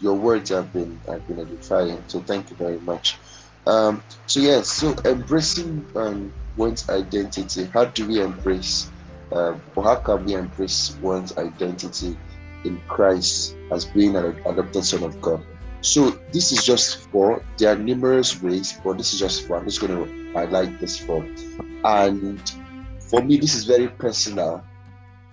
your 0.00 0.14
words 0.14 0.50
have 0.50 0.72
been 0.72 1.00
have 1.08 1.26
been 1.26 1.40
edifying 1.40 2.02
so 2.06 2.20
thank 2.20 2.50
you 2.50 2.56
very 2.56 2.78
much. 2.80 3.18
Um 3.66 4.02
so 4.26 4.40
yes 4.40 4.68
so 4.68 4.94
embracing 5.04 5.86
um 5.96 6.32
one's 6.56 6.88
identity 6.88 7.64
how 7.74 7.86
do 7.86 8.06
we 8.06 8.20
embrace 8.20 8.90
um, 9.32 9.60
or 9.74 9.82
how 9.82 9.96
can 9.96 10.24
we 10.24 10.34
embrace 10.34 10.96
one's 11.00 11.36
identity 11.36 12.16
in 12.64 12.80
christ 12.86 13.56
as 13.72 13.86
being 13.86 14.14
an 14.14 14.38
adopted 14.46 14.84
son 14.84 15.02
of 15.02 15.20
god? 15.20 15.42
So 15.80 16.10
this 16.32 16.52
is 16.52 16.64
just 16.64 17.10
for 17.10 17.42
there 17.58 17.72
are 17.72 17.76
numerous 17.76 18.40
ways 18.40 18.78
but 18.84 18.98
this 18.98 19.12
is 19.12 19.18
just 19.18 19.46
for 19.46 19.56
i'm 19.56 19.64
just 19.64 19.80
going 19.80 19.96
to 19.96 20.32
highlight 20.32 20.78
this 20.80 20.98
for. 20.98 21.26
And 21.84 22.40
for 23.14 23.22
me 23.22 23.36
this 23.36 23.54
is 23.54 23.64
very 23.64 23.86
personal 23.86 24.64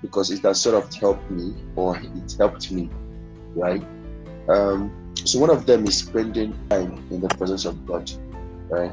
because 0.04 0.30
it 0.30 0.44
has 0.44 0.62
sort 0.62 0.76
of 0.76 0.94
helped 0.94 1.32
me 1.32 1.56
or 1.76 1.98
it 1.98 2.36
helped 2.38 2.72
me 2.72 2.90
right? 3.56 3.84
Um, 4.48 5.14
so 5.16 5.40
one 5.40 5.50
of 5.50 5.66
them 5.66 5.86
is 5.88 5.98
spending 5.98 6.58
time 6.70 7.04
in 7.12 7.22
the 7.22 7.28
presence 7.30 7.66
of 7.66 7.86
God, 7.86 8.12
right? 8.70 8.92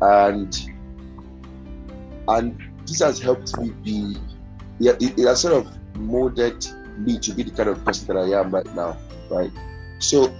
And 0.00 0.70
and 2.28 2.58
this 2.86 3.00
has 3.00 3.20
helped 3.20 3.58
me 3.58 3.70
be, 3.82 4.16
yeah, 4.78 4.92
it, 5.00 5.18
it 5.18 5.26
has 5.26 5.40
sort 5.40 5.54
of 5.54 5.96
molded 5.96 6.66
me 6.98 7.18
to 7.18 7.34
be 7.34 7.42
the 7.42 7.50
kind 7.50 7.68
of 7.68 7.84
person 7.84 8.06
that 8.08 8.16
I 8.16 8.38
am 8.38 8.50
right 8.50 8.74
now, 8.74 8.96
right? 9.30 9.50
So 9.98 10.34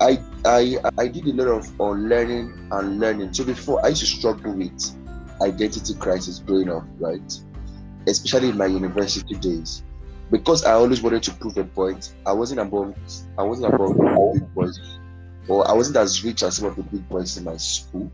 I 0.00 0.22
I 0.44 0.78
I 0.98 1.08
did 1.08 1.26
a 1.26 1.32
lot 1.32 1.48
of 1.48 1.80
unlearning 1.80 2.68
and 2.70 3.00
learning. 3.00 3.32
So 3.32 3.44
before 3.44 3.84
I 3.84 3.88
used 3.88 4.00
to 4.00 4.06
struggle 4.06 4.52
with 4.52 4.97
identity 5.42 5.94
crisis 5.94 6.40
growing 6.40 6.70
up, 6.70 6.84
right? 6.98 7.40
Especially 8.06 8.50
in 8.50 8.56
my 8.56 8.66
university 8.66 9.34
days 9.36 9.82
because 10.30 10.64
I 10.64 10.72
always 10.72 11.02
wanted 11.02 11.22
to 11.24 11.32
prove 11.34 11.56
a 11.56 11.64
point, 11.64 12.14
I 12.26 12.32
wasn't 12.32 12.60
among 12.60 12.94
I 13.38 13.42
wasn't 13.42 13.72
the 13.72 14.30
big 14.34 14.54
boys, 14.54 14.78
or 15.48 15.68
I 15.68 15.72
wasn't 15.72 15.96
as 15.96 16.24
rich 16.24 16.42
as 16.42 16.56
some 16.56 16.68
of 16.68 16.76
the 16.76 16.82
big 16.82 17.08
boys 17.08 17.36
in 17.36 17.44
my 17.44 17.56
school, 17.56 18.10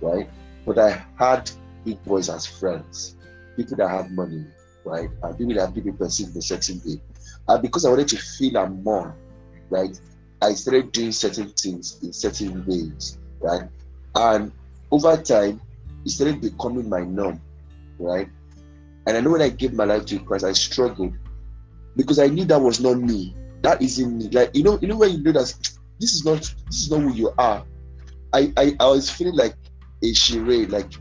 right? 0.00 0.28
But 0.64 0.78
I 0.78 1.04
had 1.18 1.50
big 1.84 2.02
boys 2.04 2.28
as 2.28 2.46
friends, 2.46 3.16
people 3.56 3.76
that 3.76 3.88
had 3.88 4.12
money, 4.12 4.46
right? 4.84 5.10
And 5.22 5.38
people 5.38 5.54
that 5.54 5.74
people 5.74 5.92
perceived 5.92 6.36
a 6.36 6.42
certain 6.42 6.80
way. 6.86 7.00
And 7.48 7.62
because 7.62 7.84
I 7.84 7.90
wanted 7.90 8.08
to 8.08 8.16
feel 8.16 8.56
among, 8.56 9.14
right? 9.70 9.98
I 10.42 10.54
started 10.54 10.92
doing 10.92 11.12
certain 11.12 11.50
things 11.50 11.98
in 12.02 12.12
certain 12.12 12.64
ways, 12.64 13.18
right? 13.40 13.68
And 14.14 14.52
over 14.92 15.16
time, 15.16 15.60
it 16.04 16.10
started 16.10 16.40
becoming 16.40 16.88
my 16.88 17.02
norm, 17.04 17.42
right? 17.98 18.28
And 19.06 19.16
I 19.16 19.20
know 19.20 19.30
when 19.30 19.42
I 19.42 19.48
gave 19.50 19.72
my 19.72 19.84
life 19.84 20.06
to 20.06 20.20
Christ, 20.20 20.44
I 20.44 20.52
struggled 20.52 21.14
because 21.96 22.18
I 22.18 22.28
knew 22.28 22.44
that 22.46 22.60
was 22.60 22.80
not 22.80 22.98
me. 22.98 23.36
That 23.62 23.82
isn't 23.82 24.18
me. 24.18 24.28
Like 24.30 24.50
you 24.54 24.62
know, 24.62 24.78
you 24.80 24.88
know 24.88 24.96
when 24.98 25.12
you 25.12 25.22
know 25.22 25.32
that 25.32 25.54
this 26.00 26.14
is 26.14 26.24
not 26.24 26.38
this 26.70 26.82
is 26.82 26.90
not 26.90 27.00
who 27.00 27.14
you 27.14 27.32
are. 27.38 27.64
I 28.32 28.52
I, 28.56 28.76
I 28.80 28.86
was 28.88 29.10
feeling 29.10 29.36
like 29.36 29.56
a 30.02 30.12
charade, 30.14 30.70
like 30.70 30.92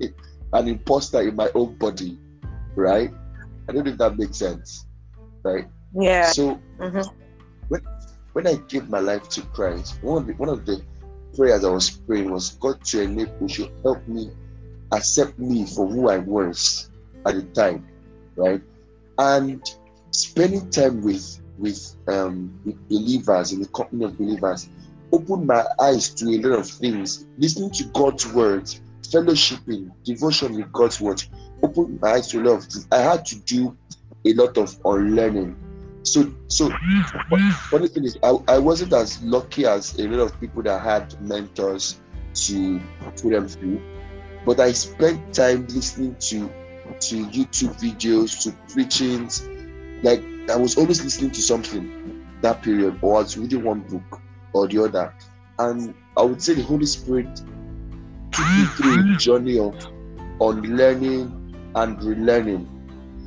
an 0.52 0.68
imposter 0.68 1.20
in 1.22 1.36
my 1.36 1.50
own 1.54 1.76
body, 1.76 2.20
right? 2.76 3.10
I 3.68 3.72
don't 3.72 3.84
know 3.84 3.92
if 3.92 3.98
that 3.98 4.18
makes 4.18 4.38
sense, 4.38 4.86
right? 5.44 5.66
Yeah. 5.92 6.32
So 6.32 6.60
Mhm. 6.80 7.10
when 7.68 7.80
when 8.32 8.46
I 8.46 8.56
gave 8.68 8.88
my 8.88 9.00
life 9.00 9.28
to 9.30 9.42
Christ, 9.48 9.98
one 10.02 10.22
of 10.22 10.26
the, 10.26 10.34
one 10.34 10.48
of 10.48 10.64
the 10.66 10.82
prayers 11.36 11.64
I 11.64 11.70
was 11.70 11.90
praying 12.06 12.30
was 12.30 12.56
God 12.60 12.82
to 12.84 13.02
enable 13.02 13.48
you 13.48 13.68
help 13.84 14.06
me 14.06 14.30
accept 14.92 15.38
me 15.38 15.66
for 15.66 15.86
who 15.86 16.08
I 16.08 16.18
was 16.18 16.90
at 17.26 17.34
the 17.34 17.42
time, 17.42 17.86
right? 18.36 18.62
And 19.18 19.62
spending 20.10 20.68
time 20.70 21.02
with 21.02 21.40
with 21.58 21.96
um 22.08 22.58
with 22.64 22.76
believers 22.88 23.52
in 23.52 23.60
the 23.62 23.68
company 23.68 24.04
of 24.04 24.18
believers 24.18 24.68
opened 25.12 25.46
my 25.46 25.64
eyes 25.80 26.10
to 26.10 26.26
a 26.26 26.38
lot 26.38 26.58
of 26.58 26.68
things. 26.68 27.26
Listening 27.38 27.70
to 27.72 27.84
god's 27.84 28.30
words 28.32 28.80
fellowshipping 29.02 29.90
devotion 30.04 30.56
with 30.56 30.70
god's 30.72 31.00
word 31.00 31.22
opened 31.62 32.00
my 32.00 32.12
eyes 32.12 32.28
to 32.28 32.40
a 32.40 32.42
lot 32.42 32.58
of 32.58 32.64
things. 32.64 32.88
I 32.92 32.98
had 32.98 33.24
to 33.26 33.36
do 33.40 33.76
a 34.24 34.34
lot 34.34 34.58
of 34.58 34.78
unlearning. 34.84 35.56
So 36.02 36.32
so 36.48 36.70
funny 37.70 37.88
thing 37.88 38.04
is 38.04 38.18
I, 38.22 38.36
I 38.48 38.58
wasn't 38.58 38.92
as 38.92 39.22
lucky 39.22 39.66
as 39.66 39.98
a 39.98 40.06
lot 40.08 40.20
of 40.20 40.40
people 40.40 40.62
that 40.62 40.80
had 40.80 41.20
mentors 41.20 42.00
to 42.34 42.80
put 43.16 43.30
them 43.30 43.48
through 43.48 43.80
but 44.46 44.58
i 44.60 44.72
spent 44.72 45.34
time 45.34 45.66
listening 45.66 46.16
to 46.18 46.48
to 47.00 47.16
youtube 47.26 47.74
videos 47.78 48.42
to 48.42 48.52
preachings 48.72 49.46
like 50.02 50.22
I 50.50 50.56
was 50.56 50.76
always 50.76 51.02
listening 51.02 51.32
to 51.32 51.42
something 51.42 52.24
that 52.42 52.62
period, 52.62 52.98
or 53.02 53.16
I 53.16 53.22
was 53.22 53.36
reading 53.36 53.64
one 53.64 53.80
book 53.80 54.20
or 54.52 54.68
the 54.68 54.84
other, 54.84 55.12
and 55.58 55.94
I 56.16 56.22
would 56.22 56.40
say 56.40 56.54
the 56.54 56.62
Holy 56.62 56.86
Spirit 56.86 57.42
took 58.30 58.46
me 58.54 58.64
through 58.76 59.00
a 59.00 59.16
journey 59.16 59.58
of 59.58 59.74
unlearning 60.40 61.72
and 61.74 61.98
relearning, 61.98 62.66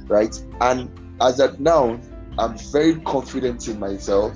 right? 0.07 0.33
And 0.61 0.89
as 1.21 1.39
at 1.41 1.59
now, 1.59 1.99
I'm 2.37 2.57
very 2.71 2.95
confident 3.01 3.67
in 3.67 3.79
myself, 3.79 4.33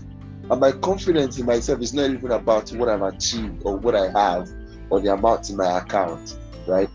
and 0.49 0.59
my 0.59 0.73
confidence 0.73 1.39
in 1.39 1.45
myself 1.45 1.81
is 1.81 1.93
not 1.93 2.09
even 2.09 2.31
about 2.31 2.69
what 2.71 2.89
I've 2.89 3.01
achieved 3.01 3.61
or 3.63 3.77
what 3.77 3.95
I 3.95 4.09
have 4.11 4.49
or 4.89 4.99
the 4.99 5.13
amount 5.13 5.49
in 5.49 5.55
my 5.55 5.77
account, 5.77 6.37
right? 6.67 6.89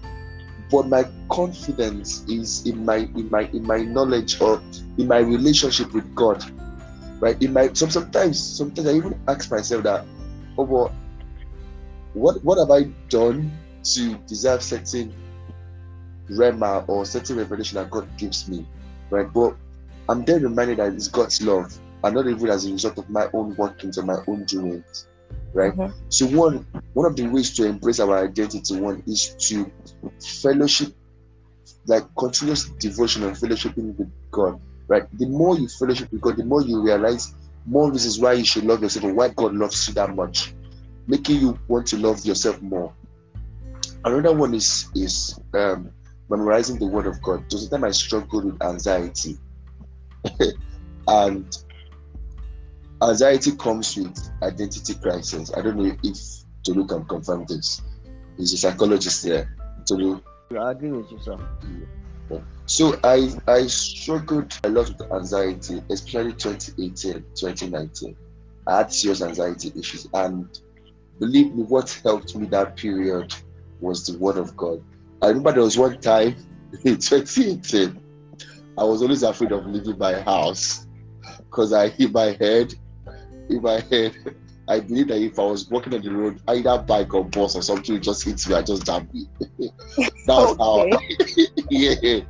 but 0.71 0.87
my 0.89 1.05
confidence 1.31 2.25
is 2.29 2.66
in 2.66 2.85
my 2.85 2.97
in 2.97 3.31
my 3.31 3.43
in 3.53 3.66
my 3.66 3.79
knowledge 3.79 4.41
or 4.41 4.62
in 4.99 5.09
my 5.09 5.19
relationship 5.19 5.93
with 5.95 6.14
God. 6.14 6.45
Right? 7.21 7.41
In 7.43 7.53
my 7.53 7.73
some, 7.73 7.91
sometimes 7.91 8.39
sometimes 8.39 8.87
I 8.87 8.93
even 8.93 9.19
ask 9.27 9.51
myself 9.51 9.85
that, 9.85 10.05
oh 10.57 10.64
well, 10.64 10.95
what 12.12 12.43
what 12.45 12.59
have 12.59 12.71
I 12.71 12.85
done 13.09 13.51
to 13.95 14.14
deserve 14.27 14.62
certain 14.62 15.12
rhema 16.31 16.87
or 16.89 17.05
certain 17.07 17.39
revelation 17.39 17.77
that 17.77 17.91
God 17.91 18.07
gives 18.19 18.49
me? 18.49 18.66
Right? 19.11 19.33
But 19.33 19.57
I'm 20.09 20.25
then 20.25 20.43
reminded 20.43 20.79
that 20.79 20.93
it's 20.93 21.09
God's 21.09 21.41
love 21.43 21.77
and 22.05 22.14
not 22.14 22.27
even 22.29 22.49
as 22.51 22.66
a 22.66 22.73
result 22.73 22.99
of 22.99 23.09
my 23.11 23.29
own 23.33 23.57
workings 23.57 23.99
or 23.99 24.03
my 24.03 24.19
own 24.27 24.45
doings 24.45 25.09
right? 25.59 25.74
Mhm. 25.74 25.92
So 26.09 26.26
one 26.26 26.66
one 26.94 27.06
of 27.06 27.16
the 27.16 27.26
ways 27.28 27.54
to 27.56 27.66
embrace 27.66 28.00
our 28.00 28.16
identity 28.24 28.80
one 28.80 29.02
is 29.06 29.34
to 29.48 29.70
fellowship, 30.42 30.94
like 31.86 32.04
continuous 32.16 32.70
devotion 32.78 33.24
and 33.24 33.36
fellowshipping 33.36 33.96
with 33.98 34.11
God, 34.30 34.61
right? 34.88 35.06
The 35.18 35.26
more 35.26 35.59
you 35.59 35.68
fellowship 35.68 36.12
with 36.12 36.20
God, 36.20 36.36
the 36.36 36.44
more 36.44 36.62
you 36.62 36.80
realize 36.80 37.34
more 37.66 37.90
reasons 37.90 38.18
why 38.20 38.34
you 38.34 38.44
should 38.44 38.64
love 38.64 38.82
yourself 38.82 39.04
and 39.04 39.16
why 39.16 39.28
God 39.28 39.54
loves 39.54 39.88
you 39.88 39.94
that 39.94 40.14
much, 40.14 40.54
making 41.06 41.40
you 41.40 41.59
want 41.68 41.86
to 41.88 41.96
love 41.98 42.24
yourself 42.24 42.62
more. 42.62 42.94
Another 44.04 44.32
one 44.34 44.54
is 44.54 44.88
is 44.94 45.38
um, 45.54 45.90
memorizing 46.30 46.78
the 46.78 46.86
Word 46.86 47.06
of 47.06 47.20
God. 47.22 47.40
There 47.50 47.56
was 47.59 47.66
a 47.66 47.70
time 47.70 47.84
I 47.84 47.90
struggled 47.90 48.44
with 48.44 48.62
anxiety, 48.62 49.38
and 51.09 51.46
anxiety 53.03 53.53
comes 53.57 53.96
with 53.96 54.30
identity 54.42 54.94
crisis. 54.94 55.53
I 55.57 55.62
don't 55.62 55.76
know 55.76 55.96
if 56.03 56.18
Tolu 56.64 56.86
can 56.86 57.05
confirm 57.05 57.44
this. 57.46 57.82
He's 58.36 58.53
a 58.53 58.59
psychologist 58.59 59.24
there. 59.24 59.55
Tolu. 59.86 60.20
I 60.59 60.70
agree 60.72 60.92
with 60.92 61.11
you, 61.12 61.18
sir. 61.20 61.38
So 62.66 62.99
I 63.05 63.30
I 63.46 63.66
struggled 63.66 64.59
a 64.64 64.68
lot 64.68 64.88
with 64.88 65.12
anxiety, 65.12 65.82
especially 65.90 66.32
2018, 66.34 67.24
2019. 67.34 68.16
I 68.66 68.78
had 68.78 68.92
serious 68.92 69.22
anxiety 69.22 69.72
issues, 69.74 70.07
and 70.12 70.46
believe 71.18 71.55
me, 71.55 71.62
what 71.62 71.99
helped 72.05 72.36
me 72.36 72.46
that 72.49 72.76
period 72.76 73.34
was 73.80 74.07
the 74.07 74.18
word 74.18 74.36
of 74.36 74.55
God. 74.57 74.82
I 75.22 75.28
remember 75.28 75.53
there 75.53 75.62
was 75.62 75.78
one 75.78 75.99
time 76.01 76.36
in 76.84 76.99
2018, 76.99 77.99
I 78.76 78.84
was 78.84 79.01
always 79.03 79.22
afraid 79.22 79.53
of 79.53 79.66
leaving 79.66 79.99
my 79.99 80.20
house 80.20 80.86
because 81.38 81.72
I 81.72 81.88
hit 81.88 82.12
my 82.12 82.36
head. 82.38 82.74
In 83.49 83.62
my 83.62 83.80
head, 83.80 84.14
I 84.68 84.80
believe 84.80 85.09
that 85.09 85.20
if 85.20 85.38
I 85.38 85.42
was 85.42 85.68
walking 85.70 85.94
on 85.94 86.03
the 86.03 86.11
road, 86.11 86.40
either 86.49 86.78
bike 86.78 87.14
or 87.14 87.24
bus 87.24 87.57
or 87.57 87.62
something 87.62 88.01
just 88.01 88.24
hits 88.24 88.49
me, 88.49 88.55
I 88.57 88.62
just 88.62 88.84
jump 88.84 89.12
me. 89.12 89.26
that 89.59 89.76
was 90.28 90.57
how. 90.59 90.86
yeah. 91.70 92.20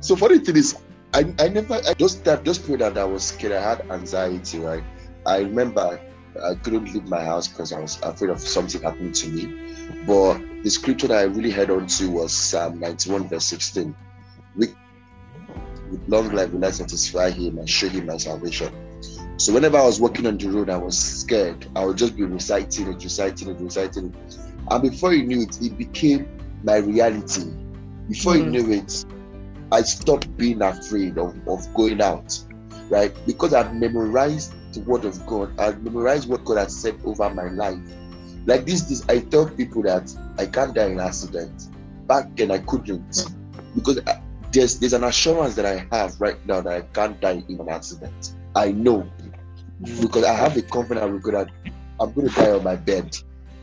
So 0.00 0.16
funny 0.16 0.38
thing 0.38 0.56
is, 0.56 0.76
I, 1.14 1.32
I 1.38 1.48
never 1.48 1.74
I 1.74 1.94
just 1.94 2.24
that 2.24 2.44
just 2.44 2.66
period 2.66 2.80
that 2.80 2.98
I 2.98 3.04
was 3.04 3.24
scared. 3.24 3.52
I 3.52 3.62
had 3.62 3.90
anxiety, 3.90 4.58
right? 4.58 4.82
I 5.24 5.38
remember 5.38 6.00
I 6.42 6.54
couldn't 6.56 6.92
leave 6.92 7.08
my 7.08 7.22
house 7.22 7.46
because 7.46 7.72
I 7.72 7.78
was 7.78 8.00
afraid 8.02 8.30
of 8.30 8.40
something 8.40 8.82
happening 8.82 9.12
to 9.12 9.28
me. 9.28 9.54
But 10.06 10.40
the 10.64 10.70
scripture 10.70 11.08
that 11.08 11.18
I 11.18 11.22
really 11.22 11.50
held 11.50 11.70
on 11.70 11.86
to 11.86 12.10
was 12.10 12.32
Psalm 12.32 12.80
91, 12.80 13.28
verse 13.28 13.44
16. 13.46 13.94
With, 14.56 14.74
with 15.90 16.08
long 16.08 16.32
life 16.32 16.50
will 16.50 16.64
I 16.64 16.70
satisfy 16.70 17.30
him 17.30 17.58
and 17.58 17.70
show 17.70 17.88
him 17.88 18.06
my 18.06 18.16
salvation. 18.16 18.74
So 19.38 19.52
whenever 19.52 19.78
I 19.78 19.84
was 19.84 20.00
walking 20.00 20.26
on 20.26 20.38
the 20.38 20.48
road, 20.48 20.70
I 20.70 20.78
was 20.78 20.98
scared. 20.98 21.66
I 21.76 21.84
would 21.84 21.98
just 21.98 22.16
be 22.16 22.24
reciting 22.24 22.88
it, 22.88 23.02
reciting 23.02 23.50
it, 23.50 23.60
reciting 23.60 24.06
it. 24.06 24.36
And 24.70 24.82
before 24.82 25.12
you 25.14 25.26
knew 25.26 25.42
it, 25.42 25.56
it 25.60 25.76
became 25.76 26.28
my 26.62 26.76
reality. 26.76 27.52
Before 28.08 28.36
you 28.36 28.44
Mhm. 28.44 28.50
knew 28.50 28.72
it, 28.72 29.04
I 29.72 29.82
stopped 29.82 30.36
being 30.36 30.62
afraid 30.62 31.18
of, 31.18 31.36
of 31.46 31.72
going 31.74 32.00
out, 32.00 32.32
right? 32.90 33.14
Because 33.26 33.54
I've 33.54 33.74
memorized 33.74 34.54
the 34.72 34.82
word 34.82 35.04
of 35.04 35.24
God. 35.26 35.52
i 35.58 35.72
memorized 35.72 36.28
what 36.28 36.44
God 36.44 36.58
has 36.58 36.80
said 36.80 36.96
over 37.04 37.30
my 37.30 37.48
life. 37.50 37.80
Like 38.46 38.66
this, 38.66 38.82
this 38.88 39.04
I 39.08 39.20
tell 39.20 39.48
people 39.50 39.82
that 39.84 40.14
I 40.38 40.46
can't 40.46 40.74
die 40.74 40.86
in 40.86 40.92
an 40.94 41.00
accident. 41.00 41.68
Back 42.08 42.36
then 42.36 42.50
I 42.50 42.58
couldn't 42.60 43.14
because 43.74 44.00
I- 44.06 44.20
there's 44.52 44.78
there's 44.78 44.92
an 44.94 45.04
assurance 45.04 45.56
that 45.56 45.66
I 45.66 45.86
have 45.92 46.20
right 46.20 46.38
now 46.46 46.60
that 46.62 46.72
I 46.72 46.82
can't 46.94 47.20
die 47.20 47.44
in 47.48 47.60
an 47.60 47.68
accident. 47.68 48.34
I 48.54 48.72
know 48.72 49.12
because 49.80 50.24
I 50.24 50.34
have 50.34 50.56
a 50.56 50.62
confidence 50.62 51.12
with 51.12 51.22
God 51.24 51.34
that 51.34 51.50
I'm 52.00 52.12
going 52.12 52.28
to 52.28 52.34
die 52.34 52.52
on 52.52 52.64
my 52.64 52.76
bed. 52.76 53.06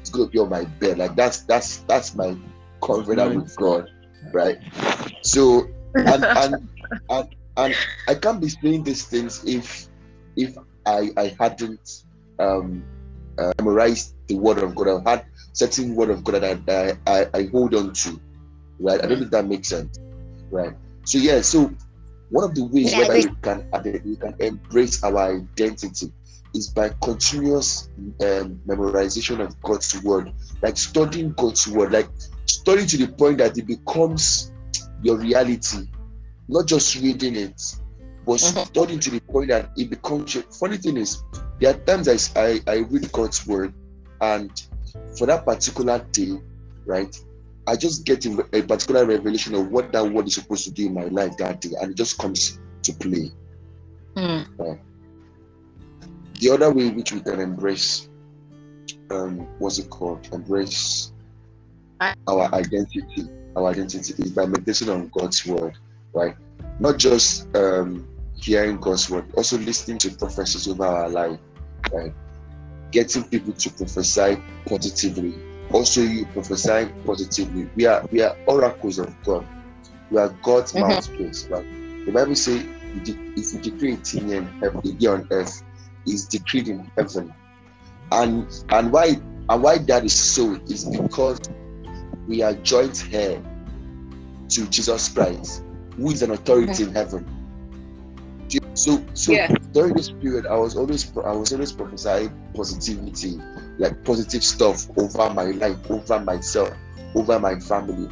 It's 0.01 0.11
going 0.11 0.27
to 0.27 0.31
be 0.31 0.39
on 0.39 0.49
my 0.49 0.65
bed. 0.65 0.97
Like 0.97 1.15
that's 1.15 1.45
that's 1.45 1.83
that's 1.87 2.15
my 2.15 2.37
confidence 2.83 3.35
with 3.35 3.55
God, 3.55 3.87
right? 4.33 4.59
So 5.23 5.67
and 6.05 6.27
and 6.35 6.69
and, 7.09 7.29
and 7.57 7.77
I 8.07 8.15
can't 8.15 8.41
be 8.41 8.49
saying 8.49 8.83
these 8.83 9.05
things 9.07 9.43
if 9.45 9.87
if 10.35 10.55
I 10.85 11.11
I 11.17 11.35
hadn't 11.39 11.87
um 12.39 12.87
uh, 13.39 13.51
memorized 13.59 14.15
the 14.27 14.35
word 14.35 14.59
of 14.59 14.75
God. 14.75 14.89
I've 14.89 15.05
had 15.07 15.25
certain 15.53 15.95
word 15.95 16.09
of 16.09 16.23
God 16.23 16.41
that 16.43 16.99
I 17.07 17.21
I, 17.21 17.27
I 17.33 17.47
hold 17.51 17.75
on 17.75 17.93
to, 17.93 18.21
right? 18.79 19.03
I 19.03 19.07
don't 19.07 19.19
think 19.19 19.31
that 19.31 19.47
makes 19.47 19.69
sense, 19.69 19.99
right? 20.51 20.73
So 21.05 21.17
yeah, 21.17 21.41
so 21.41 21.71
one 22.31 22.45
of 22.45 22.55
the 22.55 22.63
ways 22.63 22.91
Yeah, 22.91 22.97
I 22.97 23.01
whether 23.01 23.13
think- 23.13 23.31
we 23.31 23.41
can 23.41 24.01
we 24.05 24.15
can 24.15 24.35
embrace 24.39 25.03
our 25.03 25.17
identity 25.17 26.11
is 26.53 26.67
by 26.69 26.89
continuous 27.01 27.89
um, 28.21 28.59
memorization 28.67 29.39
of 29.39 29.61
God's 29.61 30.01
word, 30.03 30.33
like 30.61 30.75
studying 30.77 31.31
God's 31.33 31.67
word, 31.67 31.91
like 31.93 32.09
studying 32.45 32.87
to 32.87 32.97
the 32.97 33.07
point 33.13 33.37
that 33.37 33.57
it 33.57 33.67
becomes 33.67 34.51
your 35.01 35.17
reality, 35.17 35.87
not 36.49 36.65
just 36.67 36.95
reading 36.95 37.35
it, 37.35 37.61
but 38.25 38.39
Mhm. 38.39 38.65
studying 38.67 38.99
to 38.99 39.11
the 39.11 39.21
point 39.21 39.49
that 39.49 39.71
it 39.77 39.89
becomes 39.89 40.35
your. 40.35 40.43
Funny 40.59 40.77
thing 40.77 40.97
is, 40.97 41.23
there 41.59 41.73
are 41.73 41.79
times 41.79 42.07
I 42.35 42.59
I 42.67 42.77
read 42.89 43.11
God's 43.13 43.45
word, 43.47 43.73
and 44.19 44.51
for 45.17 45.27
that 45.27 45.45
particular 45.45 46.05
day, 46.11 46.33
right, 46.85 47.13
I 47.67 47.75
just 47.75 48.05
get 48.05 48.25
a, 48.25 48.61
particular 48.63 49.05
revelation 49.05 49.53
of 49.55 49.71
what 49.71 49.91
that 49.91 50.03
word 50.03 50.27
is 50.27 50.35
supposed 50.35 50.63
to 50.65 50.71
do 50.71 50.87
in 50.87 50.93
my 50.93 51.05
life 51.05 51.37
that 51.37 51.61
day, 51.61 51.71
and 51.79 51.91
it 51.91 51.97
just 51.97 52.17
comes 52.17 52.59
to 52.83 52.93
play. 52.93 53.31
Hmm. 54.17 54.73
The 56.39 56.49
other 56.49 56.71
way 56.73 56.89
which 56.89 57.11
we 57.11 57.19
can 57.19 57.39
embrace, 57.39 58.09
um, 59.11 59.47
what's 59.59 59.77
it 59.77 59.89
called? 59.89 60.27
Embrace 60.33 61.13
I- 61.99 62.15
our 62.27 62.53
identity. 62.55 63.29
Our 63.55 63.67
identity 63.67 64.23
is 64.23 64.31
by 64.31 64.45
meditation 64.45 64.89
on 64.89 65.09
God's 65.09 65.45
word, 65.45 65.77
right? 66.13 66.35
Not 66.79 66.97
just 66.97 67.53
um, 67.55 68.07
hearing 68.35 68.77
God's 68.77 69.09
word, 69.09 69.25
also 69.35 69.57
listening 69.59 69.99
to 69.99 70.09
prophecies 70.11 70.67
over 70.67 70.85
our 70.85 71.09
life, 71.09 71.39
right? 71.93 72.13
Getting 72.91 73.23
people 73.25 73.53
to 73.53 73.69
prophesy 73.69 74.41
positively. 74.65 75.35
Also, 75.73 76.01
you 76.01 76.25
prophesying 76.27 76.93
positively. 77.05 77.69
We 77.75 77.85
are 77.85 78.05
we 78.11 78.21
are 78.21 78.35
oracles 78.47 78.99
of 78.99 79.15
God. 79.23 79.47
We 80.09 80.19
are 80.19 80.29
God's 80.43 80.73
Mhm. 80.73 80.81
mouthpiece. 80.81 81.47
Right? 81.49 81.65
The 82.05 82.11
Bible 82.11 82.35
says, 82.35 82.65
if 83.05 83.53
you 83.53 83.59
decree 83.61 83.95
thing 83.97 84.29
in 84.29 84.47
heaven, 84.61 84.81
here 84.99 85.13
on 85.13 85.27
earth, 85.31 85.63
is 86.05 86.25
decreed 86.27 86.67
in 86.67 86.91
heaven. 86.97 87.33
And 88.11 88.51
and 88.71 88.91
why 88.91 89.21
and 89.49 89.63
why 89.63 89.77
that 89.79 90.03
is 90.03 90.13
so 90.13 90.59
is 90.67 90.85
because 90.85 91.39
we 92.27 92.41
are 92.41 92.53
joint 92.55 93.07
heir 93.13 93.41
to 94.49 94.67
Jesus 94.67 95.07
Christ, 95.09 95.63
who 95.95 96.11
is 96.11 96.21
an 96.21 96.31
authority 96.31 96.83
in 96.83 96.93
heaven. 96.93 97.25
So 98.73 99.03
so 99.13 99.33
Yeah. 99.33 99.47
during 99.73 99.93
this 99.93 100.09
period, 100.09 100.45
I 100.47 100.55
was 100.57 100.75
always 100.75 101.09
I 101.25 101.31
was 101.31 101.53
always 101.53 101.71
prophesying 101.71 102.33
positivity, 102.53 103.39
like 103.81 104.03
positive 104.05 104.43
stuff 104.43 104.87
over 104.97 105.33
my 105.33 105.45
life, 105.45 105.77
over 105.89 106.19
myself, 106.19 106.73
over 107.15 107.39
my 107.39 107.59
family. 107.59 108.07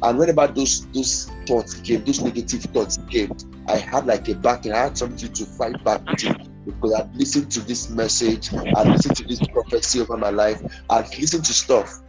And 0.00 0.16
whenever 0.16 0.46
those 0.46 0.86
those 0.88 1.28
thoughts 1.44 1.74
came, 1.74 2.04
those 2.04 2.20
negative 2.20 2.62
thoughts 2.72 3.00
came, 3.10 3.36
I 3.66 3.76
had 3.76 4.06
like 4.06 4.28
a 4.28 4.34
backing. 4.36 4.72
I 4.72 4.84
had 4.84 4.96
something 4.96 5.32
to 5.32 5.44
fight 5.44 5.82
back 5.82 6.06
with 6.08 6.38
because 6.64 6.94
I'd 6.94 7.16
listened 7.16 7.50
to 7.52 7.60
this 7.60 7.90
message, 7.90 8.54
I'd 8.54 8.86
listened 8.86 9.16
to 9.16 9.24
this 9.24 9.40
prophecy 9.48 10.00
over 10.00 10.16
my 10.16 10.30
life, 10.30 10.62
I'd 10.88 11.08
listened 11.18 11.44
to 11.46 11.52
stuff. 11.52 12.00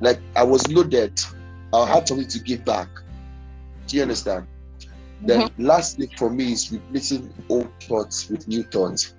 Like 0.00 0.20
I 0.34 0.42
was 0.42 0.66
loaded. 0.72 1.20
I 1.74 1.86
had 1.86 2.08
something 2.08 2.28
to 2.28 2.38
give 2.38 2.64
back. 2.64 2.88
Do 3.86 3.96
you 3.96 4.02
understand? 4.02 4.46
Then 5.22 5.42
mm-hmm. 5.42 5.66
lastly 5.66 6.08
for 6.16 6.30
me 6.30 6.52
is 6.52 6.72
replacing 6.72 7.32
old 7.50 7.70
thoughts 7.82 8.30
with 8.30 8.48
new 8.48 8.62
thoughts. 8.62 9.14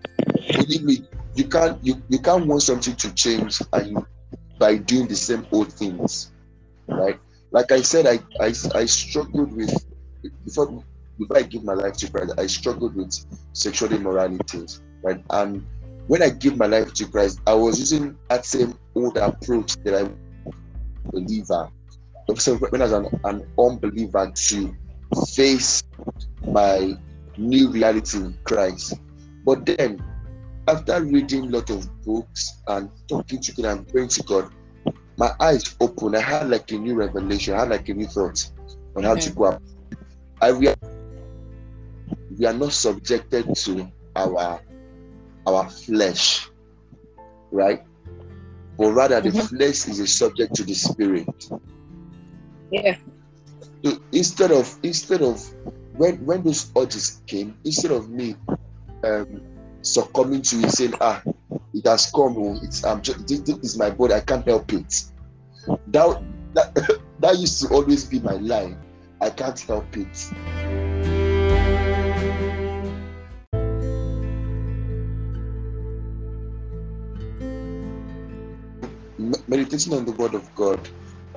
Believe 0.54 0.84
me, 0.84 1.08
you 1.38 1.48
can't 1.48 1.84
you, 1.84 2.02
you 2.10 2.20
can't 2.20 2.46
want 2.48 2.64
something 2.64 2.96
to 2.96 3.14
change 3.14 3.62
and 3.74 4.06
by 4.60 4.78
doing 4.78 5.08
the 5.08 5.16
same 5.16 5.46
old 5.52 5.72
things. 5.72 6.32
Right? 6.88 7.20
Like 7.52 7.72
I 7.72 7.82
said, 7.82 8.08
I 8.08 8.20
I, 8.44 8.54
I 8.76 8.86
struggled 8.86 9.54
with 9.54 9.74
before 10.46 10.84
before 11.18 11.38
I 11.38 11.44
give 11.44 11.64
my 11.64 11.74
life 11.74 11.94
to 11.98 12.12
Christ, 12.12 12.34
I 12.38 12.48
struggled 12.48 12.96
with 12.96 13.14
sexual 13.54 13.92
immoralities, 13.92 14.82
right? 15.02 15.24
And 15.32 15.66
when 16.08 16.22
I 16.22 16.30
give 16.30 16.58
my 16.58 16.68
life 16.68 16.94
to 16.94 17.08
Christ, 17.08 17.40
I 17.48 17.54
was 17.54 17.80
using 17.80 18.18
that 18.30 18.46
same 18.46 18.78
old 18.96 19.18
approach 19.18 19.76
that 19.84 19.96
I 19.96 20.10
believer. 21.12 21.70
So 22.38 22.56
when 22.58 22.82
I 22.82 22.86
was 22.86 22.92
an, 22.94 23.20
an 23.24 23.48
unbeliever 23.58 24.32
to 24.34 24.76
face 25.32 25.84
my 26.46 26.98
new 27.38 27.70
reality 27.72 28.18
in 28.18 28.38
Christ. 28.44 29.00
But 29.46 29.66
then 29.66 30.04
after 30.68 31.02
reading 31.04 31.46
a 31.46 31.58
lot 31.58 31.70
of 31.70 31.90
books 32.04 32.62
and 32.68 32.90
talking 33.10 33.40
to 33.42 33.54
God 33.54 33.66
and 33.78 33.88
praying 33.88 34.10
to 34.10 34.24
God, 34.24 34.50
my 35.18 35.32
eyes 35.40 35.76
opened. 35.80 36.16
I 36.18 36.22
had 36.22 36.50
like 36.50 36.72
a 36.72 36.78
new 36.78 36.96
revelation, 36.96 37.54
I 37.56 37.60
had 37.60 37.70
like 37.70 37.90
a 37.90 37.94
new 37.94 38.08
thought 38.08 38.40
on 38.96 39.04
how 39.04 39.16
to 39.16 39.30
go 39.32 39.46
up. 39.46 39.62
I 40.42 40.50
realized 40.50 40.78
we 42.38 42.46
are 42.46 42.54
not 42.54 42.74
subjected 42.74 43.54
to 43.56 43.92
our 44.16 44.62
our 45.48 45.70
flesh, 45.70 46.50
right? 47.52 47.82
But 48.78 48.92
rather 48.92 49.22
the 49.22 49.32
Mhm. 49.32 49.50
flesh 49.50 49.88
is 49.88 50.00
a 50.00 50.08
subject 50.08 50.56
to 50.56 50.64
the 50.64 50.74
spirit. 50.74 51.28
Yeah. 52.72 52.98
So 53.86 53.98
instead 54.12 54.52
of 54.52 54.78
instead 54.84 55.22
of 55.22 55.44
when 55.94 56.18
when 56.26 56.44
those 56.44 56.70
urges 56.78 57.22
came, 57.28 57.58
instead 57.64 57.92
of 57.92 58.10
me 58.10 58.36
um 59.04 59.42
succumbing 59.94 60.42
to 60.44 60.60
it, 60.60 60.72
saying, 60.72 60.94
ah, 61.02 61.22
it 61.74 61.86
has 61.86 62.12
come, 62.12 62.36
oh, 62.38 62.60
it's 62.62 62.84
I'm 62.84 63.02
just 63.02 63.28
this, 63.28 63.40
this 63.42 63.58
is 63.58 63.78
my 63.78 63.90
body, 63.90 64.14
I 64.14 64.22
can't 64.22 64.46
help 64.46 64.72
it. 64.74 65.04
That 65.88 66.24
that 66.54 67.00
that 67.20 67.38
used 67.38 67.62
to 67.62 67.74
always 67.74 68.06
be 68.06 68.20
my 68.20 68.34
line. 68.34 68.78
I 69.22 69.30
can't 69.30 69.60
help 69.60 69.86
it. 69.98 70.32
Me- 79.18 79.34
Meditating 79.48 79.94
on 79.94 80.06
the 80.06 80.12
word 80.12 80.36
of 80.36 80.54
God, 80.56 80.88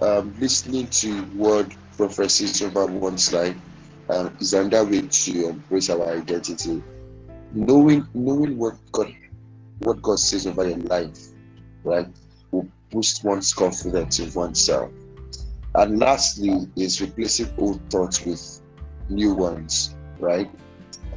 um, 0.02 0.34
listening 0.38 0.86
to 0.88 1.22
word 1.36 1.74
prophecies 1.96 2.62
over 2.62 2.86
one's 2.86 3.32
life 3.32 3.56
um, 4.10 4.36
is 4.40 4.52
another 4.54 4.90
way 4.90 5.02
to 5.02 5.48
embrace 5.48 5.88
our 5.90 6.06
identity. 6.10 6.82
Knowing 7.52 8.06
knowing 8.14 8.56
what 8.58 8.76
God 8.92 9.14
what 9.80 10.00
God 10.02 10.18
says 10.18 10.46
over 10.46 10.68
your 10.68 10.78
life, 10.78 11.18
right, 11.84 12.06
will 12.50 12.68
boost 12.90 13.24
one's 13.24 13.52
confidence 13.52 14.20
in 14.20 14.32
oneself. 14.32 14.90
And 15.74 15.98
lastly, 15.98 16.68
is 16.76 17.00
replacing 17.00 17.52
old 17.58 17.80
thoughts 17.90 18.24
with 18.24 18.60
new 19.08 19.34
ones, 19.34 19.94
right? 20.18 20.50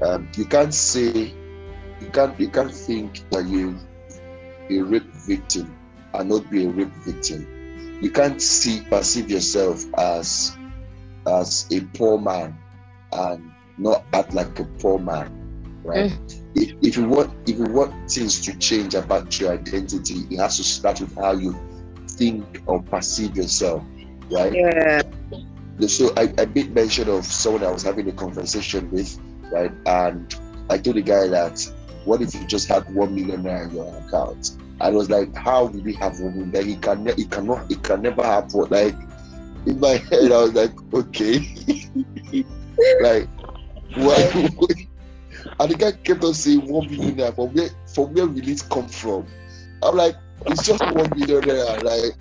Um, 0.02 0.30
you 0.36 0.46
can't 0.46 0.74
say 0.74 1.34
you 2.00 2.10
can't 2.12 2.40
you 2.40 2.50
can't 2.50 2.74
think 2.74 3.30
that 3.32 3.46
you 3.46 3.78
a 4.70 4.80
rape 4.82 5.12
victim 5.28 5.76
and 6.14 6.30
not 6.30 6.50
be 6.50 6.66
a 6.66 6.70
rape 6.70 6.94
victim. 7.06 7.48
You 8.02 8.12
can't 8.12 8.42
see 8.42 8.82
perceive 8.90 9.30
yourself 9.30 9.86
as 9.98 10.56
as 11.28 11.68
a 11.72 11.82
poor 11.98 12.20
man 12.20 12.58
and 13.12 13.52
not 13.78 14.04
act 14.14 14.34
like 14.34 14.60
a 14.60 14.66
poor 14.66 15.00
man, 15.00 15.43
right? 15.84 16.12
Mm. 16.12 16.42
If, 16.56 16.74
if 16.82 16.98
you 16.98 17.08
want 17.08 17.34
if 17.50 17.58
you 17.58 17.66
want 17.66 18.12
things 18.12 18.42
to 18.42 18.58
change 18.58 18.94
about 18.96 19.40
your 19.40 19.54
identity, 19.54 20.26
it 20.30 20.38
has 20.38 20.58
to 20.58 20.64
start 20.64 21.02
with 21.02 21.16
how 21.16 21.34
you 21.34 21.56
think 22.08 22.62
or 22.68 22.82
perceive 22.84 23.36
yourself, 23.36 23.84
right? 24.30 24.54
Yeah. 24.54 25.02
So 25.88 26.14
I, 26.16 26.34
I 26.38 26.46
made 26.46 26.74
mention 26.74 27.10
of 27.10 27.26
someone 27.26 27.64
I 27.64 27.72
was 27.72 27.84
having 27.84 28.08
a 28.08 28.12
conversation 28.12 28.90
with, 28.92 29.20
right? 29.52 29.72
And 29.86 30.34
I 30.70 30.78
told 30.78 30.98
the 30.98 31.02
guy 31.02 31.28
that 31.28 31.60
what 32.06 32.22
if 32.22 32.36
you 32.36 32.46
just 32.46 32.68
had 32.68 32.94
one 32.94 33.16
million 33.16 33.44
naira 33.44 33.70
in 33.70 33.76
your 33.76 33.98
account? 33.98 34.58
I 34.82 34.90
was 34.90 35.10
like, 35.10 35.34
how 35.36 35.66
will 35.66 35.82
we 35.82 35.94
have 35.94 36.20
one 36.20 36.36
million? 36.36 36.52
Like, 36.52 36.68
it 36.68 36.82
can 36.82 37.08
it 37.08 37.32
cannot 37.32 37.72
it 37.72 37.82
can 37.84 38.02
never 38.02 38.24
happen. 38.24 38.68
Like 38.70 38.96
in 39.66 39.80
my 39.80 39.98
head, 39.98 40.32
I 40.32 40.44
was 40.44 40.54
like, 40.54 40.74
okay, 40.94 41.40
like 43.02 43.28
why 43.96 44.50
And 45.60 45.72
the 45.72 45.76
guy 45.76 45.92
kept 45.92 46.24
on 46.24 46.34
saying 46.34 46.68
one 46.68 46.90
million 46.90 47.16
naira. 47.18 47.36
From 47.36 47.54
where 47.54 47.70
from 47.94 48.14
where 48.14 48.28
will 48.28 48.48
it 48.48 48.64
come 48.72 48.88
from? 48.88 49.28
I'm 49.84 49.96
like, 49.96 50.16
it's 50.48 50.64
just 50.64 50.84
one 50.88 51.12
million 51.16 51.46
naira. 51.46 51.82
Like, 51.82 52.14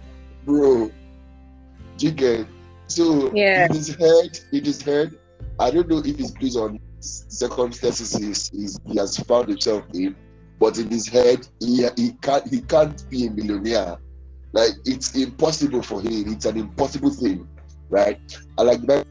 bro, 0.44 0.90
do 1.96 2.06
you 2.06 2.12
get? 2.12 2.48
So 2.88 3.34
Yeah. 3.34 3.66
in 3.66 3.72
his 3.72 3.88
head, 3.88 4.38
in 4.52 4.64
his 4.64 4.82
head, 4.82 5.12
I 5.58 5.70
don't 5.70 5.88
know 5.88 5.98
if 5.98 6.18
it's 6.18 6.32
based 6.32 6.56
on 6.56 6.78
circumstances 7.00 8.14
he's, 8.14 8.48
he's, 8.50 8.78
he 8.86 8.98
has 8.98 9.16
found 9.18 9.48
himself 9.48 9.84
in, 9.94 10.16
but 10.58 10.78
in 10.78 10.90
his 10.90 11.08
head, 11.08 11.46
he, 11.60 11.86
he 11.96 12.12
can't 12.22 12.46
he 12.48 12.60
can't 12.62 13.02
be 13.10 13.26
a 13.26 13.30
millionaire. 13.30 13.96
Like 14.52 14.72
it's 14.84 15.14
impossible 15.16 15.82
for 15.82 16.00
him. 16.00 16.32
It's 16.32 16.44
an 16.46 16.58
impossible 16.58 17.10
thing, 17.10 17.48
right? 17.90 18.18
I 18.58 18.62
like 18.62 18.82
that, 18.82 19.06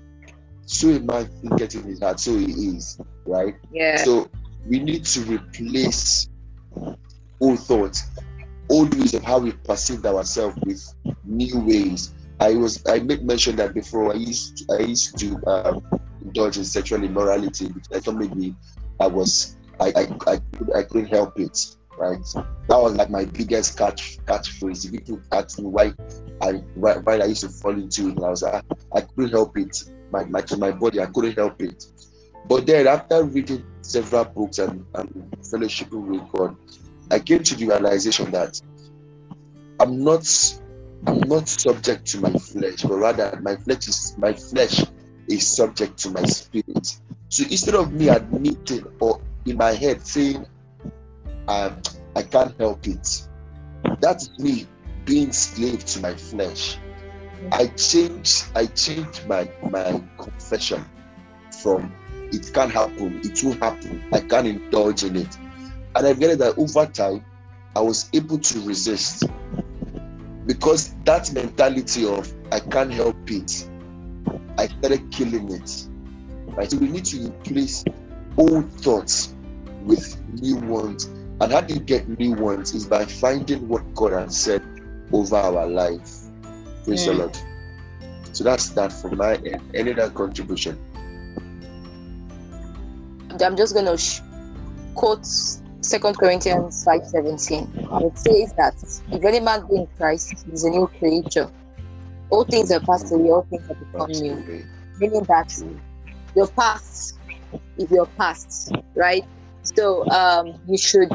so 0.66 0.89
a 0.89 0.99
man 0.99 1.26
thinketh 1.41 1.76
in 1.76 1.84
his 1.84 2.01
heart, 2.01 2.20
so 2.20 2.38
he 2.38 2.45
is, 2.45 2.99
right? 3.26 3.55
Yeah. 3.72 3.97
So 3.97 4.30
we 4.68 4.80
need 4.80 5.05
to 5.05 5.22
replace 5.22 6.30
old 7.39 7.59
thoughts, 7.59 8.09
old 8.70 8.93
ways 8.95 9.14
of 9.14 9.24
how 9.24 9.39
we 9.39 9.51
perceived 9.51 10.05
ourselves 10.05 10.57
with 10.66 10.84
new 11.26 11.59
ways. 11.59 12.14
I 12.39 12.55
was 12.55 12.84
I 12.88 12.99
made 12.99 13.24
mention 13.24 13.55
that 13.57 13.74
before. 13.74 14.12
I 14.12 14.16
used 14.16 14.57
to, 14.57 14.76
I 14.76 14.82
used 14.84 15.18
to 15.20 15.47
um, 15.47 16.01
indulge 16.24 16.57
in 16.57 16.64
sexual 16.64 17.03
immorality 17.03 17.68
because 17.68 17.91
I 17.93 17.99
thought 17.99 18.16
maybe 18.16 18.55
I 18.99 19.07
was 19.07 19.57
I 19.80 19.88
I, 19.95 20.01
I, 20.28 20.38
could, 20.38 20.76
I 20.76 20.84
couldn't 20.84 21.07
help 21.07 21.39
it. 21.39 21.76
Right, 22.02 22.18
that 22.68 22.82
was 22.82 22.95
like 22.95 23.12
my 23.12 23.26
biggest 23.26 23.78
catch 23.78 24.18
catchphrase. 24.26 24.86
If 24.86 24.91
people 24.91 25.22
ask 25.32 25.60
me 25.60 25.66
why 25.66 25.93
I 26.41 26.54
why, 26.74 26.97
why 26.97 27.20
I 27.20 27.26
used 27.26 27.41
to 27.41 27.49
fall 27.49 27.74
into 27.74 28.10
it, 28.10 28.18
I 28.18 28.30
was 28.30 28.41
I, 28.41 28.64
I 28.91 29.02
couldn't 29.02 29.30
help 29.30 29.56
it. 29.56 29.84
My, 30.10 30.24
my 30.24 30.43
my 30.58 30.72
body, 30.72 30.99
I 30.99 31.06
couldn't 31.06 31.38
help 31.38 31.62
it. 31.62 31.86
But 32.47 32.66
then 32.66 32.88
after 32.88 33.24
reading 33.24 33.64
several 33.84 34.26
books 34.26 34.58
and, 34.58 34.84
and 34.95 35.10
fellowshipping 35.41 36.08
with 36.08 36.28
God, 36.32 36.56
I 37.12 37.20
came 37.20 37.43
to 37.43 37.56
the 37.56 37.68
realization 37.68 38.32
that 38.32 38.60
I'm 39.80 40.04
not 40.04 40.26
I'm 41.06 41.20
not 41.30 41.47
subject 41.47 42.08
to 42.08 42.20
my 42.20 42.34
flesh, 42.34 42.82
but 42.82 42.95
rather 42.95 43.39
my 43.43 43.58
flesh 43.58 43.88
is 43.88 44.16
my 44.18 44.34
flesh 44.34 44.84
is 45.28 45.47
subject 45.47 45.99
to 45.99 46.10
my 46.10 46.24
spirit. 46.24 46.99
So 47.30 47.43
instead 47.43 47.76
of 47.76 47.93
me 47.93 48.10
admitting 48.10 48.88
or 48.99 49.22
in 49.45 49.58
my 49.58 49.74
head 49.74 50.02
saying 50.02 50.47
um, 51.52 51.82
I 52.16 52.24
can't 52.24 52.58
help 52.60 52.88
it, 52.88 53.28
that's 53.99 54.30
me 54.39 54.68
being 55.06 55.32
slave 55.34 55.84
to 55.86 55.99
my 55.99 56.14
flesh. 56.16 56.78
I 57.52 57.68
changed 57.68 58.45
I 58.56 58.68
changed 58.68 59.28
my 59.28 59.49
my 59.70 60.02
confession 60.18 60.86
from 61.62 61.91
it 62.32 62.49
can't 62.54 62.72
happen, 62.72 63.20
it 63.24 63.43
won't 63.43 63.62
happen, 63.62 64.04
I 64.14 64.22
can't 64.22 64.47
indulge 64.47 65.04
in 65.04 65.18
it. 65.18 65.38
And 65.95 66.08
I've 66.08 66.20
realized 66.20 66.39
that 66.39 66.58
over 66.58 66.86
time 66.86 67.26
I 67.76 67.82
was 67.82 68.10
able 68.14 68.38
to 68.38 68.62
resist 68.62 69.24
because 70.45 70.95
that 71.04 71.34
mentality 71.34 72.06
of 72.08 72.34
I 72.52 72.60
can't 72.60 72.91
help 72.93 73.30
it, 73.30 73.70
I 74.58 74.68
started 74.68 75.12
killing 75.12 75.52
it. 75.52 75.88
Right? 76.56 76.72
So 76.72 76.78
we 76.78 76.88
need 76.89 77.06
to 77.06 77.28
replace 77.28 77.84
old 78.38 78.72
thoughts 78.74 79.36
with 79.84 80.22
new 80.41 80.58
ones. 80.58 81.10
And 81.41 81.51
how 81.51 81.61
do 81.61 81.73
you 81.73 81.79
get 81.79 82.07
new 82.19 82.33
ones 82.33 82.75
is 82.75 82.85
by 82.85 83.03
finding 83.03 83.67
what 83.67 83.81
God 83.95 84.13
has 84.13 84.37
said 84.37 84.61
over 85.11 85.35
our 85.35 85.65
life. 85.65 86.29
Praise 86.85 87.05
the 87.05 87.13
Mm. 87.13 87.17
Lord. 87.17 87.37
So 88.31 88.43
that's 88.43 88.69
that 88.69 88.93
from 88.93 89.17
my 89.17 89.33
end. 89.35 89.61
Any 89.73 89.91
other 89.91 90.11
contribution? 90.11 90.77
I'm 93.43 93.55
just 93.57 93.73
going 93.73 93.87
to 93.87 93.97
sh- 93.97 94.21
quote 94.93 95.25
Second 95.81 96.17
Corinthians 96.17 96.83
five 96.83 97.03
seventeen. 97.07 97.67
It 97.75 98.17
says 98.19 98.53
that 98.57 98.75
if 99.11 99.25
any 99.25 99.39
man 99.39 99.65
be 99.67 99.77
in 99.77 99.87
Christ, 99.97 100.43
he 100.45 100.51
is 100.51 100.63
a 100.63 100.69
new 100.69 100.87
creature. 100.99 101.49
All 102.29 102.43
things 102.43 102.71
are 102.71 102.79
passed 102.79 103.11
away, 103.11 103.31
all 103.31 103.47
things 103.49 103.67
have 103.67 103.79
become 103.79 104.11
new. 104.11 104.63
Meaning 104.99 105.23
that 105.23 105.51
your 106.35 106.47
past 106.47 107.17
is 107.77 107.89
your 107.89 108.05
past, 108.05 108.71
right? 108.95 109.25
So 109.64 110.09
um, 110.09 110.59
you 110.68 110.78
should 110.78 111.12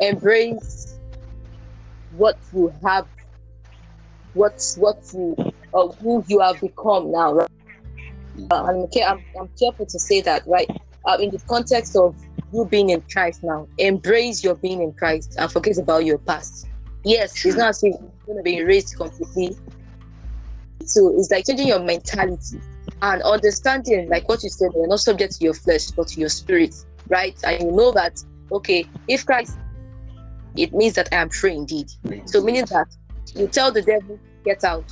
embrace 0.00 0.98
what 2.16 2.38
you 2.52 2.72
have, 2.84 3.06
what 4.34 4.62
what 4.76 4.98
you 5.12 5.36
or 5.72 5.92
who 5.92 6.24
you 6.28 6.40
have 6.40 6.60
become 6.60 7.12
now. 7.12 7.32
Right? 7.32 7.48
Uh, 8.50 8.64
and 8.64 8.84
okay, 8.84 9.04
I'm, 9.04 9.22
I'm 9.38 9.48
careful 9.58 9.86
to 9.86 9.98
say 9.98 10.20
that, 10.22 10.46
right? 10.46 10.68
Uh, 11.04 11.18
in 11.20 11.30
the 11.30 11.38
context 11.48 11.96
of 11.96 12.16
you 12.52 12.64
being 12.66 12.90
in 12.90 13.02
Christ 13.12 13.42
now, 13.42 13.66
embrace 13.78 14.44
your 14.44 14.54
being 14.54 14.82
in 14.82 14.92
Christ 14.92 15.36
and 15.38 15.50
forget 15.50 15.78
about 15.78 16.04
your 16.04 16.18
past. 16.18 16.68
Yes, 17.04 17.44
it's 17.44 17.56
not 17.56 17.70
as 17.70 17.80
going 17.80 18.36
to 18.36 18.42
be 18.42 18.58
erased 18.58 18.96
completely. 18.96 19.56
So 20.84 21.14
it's 21.18 21.30
like 21.30 21.46
changing 21.46 21.68
your 21.68 21.80
mentality 21.80 22.60
and 23.02 23.22
understanding, 23.22 24.08
like 24.08 24.28
what 24.28 24.42
you 24.42 24.50
said, 24.50 24.70
you're 24.74 24.86
not 24.86 25.00
subject 25.00 25.36
to 25.36 25.44
your 25.44 25.54
flesh, 25.54 25.90
but 25.90 26.08
to 26.08 26.20
your 26.20 26.28
spirit, 26.28 26.74
right? 27.08 27.38
And 27.44 27.62
you 27.62 27.72
know 27.72 27.92
that, 27.92 28.22
okay, 28.50 28.86
if 29.08 29.26
Christ, 29.26 29.58
it 30.56 30.72
means 30.72 30.94
that 30.94 31.08
I 31.12 31.16
am 31.16 31.30
free 31.30 31.54
indeed. 31.54 31.90
So 32.26 32.42
meaning 32.42 32.64
that 32.66 32.88
you 33.34 33.46
tell 33.48 33.72
the 33.72 33.82
devil, 33.82 34.18
get 34.44 34.64
out. 34.64 34.90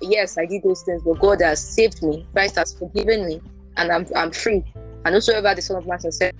Yes, 0.00 0.38
I 0.38 0.46
did 0.46 0.62
those 0.62 0.82
things, 0.82 1.02
but 1.02 1.18
God 1.20 1.40
has 1.40 1.60
saved 1.60 2.02
me. 2.02 2.26
Christ 2.32 2.56
has 2.56 2.74
forgiven 2.78 3.26
me, 3.26 3.40
and 3.76 3.90
I'm 3.90 4.06
I'm 4.14 4.30
free. 4.30 4.62
And 5.04 5.14
whosoever 5.14 5.54
the 5.54 5.62
Son 5.62 5.76
of 5.76 5.86
Man 5.86 5.98
said, 6.00 6.34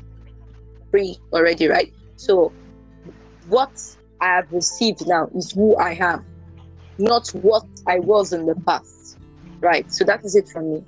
free 0.90 1.18
already, 1.32 1.68
right? 1.68 1.92
So 2.16 2.52
what 3.48 3.70
I 4.20 4.36
have 4.36 4.52
received 4.52 5.06
now 5.06 5.28
is 5.34 5.52
who 5.52 5.76
I 5.76 5.92
am, 6.00 6.24
not 6.98 7.28
what 7.28 7.64
I 7.86 7.98
was 8.00 8.32
in 8.32 8.46
the 8.46 8.54
past. 8.66 9.18
Right. 9.60 9.90
So 9.92 10.04
that 10.04 10.24
is 10.24 10.36
it 10.36 10.48
from 10.48 10.74
me. 10.74 10.84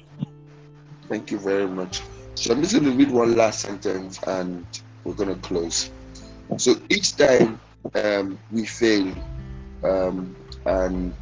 Thank 1.08 1.30
you 1.30 1.38
very 1.38 1.66
much. 1.66 2.02
So 2.38 2.54
I'm 2.54 2.62
just 2.62 2.72
going 2.72 2.84
to 2.84 2.92
read 2.92 3.10
one 3.10 3.34
last 3.34 3.62
sentence 3.62 4.22
and 4.22 4.64
we're 5.02 5.14
going 5.14 5.34
to 5.34 5.40
close. 5.48 5.90
So 6.56 6.76
each 6.88 7.16
time 7.16 7.60
um, 7.96 8.38
we 8.52 8.64
fail, 8.64 9.12
um, 9.82 10.36
and 10.64 11.12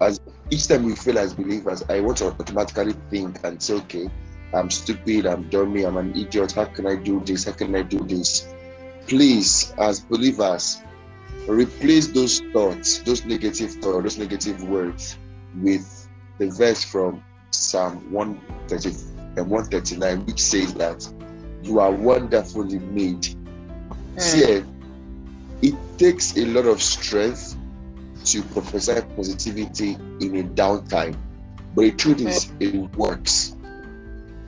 as 0.00 0.20
each 0.50 0.66
time 0.66 0.82
we 0.82 0.96
fail 0.96 1.16
as 1.16 1.32
believers, 1.34 1.84
I 1.88 2.00
want 2.00 2.18
to 2.18 2.26
automatically 2.26 2.94
think 3.08 3.38
and 3.44 3.62
say, 3.62 3.74
okay, 3.74 4.10
I'm 4.52 4.68
stupid, 4.68 5.26
I'm 5.26 5.48
dummy, 5.48 5.84
I'm 5.84 5.96
an 5.96 6.10
idiot. 6.16 6.52
How 6.52 6.64
can 6.64 6.88
I 6.88 6.96
do 6.96 7.20
this? 7.20 7.44
How 7.44 7.52
can 7.52 7.76
I 7.76 7.82
do 7.82 8.00
this? 8.00 8.52
Please, 9.06 9.72
as 9.78 10.00
believers, 10.00 10.82
replace 11.46 12.08
those 12.08 12.40
thoughts, 12.52 12.98
those 12.98 13.24
negative 13.24 13.74
thoughts, 13.74 14.02
those 14.02 14.18
negative 14.18 14.60
words 14.64 15.18
with 15.62 16.08
the 16.38 16.50
verse 16.50 16.82
from 16.82 17.22
Psalm 17.52 18.10
130 18.10 19.19
and 19.36 19.48
139, 19.48 20.26
which 20.26 20.40
says 20.40 20.74
that 20.74 21.08
you 21.62 21.78
are 21.80 21.92
wonderfully 21.92 22.78
made. 22.78 23.26
See, 24.16 24.44
eh, 24.44 24.62
it 25.62 25.74
takes 25.98 26.36
a 26.36 26.46
lot 26.46 26.66
of 26.66 26.82
strength 26.82 27.56
to 28.24 28.42
prophesy 28.44 29.00
positivity 29.16 29.98
in 30.20 30.36
a 30.36 30.42
downtime, 30.44 31.16
but 31.74 31.82
the 31.82 31.92
truth 31.92 32.20
is, 32.20 32.52
it 32.60 32.74
works. 32.96 33.56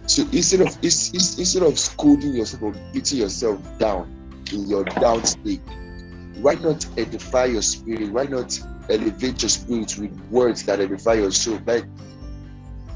So 0.06 0.22
instead 0.32 0.60
of 0.60 0.76
ins- 0.82 1.12
ins- 1.14 1.38
instead 1.38 1.62
of 1.62 1.78
scolding 1.78 2.34
yourself 2.34 2.62
or 2.62 2.72
beating 2.92 3.18
yourself 3.18 3.60
down 3.78 4.10
in 4.52 4.68
your 4.68 4.84
down 4.84 5.24
state, 5.24 5.62
why 6.34 6.54
not 6.54 6.86
edify 6.96 7.46
your 7.46 7.62
spirit? 7.62 8.10
Why 8.12 8.24
not 8.24 8.58
elevate 8.88 9.42
your 9.42 9.48
spirit 9.48 9.96
with 9.98 10.12
words 10.30 10.64
that 10.64 10.80
edify 10.80 11.14
your 11.14 11.30
soul? 11.30 11.60
Like, 11.66 11.86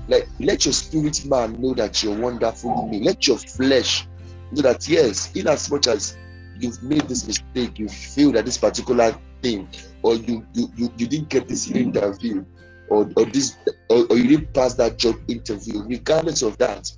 like 0.08 0.28
let 0.38 0.64
your 0.64 0.72
spirit 0.72 1.24
man 1.26 1.60
know 1.60 1.74
that 1.74 2.02
you're 2.02 2.16
wonderful 2.16 2.86
made. 2.88 3.02
Let 3.02 3.26
your 3.26 3.38
flesh 3.38 4.06
know 4.52 4.62
that 4.62 4.88
yes, 4.88 5.34
in 5.34 5.48
as 5.48 5.70
much 5.70 5.86
as 5.86 6.16
you've 6.58 6.82
made 6.82 7.02
this 7.02 7.26
mistake, 7.26 7.78
you 7.78 7.88
feel 7.88 8.32
that 8.32 8.44
this 8.44 8.58
particular 8.58 9.16
thing, 9.42 9.68
or 10.02 10.14
you 10.16 10.46
you, 10.54 10.70
you, 10.76 10.92
you 10.96 11.06
didn't 11.06 11.28
get 11.28 11.48
this 11.48 11.70
interview, 11.70 12.44
or, 12.88 13.10
or 13.16 13.24
this 13.26 13.56
or, 13.90 14.06
or 14.10 14.16
you 14.16 14.28
didn't 14.28 14.54
pass 14.54 14.74
that 14.74 14.98
job 14.98 15.16
interview, 15.28 15.82
regardless 15.84 16.42
of 16.42 16.56
that, 16.58 16.90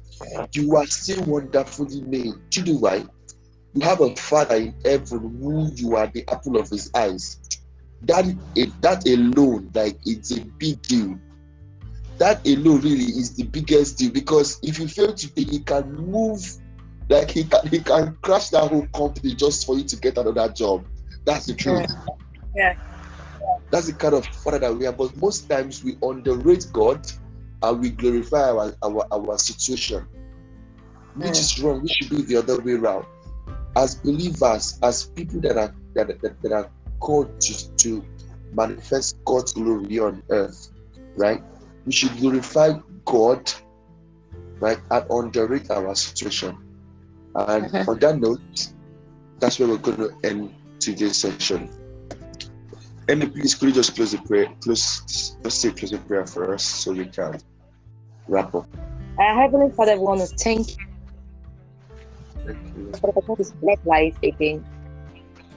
you 0.52 0.76
are 0.76 0.86
still 0.86 1.24
wonderfully 1.24 2.02
made. 2.02 2.34
Do 2.50 2.60
you 2.60 2.72
know 2.74 2.78
why? 2.80 3.04
You 3.74 3.82
have 3.82 4.00
a 4.00 4.14
father 4.16 4.56
in 4.56 4.74
heaven 4.84 5.38
who 5.40 5.70
you 5.74 5.96
are 5.96 6.06
the 6.08 6.24
apple 6.28 6.56
of 6.58 6.68
his 6.68 6.90
eyes. 6.94 7.38
That 8.02 8.24
that 8.80 9.06
alone, 9.08 9.70
like 9.74 9.98
it's 10.06 10.36
a 10.36 10.44
big 10.58 10.80
deal. 10.82 11.18
That 12.18 12.46
alone 12.46 12.80
really 12.82 13.04
is 13.04 13.36
the 13.36 13.44
biggest 13.44 13.98
deal 13.98 14.10
because 14.12 14.58
if 14.62 14.78
you 14.78 14.88
fail 14.88 15.14
to 15.14 15.28
pay, 15.32 15.44
he 15.44 15.60
can 15.60 15.94
move 15.94 16.40
like 17.10 17.30
he 17.30 17.44
can 17.44 17.66
he 17.68 17.80
can 17.80 18.16
crash 18.22 18.50
that 18.50 18.68
whole 18.68 18.86
company 18.88 19.34
just 19.34 19.66
for 19.66 19.76
you 19.78 19.84
to 19.84 19.96
get 19.96 20.18
another 20.18 20.48
job. 20.50 20.86
That's 21.26 21.46
the 21.46 21.54
truth. 21.54 21.86
Yeah. 22.56 22.74
That's 23.70 23.86
the 23.88 23.94
kind 23.94 24.14
of 24.14 24.26
father 24.44 24.60
that 24.60 24.76
we 24.76 24.86
are. 24.86 24.92
But 24.92 25.16
most 25.16 25.48
times 25.48 25.84
we 25.84 25.98
underrate 26.02 26.66
God 26.72 27.06
and 27.62 27.80
we 27.80 27.90
glorify 27.90 28.50
our 28.50 28.74
our, 28.82 29.06
our 29.12 29.38
situation. 29.38 30.06
which 31.14 31.38
is 31.38 31.60
wrong, 31.62 31.82
We 31.82 31.88
should 31.88 32.10
be 32.10 32.22
the 32.22 32.36
other 32.36 32.60
way 32.60 32.74
around. 32.74 33.06
As 33.76 33.96
believers, 33.96 34.78
as 34.82 35.06
people 35.06 35.40
that 35.42 35.56
are 35.58 35.74
that, 35.94 36.20
that, 36.22 36.42
that 36.42 36.52
are 36.52 36.70
called 37.00 37.40
to, 37.42 37.76
to 37.76 38.04
manifest 38.52 39.18
God's 39.24 39.52
glory 39.52 39.98
on 40.00 40.22
earth, 40.30 40.70
right? 41.16 41.42
We 41.88 41.92
should 41.92 42.18
glorify 42.18 42.74
God, 43.06 43.50
right, 44.60 44.78
and 44.90 45.04
underrate 45.08 45.70
our 45.70 45.94
situation. 45.94 46.54
And 47.34 47.64
Mhm. 47.64 47.88
on 47.88 47.98
that 48.00 48.18
note, 48.20 48.74
that's 49.40 49.58
where 49.58 49.68
we're 49.68 49.78
going 49.78 49.96
to 49.96 50.12
end 50.22 50.54
today's 50.80 51.16
session. 51.16 51.70
Any, 53.08 53.26
please, 53.30 53.54
could 53.54 53.68
you 53.70 53.74
just 53.74 53.94
close 53.94 54.12
the 54.12 54.18
prayer? 54.18 54.54
Close, 54.60 55.38
just 55.42 55.62
say 55.62 55.70
closing 55.70 56.02
prayer 56.02 56.26
for 56.26 56.52
us 56.52 56.62
so 56.62 56.92
we 56.92 57.06
can 57.06 57.40
wrap 58.28 58.54
up. 58.54 58.68
Our 59.18 59.34
Heavenly 59.40 59.70
Father, 59.74 59.94
we 59.94 60.00
want 60.00 60.20
to 60.20 60.26
thank 60.26 60.68
you 60.68 60.76
Thank 62.44 62.58
you. 62.76 62.92
for 63.00 63.12
the 63.38 63.78
life 63.86 64.18
again. 64.22 64.62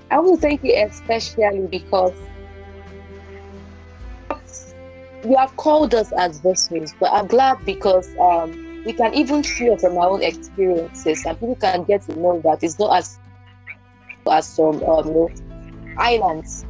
I 0.09 0.19
want 0.19 0.39
to 0.39 0.47
thank 0.47 0.63
you 0.63 0.75
especially 0.77 1.67
because 1.69 2.13
you 5.23 5.35
have 5.37 5.55
called 5.55 5.93
us 5.93 6.11
as 6.13 6.39
vessels, 6.39 6.93
but 6.99 7.11
I'm 7.11 7.27
glad 7.27 7.63
because 7.65 8.09
um, 8.19 8.83
we 8.85 8.93
can 8.93 9.13
even 9.13 9.43
share 9.43 9.77
from 9.77 9.97
our 9.97 10.09
own 10.09 10.23
experiences 10.23 11.23
and 11.25 11.39
people 11.39 11.55
can 11.55 11.83
get 11.83 12.01
to 12.03 12.19
know 12.19 12.41
that 12.41 12.63
it's 12.63 12.79
not 12.79 12.97
as 12.97 13.19
as 14.29 14.47
some 14.47 14.83
um, 14.83 15.07
you 15.07 15.13
know, 15.13 15.29
islands. 15.97 16.65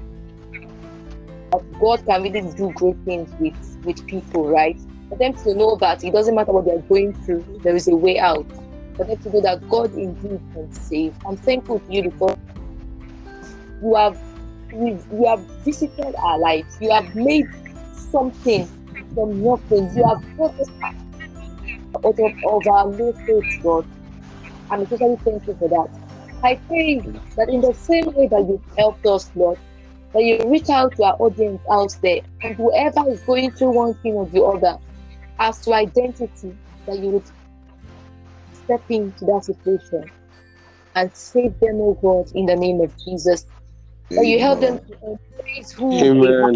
God 1.80 2.06
can 2.06 2.24
really 2.24 2.50
do 2.56 2.72
great 2.74 2.96
things 3.04 3.30
with, 3.40 3.78
with 3.84 4.08
people, 4.08 4.48
right? 4.48 4.80
For 5.10 5.18
them 5.18 5.34
to 5.44 5.54
know 5.54 5.76
that 5.78 6.04
it 6.04 6.14
doesn't 6.14 6.34
matter 6.34 6.54
what 6.54 6.66
they're 6.66 6.80
going 6.80 7.14
through, 7.26 7.44
there 7.62 7.76
is 7.76 7.88
a 7.90 7.96
way 7.96 8.20
out 8.20 8.46
for 8.96 9.06
them 9.06 9.18
to 9.18 9.30
know 9.30 9.42
that 9.42 9.68
God 9.70 9.94
indeed 9.96 10.40
can 10.54 10.72
save. 10.72 11.14
I'm 11.26 11.38
thankful 11.38 11.80
to 11.80 11.94
you 11.94 12.04
because 12.04 12.38
you 13.82 13.96
have 13.96 14.18
you 14.72 15.26
have 15.28 15.42
visited 15.66 16.16
our 16.16 16.40
lives. 16.40 16.78
You 16.80 16.92
have 16.92 17.14
made 17.14 17.46
something 18.12 18.68
from 19.16 19.44
nothing. 19.44 19.90
You 19.96 20.08
have 20.08 20.24
us 20.40 20.70
out 21.96 22.06
of, 22.06 23.00
low 23.00 23.14
faith, 23.26 23.64
God. 23.64 23.86
I'm 24.70 24.82
especially 24.82 25.18
thankful 25.18 25.56
for 25.56 25.70
that. 25.70 25.90
I 26.44 26.56
pray 26.68 27.00
that 27.36 27.50
in 27.50 27.62
the 27.62 27.74
same 27.74 28.06
way 28.14 28.28
that 28.28 28.48
you've 28.48 28.78
helped 28.78 29.06
us, 29.06 29.30
Lord, 29.36 29.58
that 30.14 30.24
you 30.24 30.40
reach 30.50 30.70
out 30.70 30.96
to 30.96 31.04
our 31.04 31.16
audience 31.20 31.62
out 31.70 31.96
there, 32.02 32.22
and 32.42 32.56
whoever 32.56 33.08
is 33.10 33.22
going 33.22 33.52
through 33.52 33.72
one 33.72 33.94
thing 33.96 34.14
or 34.14 34.26
the 34.28 34.42
other, 34.42 34.78
as 35.40 35.62
to 35.66 35.74
identity, 35.74 36.56
that 36.88 37.00
you 37.00 37.10
would 37.10 37.24
step 38.54 38.84
into 38.90 39.26
that 39.26 39.44
situation 39.46 40.10
and 40.96 41.16
save 41.16 41.60
them, 41.60 41.76
oh 41.76 41.98
God, 42.02 42.32
in 42.36 42.46
the 42.46 42.56
name 42.56 42.82
of 42.82 42.98
Jesus. 43.04 43.46
That 44.10 44.26
you 44.26 44.40
help 44.40 44.60
them 44.60 44.80
to 44.80 45.20
embrace 45.40 45.72
who 45.72 45.98
they 46.00 46.34
are. 46.34 46.52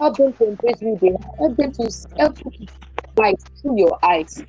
Help 0.00 0.16
them 0.16 0.32
to 0.34 0.48
embrace 0.48 0.80
who 0.80 0.98
they 1.00 1.10
are. 1.10 1.36
Help 1.38 1.56
them 1.56 1.72
to 1.72 1.90
help 2.18 2.36
see 2.38 2.68
light 3.16 3.42
through 3.60 3.78
your 3.78 3.98
eyes. 4.04 4.42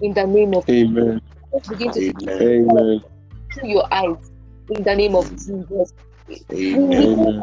In 0.00 0.14
the 0.14 0.26
name 0.26 0.54
of 0.54 0.68
Amen. 0.68 1.20
Let's 1.52 1.68
begin 1.68 1.92
to 1.92 2.12
Amen. 2.30 3.02
Through 3.54 3.68
your 3.68 3.92
eyes. 3.92 4.30
In 4.70 4.82
the 4.82 4.94
name 4.94 5.14
of 5.14 5.30
Jesus. 5.30 5.92
Amen. 6.52 7.42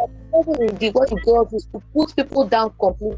Indeed, 0.60 0.94
what 0.94 1.10
God 1.24 1.54
is 1.54 1.66
to 1.68 1.82
put 1.94 2.16
people 2.16 2.48
down 2.48 2.74
completely. 2.80 3.18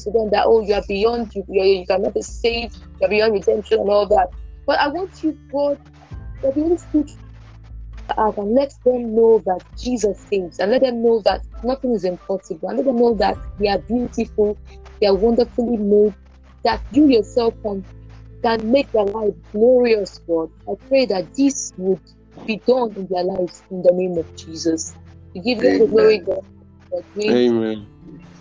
To 0.00 0.10
them 0.10 0.30
that 0.30 0.44
oh 0.46 0.60
you 0.60 0.74
are 0.74 0.84
beyond 0.86 1.34
you, 1.34 1.44
you, 1.48 1.62
you 1.62 1.86
cannot 1.86 2.14
be 2.14 2.22
saved, 2.22 2.76
you 3.00 3.06
are 3.06 3.10
beyond 3.10 3.34
redemption 3.34 3.80
and 3.80 3.88
all 3.88 4.06
that. 4.06 4.28
But 4.66 4.80
I 4.80 4.88
want 4.88 5.22
you, 5.22 5.38
God, 5.52 5.78
that 6.42 6.56
you 6.56 6.64
will 6.64 6.78
out 8.18 8.36
and 8.38 8.54
let 8.54 8.72
them 8.84 9.14
know 9.14 9.42
that 9.46 9.60
Jesus 9.78 10.26
saves, 10.32 10.58
and 10.58 10.70
let 10.70 10.82
them 10.82 11.02
know 11.02 11.22
that 11.24 11.42
nothing 11.62 11.92
is 11.94 12.04
impossible, 12.04 12.68
and 12.68 12.78
let 12.78 12.86
them 12.86 12.98
know 12.98 13.14
that 13.16 13.38
they 13.58 13.68
are 13.68 13.80
beautiful, 13.88 14.58
they 15.00 15.06
are 15.06 15.16
wonderfully 15.16 15.76
made, 15.78 16.14
that 16.64 16.82
you 16.90 17.08
yourself 17.08 17.54
can 17.64 17.86
can 18.44 18.70
make 18.70 18.90
their 18.92 19.04
life 19.04 19.34
glorious, 19.52 20.20
God. 20.28 20.50
I 20.68 20.72
pray 20.88 21.06
that 21.06 21.30
this 21.36 21.72
would 21.76 22.00
be 22.46 22.62
done 22.66 22.94
in 22.96 23.08
their 23.10 23.24
lives 23.24 23.64
in 23.70 23.82
the 23.82 23.92
name 23.92 24.18
of 24.18 24.26
Jesus. 24.36 24.96
We 25.34 25.42
give 25.42 25.60
them 25.62 25.78
the 25.78 25.86
glory, 25.86 26.18
God. 26.18 26.44
Amen. 27.20 27.88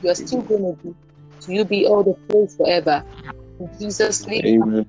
you 0.01 0.09
are 0.09 0.15
still 0.15 0.41
going 0.41 0.63
to 0.63 0.79
be. 0.83 0.95
To 1.43 1.53
you 1.53 1.65
be 1.65 1.85
all 1.87 2.03
the 2.03 2.15
praise 2.29 2.55
forever. 2.55 3.03
In 3.59 3.69
Jesus' 3.79 4.27
name, 4.27 4.45
Amen. 4.45 4.85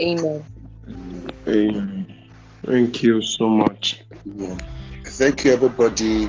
amen. 0.00 0.46
Amen. 1.48 2.05
Thank 2.66 3.02
you 3.02 3.22
so 3.22 3.48
much. 3.48 4.02
Yeah. 4.24 4.58
Thank 5.04 5.44
you, 5.44 5.52
everybody. 5.52 6.28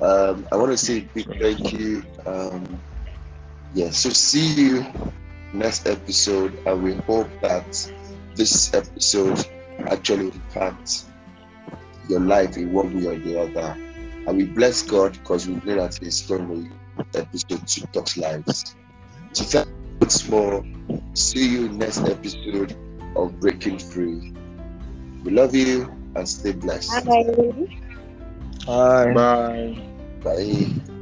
Um, 0.00 0.46
I 0.50 0.56
want 0.56 0.72
to 0.72 0.76
say 0.76 1.08
big 1.14 1.26
thank 1.38 1.72
you. 1.72 2.02
Um, 2.26 2.82
yeah, 3.72 3.90
so 3.90 4.10
see 4.10 4.54
you 4.54 4.86
next 5.52 5.86
episode, 5.86 6.58
and 6.66 6.82
we 6.82 6.94
hope 6.94 7.28
that 7.40 7.92
this 8.34 8.74
episode 8.74 9.46
actually 9.86 10.26
impacts 10.26 11.06
your 12.08 12.20
life 12.20 12.56
in 12.56 12.72
one 12.72 12.92
way 12.94 13.06
or 13.06 13.18
the 13.18 13.40
other. 13.40 13.76
And 14.26 14.36
we 14.36 14.44
bless 14.44 14.82
God 14.82 15.12
because 15.12 15.46
we 15.46 15.54
know 15.54 15.76
that 15.76 16.02
it's 16.02 16.22
going 16.26 16.68
to 17.04 17.18
episode 17.20 17.66
to 17.66 17.86
touch 17.92 18.16
lives. 18.16 18.74
So 19.32 19.64
once 20.00 20.28
more. 20.28 20.64
See 21.14 21.48
you 21.48 21.68
next 21.68 22.00
episode 22.00 22.76
of 23.14 23.38
Breaking 23.40 23.78
Free. 23.78 24.34
We 25.24 25.30
love 25.32 25.54
you 25.54 25.92
and 26.14 26.28
stay 26.28 26.52
blessed. 26.52 27.04
Bye. 27.06 27.64
Bye. 28.66 29.12
Bye. 29.14 29.76
Bye. 30.22 30.92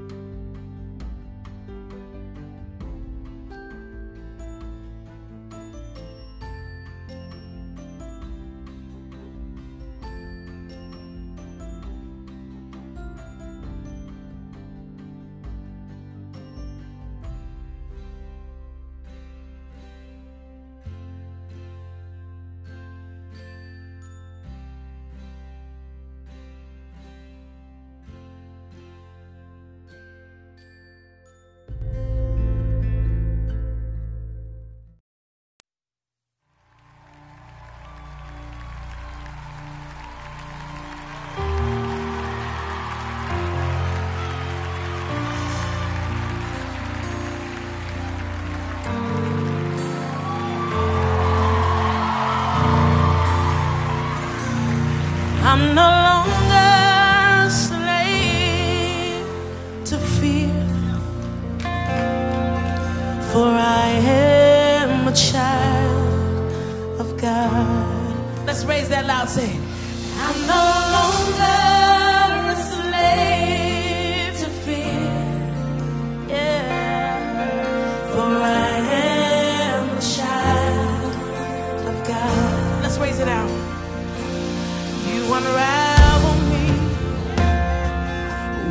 Unravel 85.37 86.37
me 86.53 86.67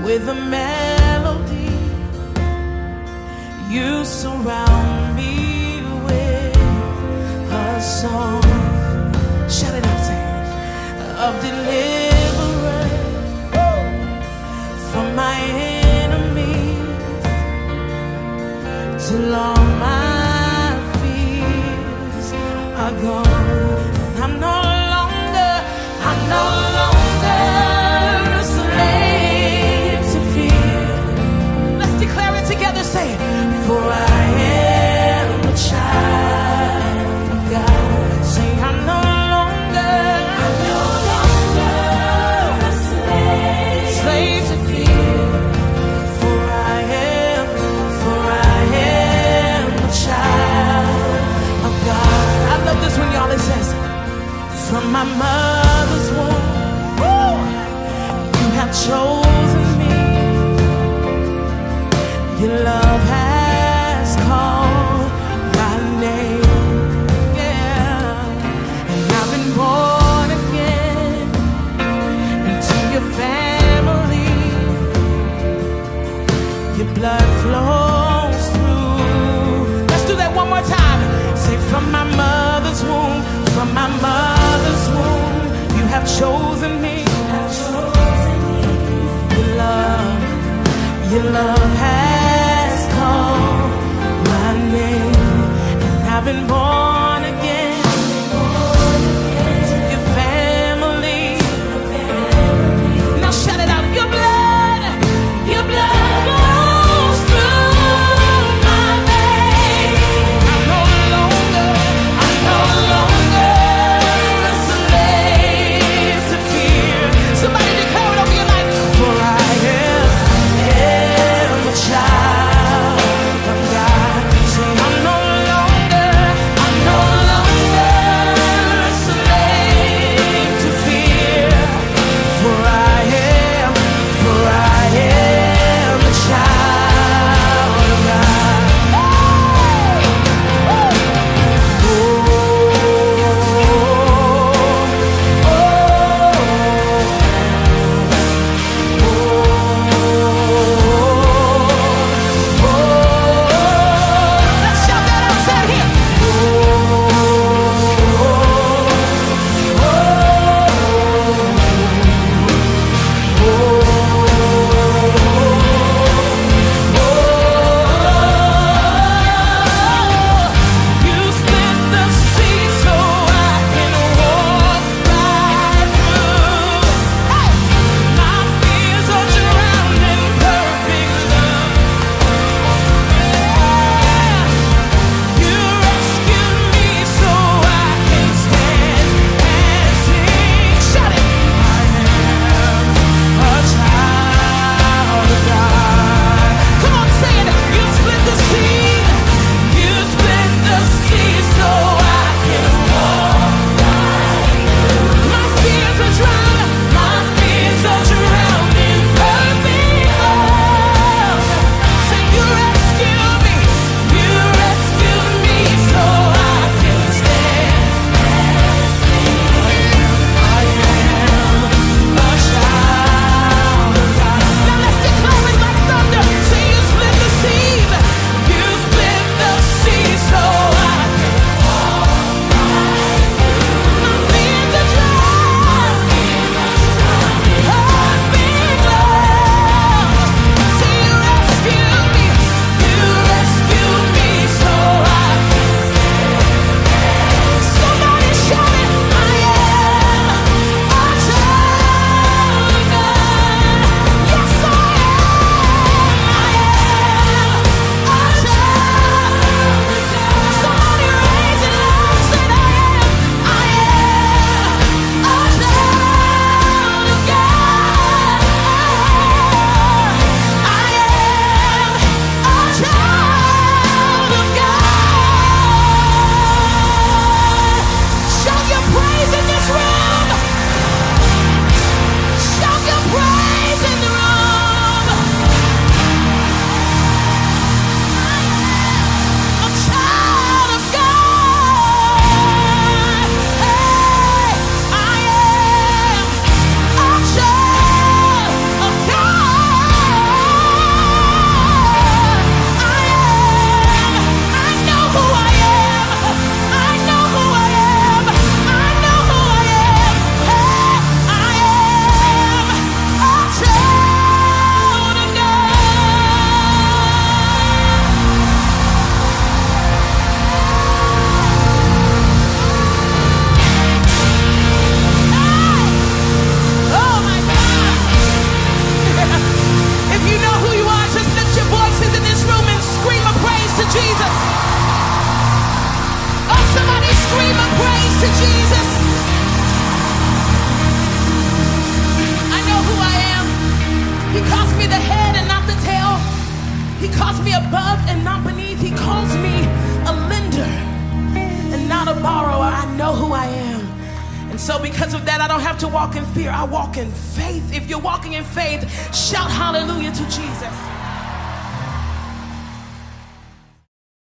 with 0.06 0.24
a 0.30 0.38
melody. 0.58 1.72
You 3.74 4.06
surround 4.06 5.16
me 5.20 5.34
with 6.06 6.56
a 7.66 7.82
song. 7.82 8.44
Shout 9.56 9.76
it 9.80 9.86
out, 9.92 10.02
say. 10.08 10.22
Of 11.26 11.34
deliverance 11.48 13.00
from 14.92 15.08
my 15.16 15.38
enemies 16.02 16.80
till 19.06 19.36
all 19.36 19.63
love 91.32 91.76
has 91.78 92.94
called 92.96 93.72
my 94.28 94.52
name, 94.72 95.16
and 95.86 96.10
I've 96.10 96.26
been 96.26 96.48
born 96.48 96.73